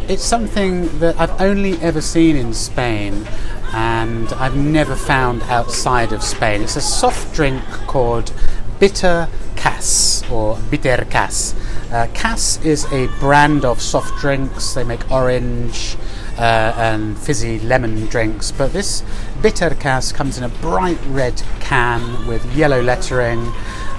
it's 0.08 0.24
something 0.24 1.00
that 1.00 1.20
I've 1.20 1.42
only 1.42 1.80
ever 1.80 2.00
seen 2.00 2.36
in 2.36 2.54
Spain 2.54 3.28
and 3.74 4.32
I've 4.34 4.56
never 4.56 4.96
found 4.96 5.42
outside 5.44 6.14
of 6.14 6.22
Spain. 6.22 6.62
It's 6.62 6.76
a 6.76 6.82
soft 6.82 7.34
drink 7.34 7.64
called 7.88 8.32
Bitter 8.80 9.30
Kas 9.56 10.24
or 10.30 10.60
Bitter 10.70 11.08
Kas. 11.10 11.56
Uh, 11.92 12.08
Kas 12.14 12.64
is 12.64 12.86
a 12.94 13.08
brand 13.20 13.66
of 13.66 13.82
soft 13.82 14.16
drinks. 14.20 14.76
They 14.76 14.84
make 14.84 15.10
orange, 15.10 15.98
uh, 16.38 16.74
and 16.78 17.18
fizzy 17.18 17.60
lemon 17.60 18.06
drinks. 18.08 18.52
But 18.52 18.74
this 18.74 19.04
bitter 19.42 19.72
Kas 19.72 20.12
comes 20.12 20.38
in 20.38 20.44
a 20.44 20.50
bright 20.50 21.00
red 21.08 21.42
can 21.60 22.28
with 22.28 22.46
yellow 22.56 22.82
lettering. 22.82 23.40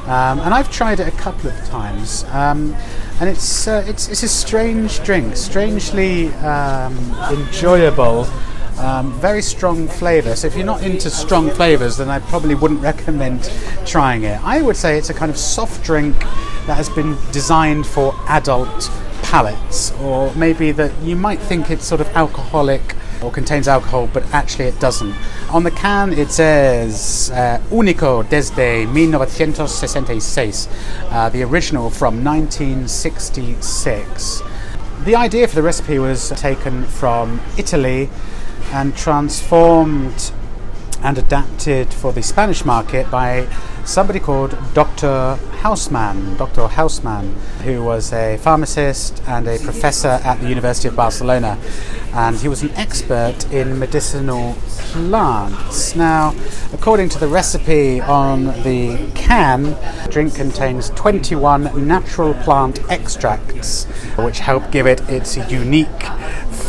Um, 0.08 0.40
and 0.40 0.54
I've 0.54 0.70
tried 0.70 1.00
it 1.00 1.08
a 1.08 1.16
couple 1.18 1.50
of 1.50 1.66
times, 1.66 2.24
um, 2.30 2.74
and 3.20 3.28
it's, 3.28 3.68
uh, 3.68 3.84
it's 3.86 4.08
it's 4.08 4.22
a 4.22 4.28
strange 4.28 5.02
drink, 5.04 5.36
strangely 5.36 6.28
um, 6.36 6.96
enjoyable, 7.30 8.26
um, 8.78 9.12
very 9.20 9.42
strong 9.42 9.86
flavour. 9.86 10.34
So 10.34 10.46
if 10.46 10.56
you're 10.56 10.64
not 10.64 10.82
into 10.82 11.10
strong 11.10 11.50
flavours, 11.50 11.98
then 11.98 12.08
I 12.08 12.20
probably 12.20 12.54
wouldn't 12.54 12.80
recommend 12.92 13.52
trying 13.84 14.22
it. 14.22 14.42
I 14.42 14.62
would 14.62 14.76
say 14.76 14.96
it's 14.96 15.10
a 15.10 15.14
kind 15.14 15.30
of 15.30 15.36
soft 15.36 15.84
drink 15.84 16.18
that 16.66 16.76
has 16.76 16.88
been 16.88 17.14
designed 17.30 17.86
for 17.86 18.14
adult 18.28 18.90
palates, 19.30 19.92
or 20.00 20.34
maybe 20.34 20.72
that 20.72 20.90
you 21.02 21.14
might 21.14 21.38
think 21.38 21.70
it's 21.70 21.84
sort 21.84 22.00
of 22.00 22.08
alcoholic 22.16 22.96
or 23.22 23.30
contains 23.30 23.68
alcohol, 23.68 24.08
but 24.12 24.24
actually 24.32 24.64
it 24.64 24.80
doesn't. 24.80 25.14
On 25.50 25.62
the 25.64 25.70
can 25.70 26.14
it 26.14 26.30
says 26.30 27.30
uh, 27.34 27.60
Único 27.70 28.26
desde 28.28 28.86
1966, 28.86 30.68
uh, 31.10 31.28
the 31.28 31.42
original 31.42 31.90
from 31.90 32.24
1966. 32.24 34.42
The 35.04 35.14
idea 35.14 35.46
for 35.46 35.56
the 35.56 35.62
recipe 35.62 35.98
was 35.98 36.30
taken 36.30 36.84
from 36.84 37.42
Italy 37.58 38.08
and 38.72 38.96
transformed 38.96 40.32
and 41.02 41.18
adapted 41.18 41.92
for 41.92 42.12
the 42.12 42.22
Spanish 42.22 42.64
market 42.64 43.10
by 43.10 43.46
somebody 43.84 44.20
called 44.20 44.56
Dr. 44.74 45.38
Haussmann, 45.62 46.36
Dr. 46.36 46.68
Haussmann, 46.68 47.32
who 47.62 47.82
was 47.82 48.12
a 48.12 48.36
pharmacist 48.38 49.22
and 49.26 49.48
a 49.48 49.58
professor 49.58 50.20
at 50.24 50.40
the 50.40 50.48
University 50.48 50.88
of 50.88 50.96
Barcelona. 50.96 51.58
And 52.12 52.36
he 52.36 52.48
was 52.48 52.62
an 52.62 52.70
expert 52.70 53.50
in 53.52 53.78
medicinal 53.78 54.54
plants. 54.92 55.94
Now, 55.94 56.34
according 56.72 57.10
to 57.10 57.18
the 57.18 57.28
recipe 57.28 58.00
on 58.00 58.46
the 58.62 59.10
can, 59.14 59.62
the 59.62 60.08
drink 60.10 60.34
contains 60.34 60.90
21 60.90 61.86
natural 61.86 62.34
plant 62.34 62.80
extracts, 62.90 63.84
which 64.16 64.38
help 64.40 64.70
give 64.70 64.86
it 64.86 65.00
its 65.08 65.36
unique 65.50 66.04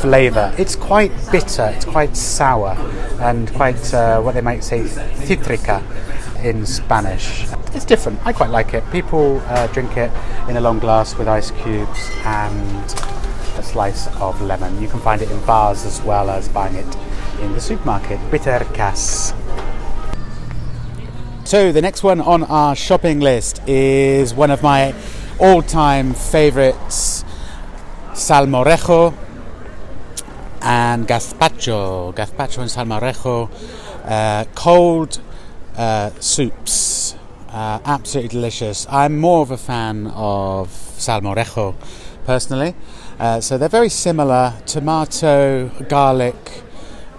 flavour. 0.01 0.53
It's 0.57 0.75
quite 0.75 1.11
bitter, 1.31 1.71
it's 1.75 1.85
quite 1.85 2.15
sour, 2.15 2.75
and 3.19 3.51
quite 3.53 3.93
uh, 3.93 4.21
what 4.21 4.33
they 4.35 4.41
might 4.41 4.63
say 4.63 4.83
citrica 4.83 5.83
in 6.43 6.65
Spanish. 6.65 7.45
It's 7.73 7.85
different. 7.85 8.19
I 8.25 8.31
quite 8.33 8.49
like 8.49 8.73
it. 8.73 8.83
People 8.91 9.41
uh, 9.47 9.67
drink 9.67 9.97
it 9.97 10.11
in 10.47 10.55
a 10.55 10.61
long 10.61 10.79
glass 10.79 11.17
with 11.17 11.27
ice 11.27 11.51
cubes 11.51 12.09
and 12.23 12.85
a 13.57 13.63
slice 13.63 14.07
of 14.17 14.41
lemon. 14.41 14.81
You 14.81 14.87
can 14.87 15.01
find 15.01 15.21
it 15.21 15.29
in 15.29 15.45
bars 15.45 15.85
as 15.85 16.01
well 16.01 16.29
as 16.29 16.47
buying 16.47 16.75
it 16.75 16.97
in 17.41 17.51
the 17.53 17.61
supermarket. 17.61 18.19
Bitter 18.31 18.65
Kas. 18.73 19.33
So 21.43 21.71
the 21.71 21.81
next 21.81 22.03
one 22.03 22.21
on 22.21 22.43
our 22.43 22.75
shopping 22.75 23.19
list 23.19 23.61
is 23.67 24.33
one 24.33 24.51
of 24.51 24.63
my 24.63 24.93
all-time 25.39 26.13
favourites, 26.13 27.25
salmorejo 28.13 29.13
and 30.61 31.07
gazpacho. 31.07 32.13
Gazpacho 32.15 32.59
and 32.59 32.69
salmorejo, 32.69 33.49
uh, 34.05 34.45
cold 34.55 35.19
uh, 35.77 36.09
soups, 36.19 37.15
uh, 37.49 37.79
absolutely 37.85 38.29
delicious. 38.29 38.87
I'm 38.89 39.19
more 39.19 39.41
of 39.41 39.51
a 39.51 39.57
fan 39.57 40.07
of 40.07 40.69
salmorejo 40.69 41.75
personally. 42.25 42.75
Uh, 43.19 43.41
so 43.41 43.57
they're 43.57 43.69
very 43.69 43.89
similar 43.89 44.53
tomato, 44.65 45.69
garlic, 45.89 46.63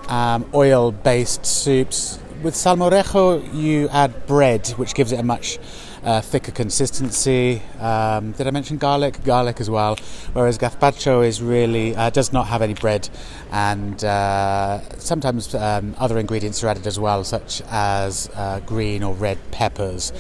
um, 0.09 0.49
oil 0.55 0.93
based 0.93 1.45
soups. 1.45 2.19
With 2.43 2.55
salmorejo, 2.55 3.55
you 3.55 3.89
add 3.91 4.27
bread, 4.27 4.69
which 4.79 4.95
gives 4.95 5.13
it 5.13 5.21
a 5.21 5.23
much 5.23 5.59
uh, 6.05 6.21
thicker 6.21 6.53
consistency. 6.53 7.63
Um, 7.79 8.33
did 8.33 8.47
I 8.47 8.51
mention 8.51 8.79
garlic? 8.79 9.23
Garlic 9.25 9.61
as 9.61 9.69
well. 9.69 9.97
Whereas 10.33 10.59
gazpacho 10.59 11.27
is 11.27 11.43
really 11.43 11.95
uh, 11.97 12.11
does 12.11 12.33
not 12.33 12.47
have 12.49 12.63
any 12.63 12.75
bread, 12.75 13.09
and 13.51 14.03
uh, 14.05 14.81
sometimes 14.99 15.55
um, 15.55 15.95
other 15.99 16.19
ingredients 16.19 16.63
are 16.65 16.69
added 16.69 16.87
as 16.87 16.99
well, 16.99 17.25
such 17.25 17.63
as 17.71 18.31
uh, 18.35 18.61
green 18.61 19.03
or 19.03 19.15
red 19.15 19.39
peppers. 19.51 20.13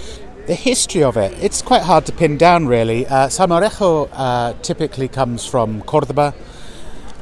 The 0.46 0.54
history 0.54 1.02
of 1.04 1.16
it, 1.16 1.32
it's 1.40 1.62
quite 1.62 1.82
hard 1.82 2.06
to 2.06 2.12
pin 2.12 2.36
down 2.36 2.66
really. 2.66 3.06
Uh, 3.06 3.28
salmorejo 3.28 4.08
uh, 4.12 4.54
typically 4.62 5.06
comes 5.06 5.46
from 5.46 5.82
Cordoba 5.82 6.34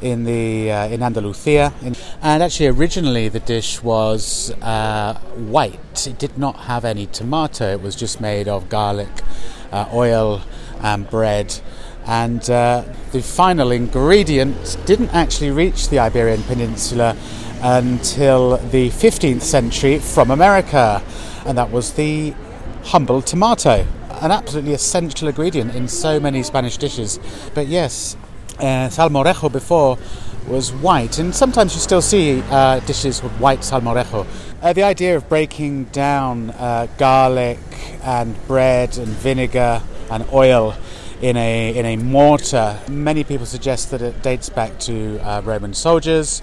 in 0.03 0.25
the 0.25 0.71
uh, 0.71 0.89
in 0.89 1.03
Andalusia, 1.03 1.73
and 1.83 2.43
actually 2.43 2.67
originally 2.67 3.29
the 3.29 3.41
dish 3.41 3.83
was 3.83 4.53
uh, 4.63 5.15
white. 5.37 6.07
It 6.07 6.19
did 6.19 6.39
not 6.39 6.57
have 6.61 6.85
any 6.85 7.07
tomato. 7.07 7.73
It 7.73 7.83
was 7.83 7.97
just 7.97 8.21
made 8.21 8.49
of 8.49 8.69
garlic, 8.69 9.23
uh, 9.73 9.89
oil, 9.93 10.43
and 10.81 11.09
bread. 11.09 11.61
And 12.07 12.49
uh, 12.49 12.85
the 13.13 13.21
final 13.21 13.71
ingredient 13.71 14.79
didn't 14.87 15.11
actually 15.11 15.51
reach 15.51 15.91
the 15.91 15.99
Iberian 15.99 16.43
Peninsula 16.45 17.17
until 17.63 18.57
the 18.57 18.89
15th 18.89 19.43
century 19.43 19.99
from 19.99 20.31
America, 20.31 21.03
and 21.45 21.59
that 21.59 21.71
was 21.71 21.93
the 21.95 22.35
humble 22.85 23.21
tomato, 23.21 23.87
an 24.23 24.31
absolutely 24.31 24.73
essential 24.73 25.29
ingredient 25.29 25.75
in 25.75 25.89
so 25.89 26.19
many 26.19 26.43
Spanish 26.43 26.79
dishes. 26.79 27.19
But 27.55 27.67
yes, 27.67 28.17
uh, 28.59 28.89
salmorejo 28.89 29.51
before 29.51 29.99
was 30.49 30.73
white, 30.73 31.19
and 31.19 31.35
sometimes 31.35 31.75
you 31.75 31.81
still 31.81 32.03
see 32.03 32.43
uh, 32.51 32.81
dishes 32.81 33.23
with 33.23 33.33
white 33.33 33.61
salmorejo. 33.61 34.27
Uh, 34.63 34.73
the 34.73 34.83
idea 34.83 35.17
of 35.17 35.29
breaking 35.29 35.85
down 35.85 36.51
uh, 36.51 36.87
garlic 36.97 37.59
and 38.03 38.35
bread 38.47 38.97
and 38.97 39.09
vinegar 39.09 39.83
and 40.11 40.25
oil 40.33 40.75
in 41.21 41.37
a 41.37 41.77
in 41.77 41.85
a 41.85 41.97
mortar, 41.97 42.79
many 42.89 43.25
people 43.25 43.47
suggest 43.47 43.91
that 43.91 44.01
it 44.03 44.23
dates 44.23 44.49
back 44.49 44.79
to 44.81 45.19
uh, 45.19 45.43
Roman 45.43 45.75
soldiers 45.75 46.43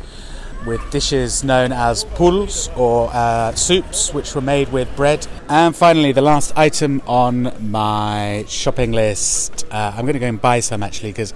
with 0.65 0.81
dishes 0.91 1.43
known 1.43 1.71
as 1.71 2.05
puls 2.05 2.69
or 2.75 3.11
soups, 3.55 4.13
which 4.13 4.33
were 4.33 4.41
made 4.41 4.71
with 4.71 4.93
bread. 4.95 5.27
And 5.47 5.75
finally, 5.75 6.11
the 6.11 6.23
last 6.23 6.53
item 6.57 7.03
on 7.05 7.53
my 7.59 8.45
shopping 8.47 8.91
list. 8.91 9.65
I'm 9.69 10.05
going 10.05 10.13
to 10.13 10.19
go 10.19 10.25
and 10.25 10.41
buy 10.41 10.61
some 10.61 10.81
actually 10.81 11.11
because 11.11 11.33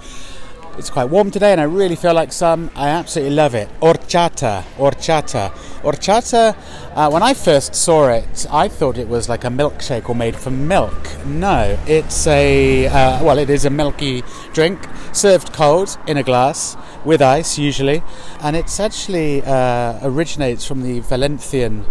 it's 0.80 0.90
quite 0.90 1.10
warm 1.10 1.30
today 1.30 1.52
and 1.52 1.60
I 1.60 1.66
really 1.66 1.98
feel 1.98 2.14
like 2.14 2.32
some. 2.32 2.72
I 2.74 2.88
absolutely 2.88 3.36
love 3.36 3.54
it. 3.54 3.68
Horchata, 3.82 4.64
horchata. 4.78 5.52
Horchata, 5.82 6.56
uh, 6.96 7.10
when 7.10 7.22
I 7.22 7.34
first 7.34 7.76
saw 7.76 8.08
it, 8.08 8.48
I 8.50 8.70
thought 8.70 8.98
it 8.98 9.10
was 9.10 9.28
like 9.28 9.44
a 9.44 9.50
milkshake 9.50 10.08
or 10.08 10.16
made 10.16 10.38
from 10.38 10.70
milk. 10.70 11.26
No, 11.26 11.78
it's 11.86 12.26
a, 12.28 12.88
uh, 12.88 13.22
well, 13.22 13.38
it 13.38 13.50
is 13.50 13.66
a 13.66 13.70
milky 13.70 14.24
drink 14.54 14.80
served 15.12 15.52
cold 15.52 15.98
in 16.08 16.16
a 16.16 16.24
glass 16.24 16.78
with 17.04 17.22
ice 17.22 17.60
usually. 17.60 18.02
And 18.42 18.56
it's 18.56 18.80
actually 18.80 19.44
uh, 19.44 20.00
originates 20.02 20.66
from 20.66 20.84
the 20.84 21.02
Valencian 21.02 21.86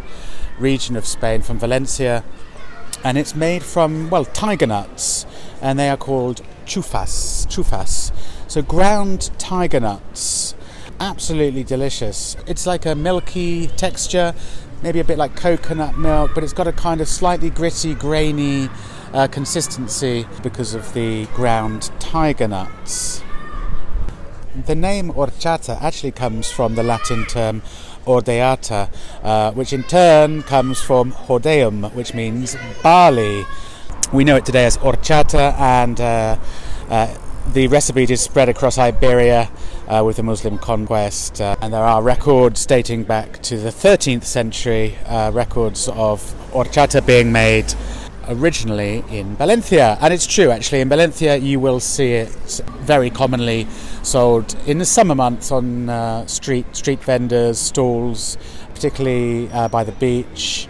region 0.59 0.97
of 0.97 1.05
Spain, 1.07 1.43
from 1.43 1.59
Valencia. 1.59 2.25
And 3.05 3.19
it's 3.19 3.35
made 3.35 3.63
from, 3.63 4.09
well, 4.09 4.25
tiger 4.25 4.67
nuts. 4.67 5.27
And 5.61 5.79
they 5.79 5.89
are 5.89 5.97
called 5.97 6.43
chufas, 6.67 7.47
chufas 7.49 8.13
so 8.49 8.63
ground 8.63 9.31
tiger 9.37 9.79
nuts, 9.79 10.55
absolutely 10.99 11.63
delicious. 11.63 12.35
It's 12.47 12.67
like 12.67 12.87
a 12.87 12.95
milky 12.95 13.67
texture, 13.67 14.35
maybe 14.83 15.01
a 15.01 15.05
bit 15.05 15.19
like 15.19 15.37
coconut 15.37 15.99
milk, 15.99 16.31
but 16.35 16.43
it's 16.43 16.55
got 16.55 16.67
a 16.67 16.73
kind 16.73 17.03
of 17.03 17.09
slightly 17.09 17.51
gritty, 17.51 17.95
grainy 17.95 18.71
uh, 19.13 19.29
consistency 19.29 20.27
because 20.43 20.73
of 20.73 20.95
the 20.95 21.27
ground 21.35 21.91
tiger 21.99 22.49
nuts. 22.49 23.23
The 24.65 24.75
name 24.75 25.13
horchata 25.13 25.81
actually 25.83 26.13
comes 26.13 26.51
from 26.51 26.75
the 26.75 26.83
Latin 26.83 27.27
term 27.27 27.61
ordeata, 28.07 28.89
uh, 29.23 29.53
which 29.53 29.75
in 29.75 29.83
turn 29.83 30.43
comes 30.43 30.81
from 30.81 31.13
hordeum, 31.13 31.93
which 31.95 32.15
means 32.15 32.57
barley. 32.83 33.45
We 34.13 34.25
know 34.25 34.37
it 34.37 34.47
today 34.47 34.65
as 34.65 34.79
horchata, 34.79 35.53
and 35.59 36.01
uh, 36.01 36.39
uh, 36.89 37.15
the 37.53 37.69
recipe 37.69 38.07
did 38.07 38.17
spread 38.17 38.49
across 38.49 38.79
Iberia 38.79 39.51
uh, 39.87 40.03
with 40.03 40.17
the 40.17 40.23
Muslim 40.23 40.57
conquest, 40.57 41.43
uh, 41.43 41.57
and 41.61 41.75
there 41.75 41.83
are 41.83 42.03
records 42.03 42.65
dating 42.65 43.05
back 43.05 43.43
to 43.43 43.59
the 43.59 43.69
13th 43.69 44.25
century, 44.25 44.97
uh, 45.05 45.31
records 45.35 45.89
of 45.89 46.23
horchata 46.53 47.05
being 47.07 47.33
made 47.33 47.75
originally 48.29 49.05
in 49.11 49.37
Valencia. 49.37 49.99
And 50.01 50.15
it's 50.15 50.27
true, 50.27 50.51
actually, 50.51 50.81
in 50.81 50.89
Valencia 50.89 51.37
you 51.37 51.61
will 51.61 51.81
see 51.81 52.13
it 52.13 52.63
very 52.81 53.11
commonly 53.11 53.67
sold 54.03 54.57
in 54.67 54.79
the 54.79 54.87
summer 54.87 55.15
months 55.15 55.51
on 55.51 55.91
uh, 55.91 56.27
street 56.27 56.75
street 56.75 57.05
vendors, 57.05 57.59
stalls, 57.59 58.39
particularly 58.73 59.49
by 59.69 59.85
the 59.85 59.93
beach. 59.93 60.67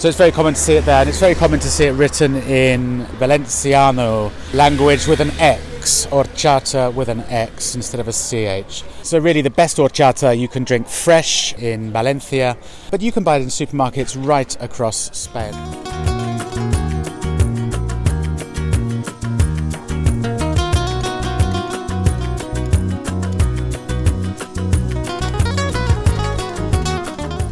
So 0.00 0.08
it's 0.08 0.16
very 0.16 0.32
common 0.32 0.54
to 0.54 0.60
see 0.60 0.76
it 0.76 0.86
there, 0.86 1.00
and 1.00 1.10
it's 1.10 1.20
very 1.20 1.34
common 1.34 1.60
to 1.60 1.68
see 1.68 1.84
it 1.84 1.90
written 1.90 2.34
in 2.36 3.04
Valenciano 3.18 4.32
language 4.54 5.06
with 5.06 5.20
an 5.20 5.30
X 5.32 6.06
horchata 6.06 6.94
with 6.94 7.10
an 7.10 7.20
X 7.24 7.74
instead 7.74 8.00
of 8.00 8.08
a 8.08 8.12
CH. 8.12 8.82
So, 9.02 9.18
really, 9.18 9.42
the 9.42 9.50
best 9.50 9.76
horchata 9.76 10.38
you 10.38 10.48
can 10.48 10.64
drink 10.64 10.88
fresh 10.88 11.52
in 11.58 11.92
Valencia, 11.92 12.56
but 12.90 13.02
you 13.02 13.12
can 13.12 13.24
buy 13.24 13.36
it 13.36 13.42
in 13.42 13.48
supermarkets 13.48 14.16
right 14.26 14.56
across 14.62 15.14
Spain. 15.14 16.19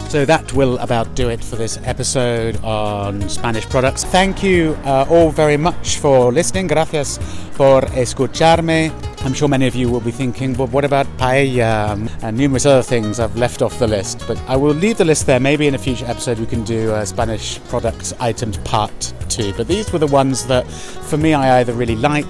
So 0.08 0.24
that 0.24 0.54
will 0.54 0.78
about 0.78 1.14
do 1.14 1.28
it 1.28 1.44
for 1.44 1.56
this 1.56 1.78
episode 1.84 2.56
on 2.64 3.28
Spanish 3.28 3.68
products. 3.68 4.04
Thank 4.04 4.42
you 4.42 4.74
uh, 4.84 5.04
all 5.10 5.30
very 5.30 5.58
much 5.58 5.98
for 5.98 6.32
listening. 6.32 6.66
Gracias 6.66 7.18
por 7.56 7.82
escucharme. 7.82 8.90
I'm 9.26 9.34
sure 9.34 9.48
many 9.48 9.66
of 9.66 9.74
you 9.74 9.90
will 9.90 10.00
be 10.00 10.10
thinking, 10.10 10.56
well, 10.56 10.68
what 10.68 10.86
about 10.86 11.06
paella 11.18 12.10
and 12.22 12.38
numerous 12.38 12.64
other 12.64 12.82
things 12.82 13.20
I've 13.20 13.36
left 13.36 13.60
off 13.60 13.78
the 13.78 13.86
list? 13.86 14.24
But 14.26 14.40
I 14.48 14.56
will 14.56 14.72
leave 14.72 14.96
the 14.96 15.04
list 15.04 15.26
there. 15.26 15.40
Maybe 15.40 15.66
in 15.66 15.74
a 15.74 15.78
future 15.78 16.06
episode 16.06 16.38
we 16.38 16.46
can 16.46 16.64
do 16.64 16.94
a 16.94 17.04
Spanish 17.04 17.60
products 17.68 18.14
items 18.18 18.56
part 18.58 19.12
two. 19.28 19.52
But 19.58 19.68
these 19.68 19.92
were 19.92 19.98
the 19.98 20.06
ones 20.06 20.46
that, 20.46 20.66
for 20.66 21.18
me, 21.18 21.34
I 21.34 21.60
either 21.60 21.74
really 21.74 21.96
like 21.96 22.24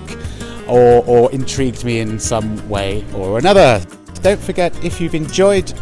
or, 0.67 1.05
or 1.07 1.31
intrigued 1.31 1.85
me 1.85 2.01
in 2.01 2.19
some 2.19 2.69
way 2.69 3.05
or 3.15 3.39
another. 3.39 3.81
Don't 4.23 4.41
forget, 4.41 4.85
if 4.85 5.01
you've 5.01 5.15
enjoyed 5.15 5.73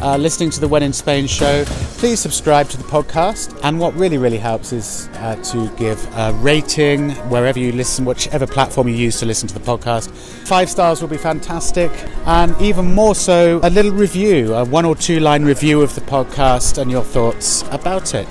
uh, 0.00 0.16
listening 0.16 0.50
to 0.50 0.60
the 0.60 0.66
When 0.66 0.82
in 0.82 0.92
Spain 0.92 1.26
show, 1.26 1.64
please 1.98 2.18
subscribe 2.18 2.68
to 2.70 2.76
the 2.76 2.84
podcast. 2.84 3.58
And 3.62 3.78
what 3.78 3.94
really, 3.94 4.18
really 4.18 4.38
helps 4.38 4.72
is 4.72 5.08
uh, 5.14 5.36
to 5.36 5.68
give 5.76 6.04
a 6.16 6.32
rating 6.34 7.10
wherever 7.30 7.58
you 7.58 7.72
listen, 7.72 8.04
whichever 8.04 8.46
platform 8.46 8.88
you 8.88 8.94
use 8.94 9.20
to 9.20 9.26
listen 9.26 9.46
to 9.48 9.54
the 9.54 9.60
podcast. 9.60 10.10
Five 10.46 10.68
stars 10.68 11.00
will 11.00 11.08
be 11.08 11.16
fantastic. 11.16 11.90
And 12.26 12.60
even 12.60 12.92
more 12.92 13.14
so, 13.14 13.60
a 13.62 13.70
little 13.70 13.92
review, 13.92 14.54
a 14.54 14.64
one 14.64 14.84
or 14.84 14.96
two 14.96 15.20
line 15.20 15.44
review 15.44 15.82
of 15.82 15.94
the 15.94 16.00
podcast 16.00 16.78
and 16.78 16.90
your 16.90 17.04
thoughts 17.04 17.62
about 17.70 18.14
it. 18.14 18.28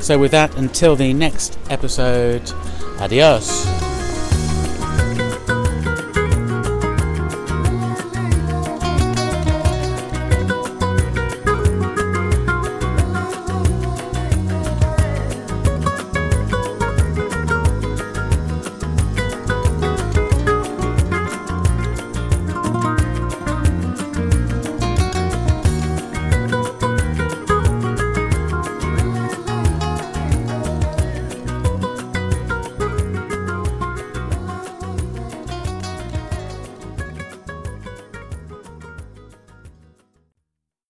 So, 0.00 0.18
with 0.18 0.30
that, 0.32 0.56
until 0.56 0.96
the 0.96 1.12
next 1.12 1.58
episode, 1.68 2.52
adios. 2.98 3.91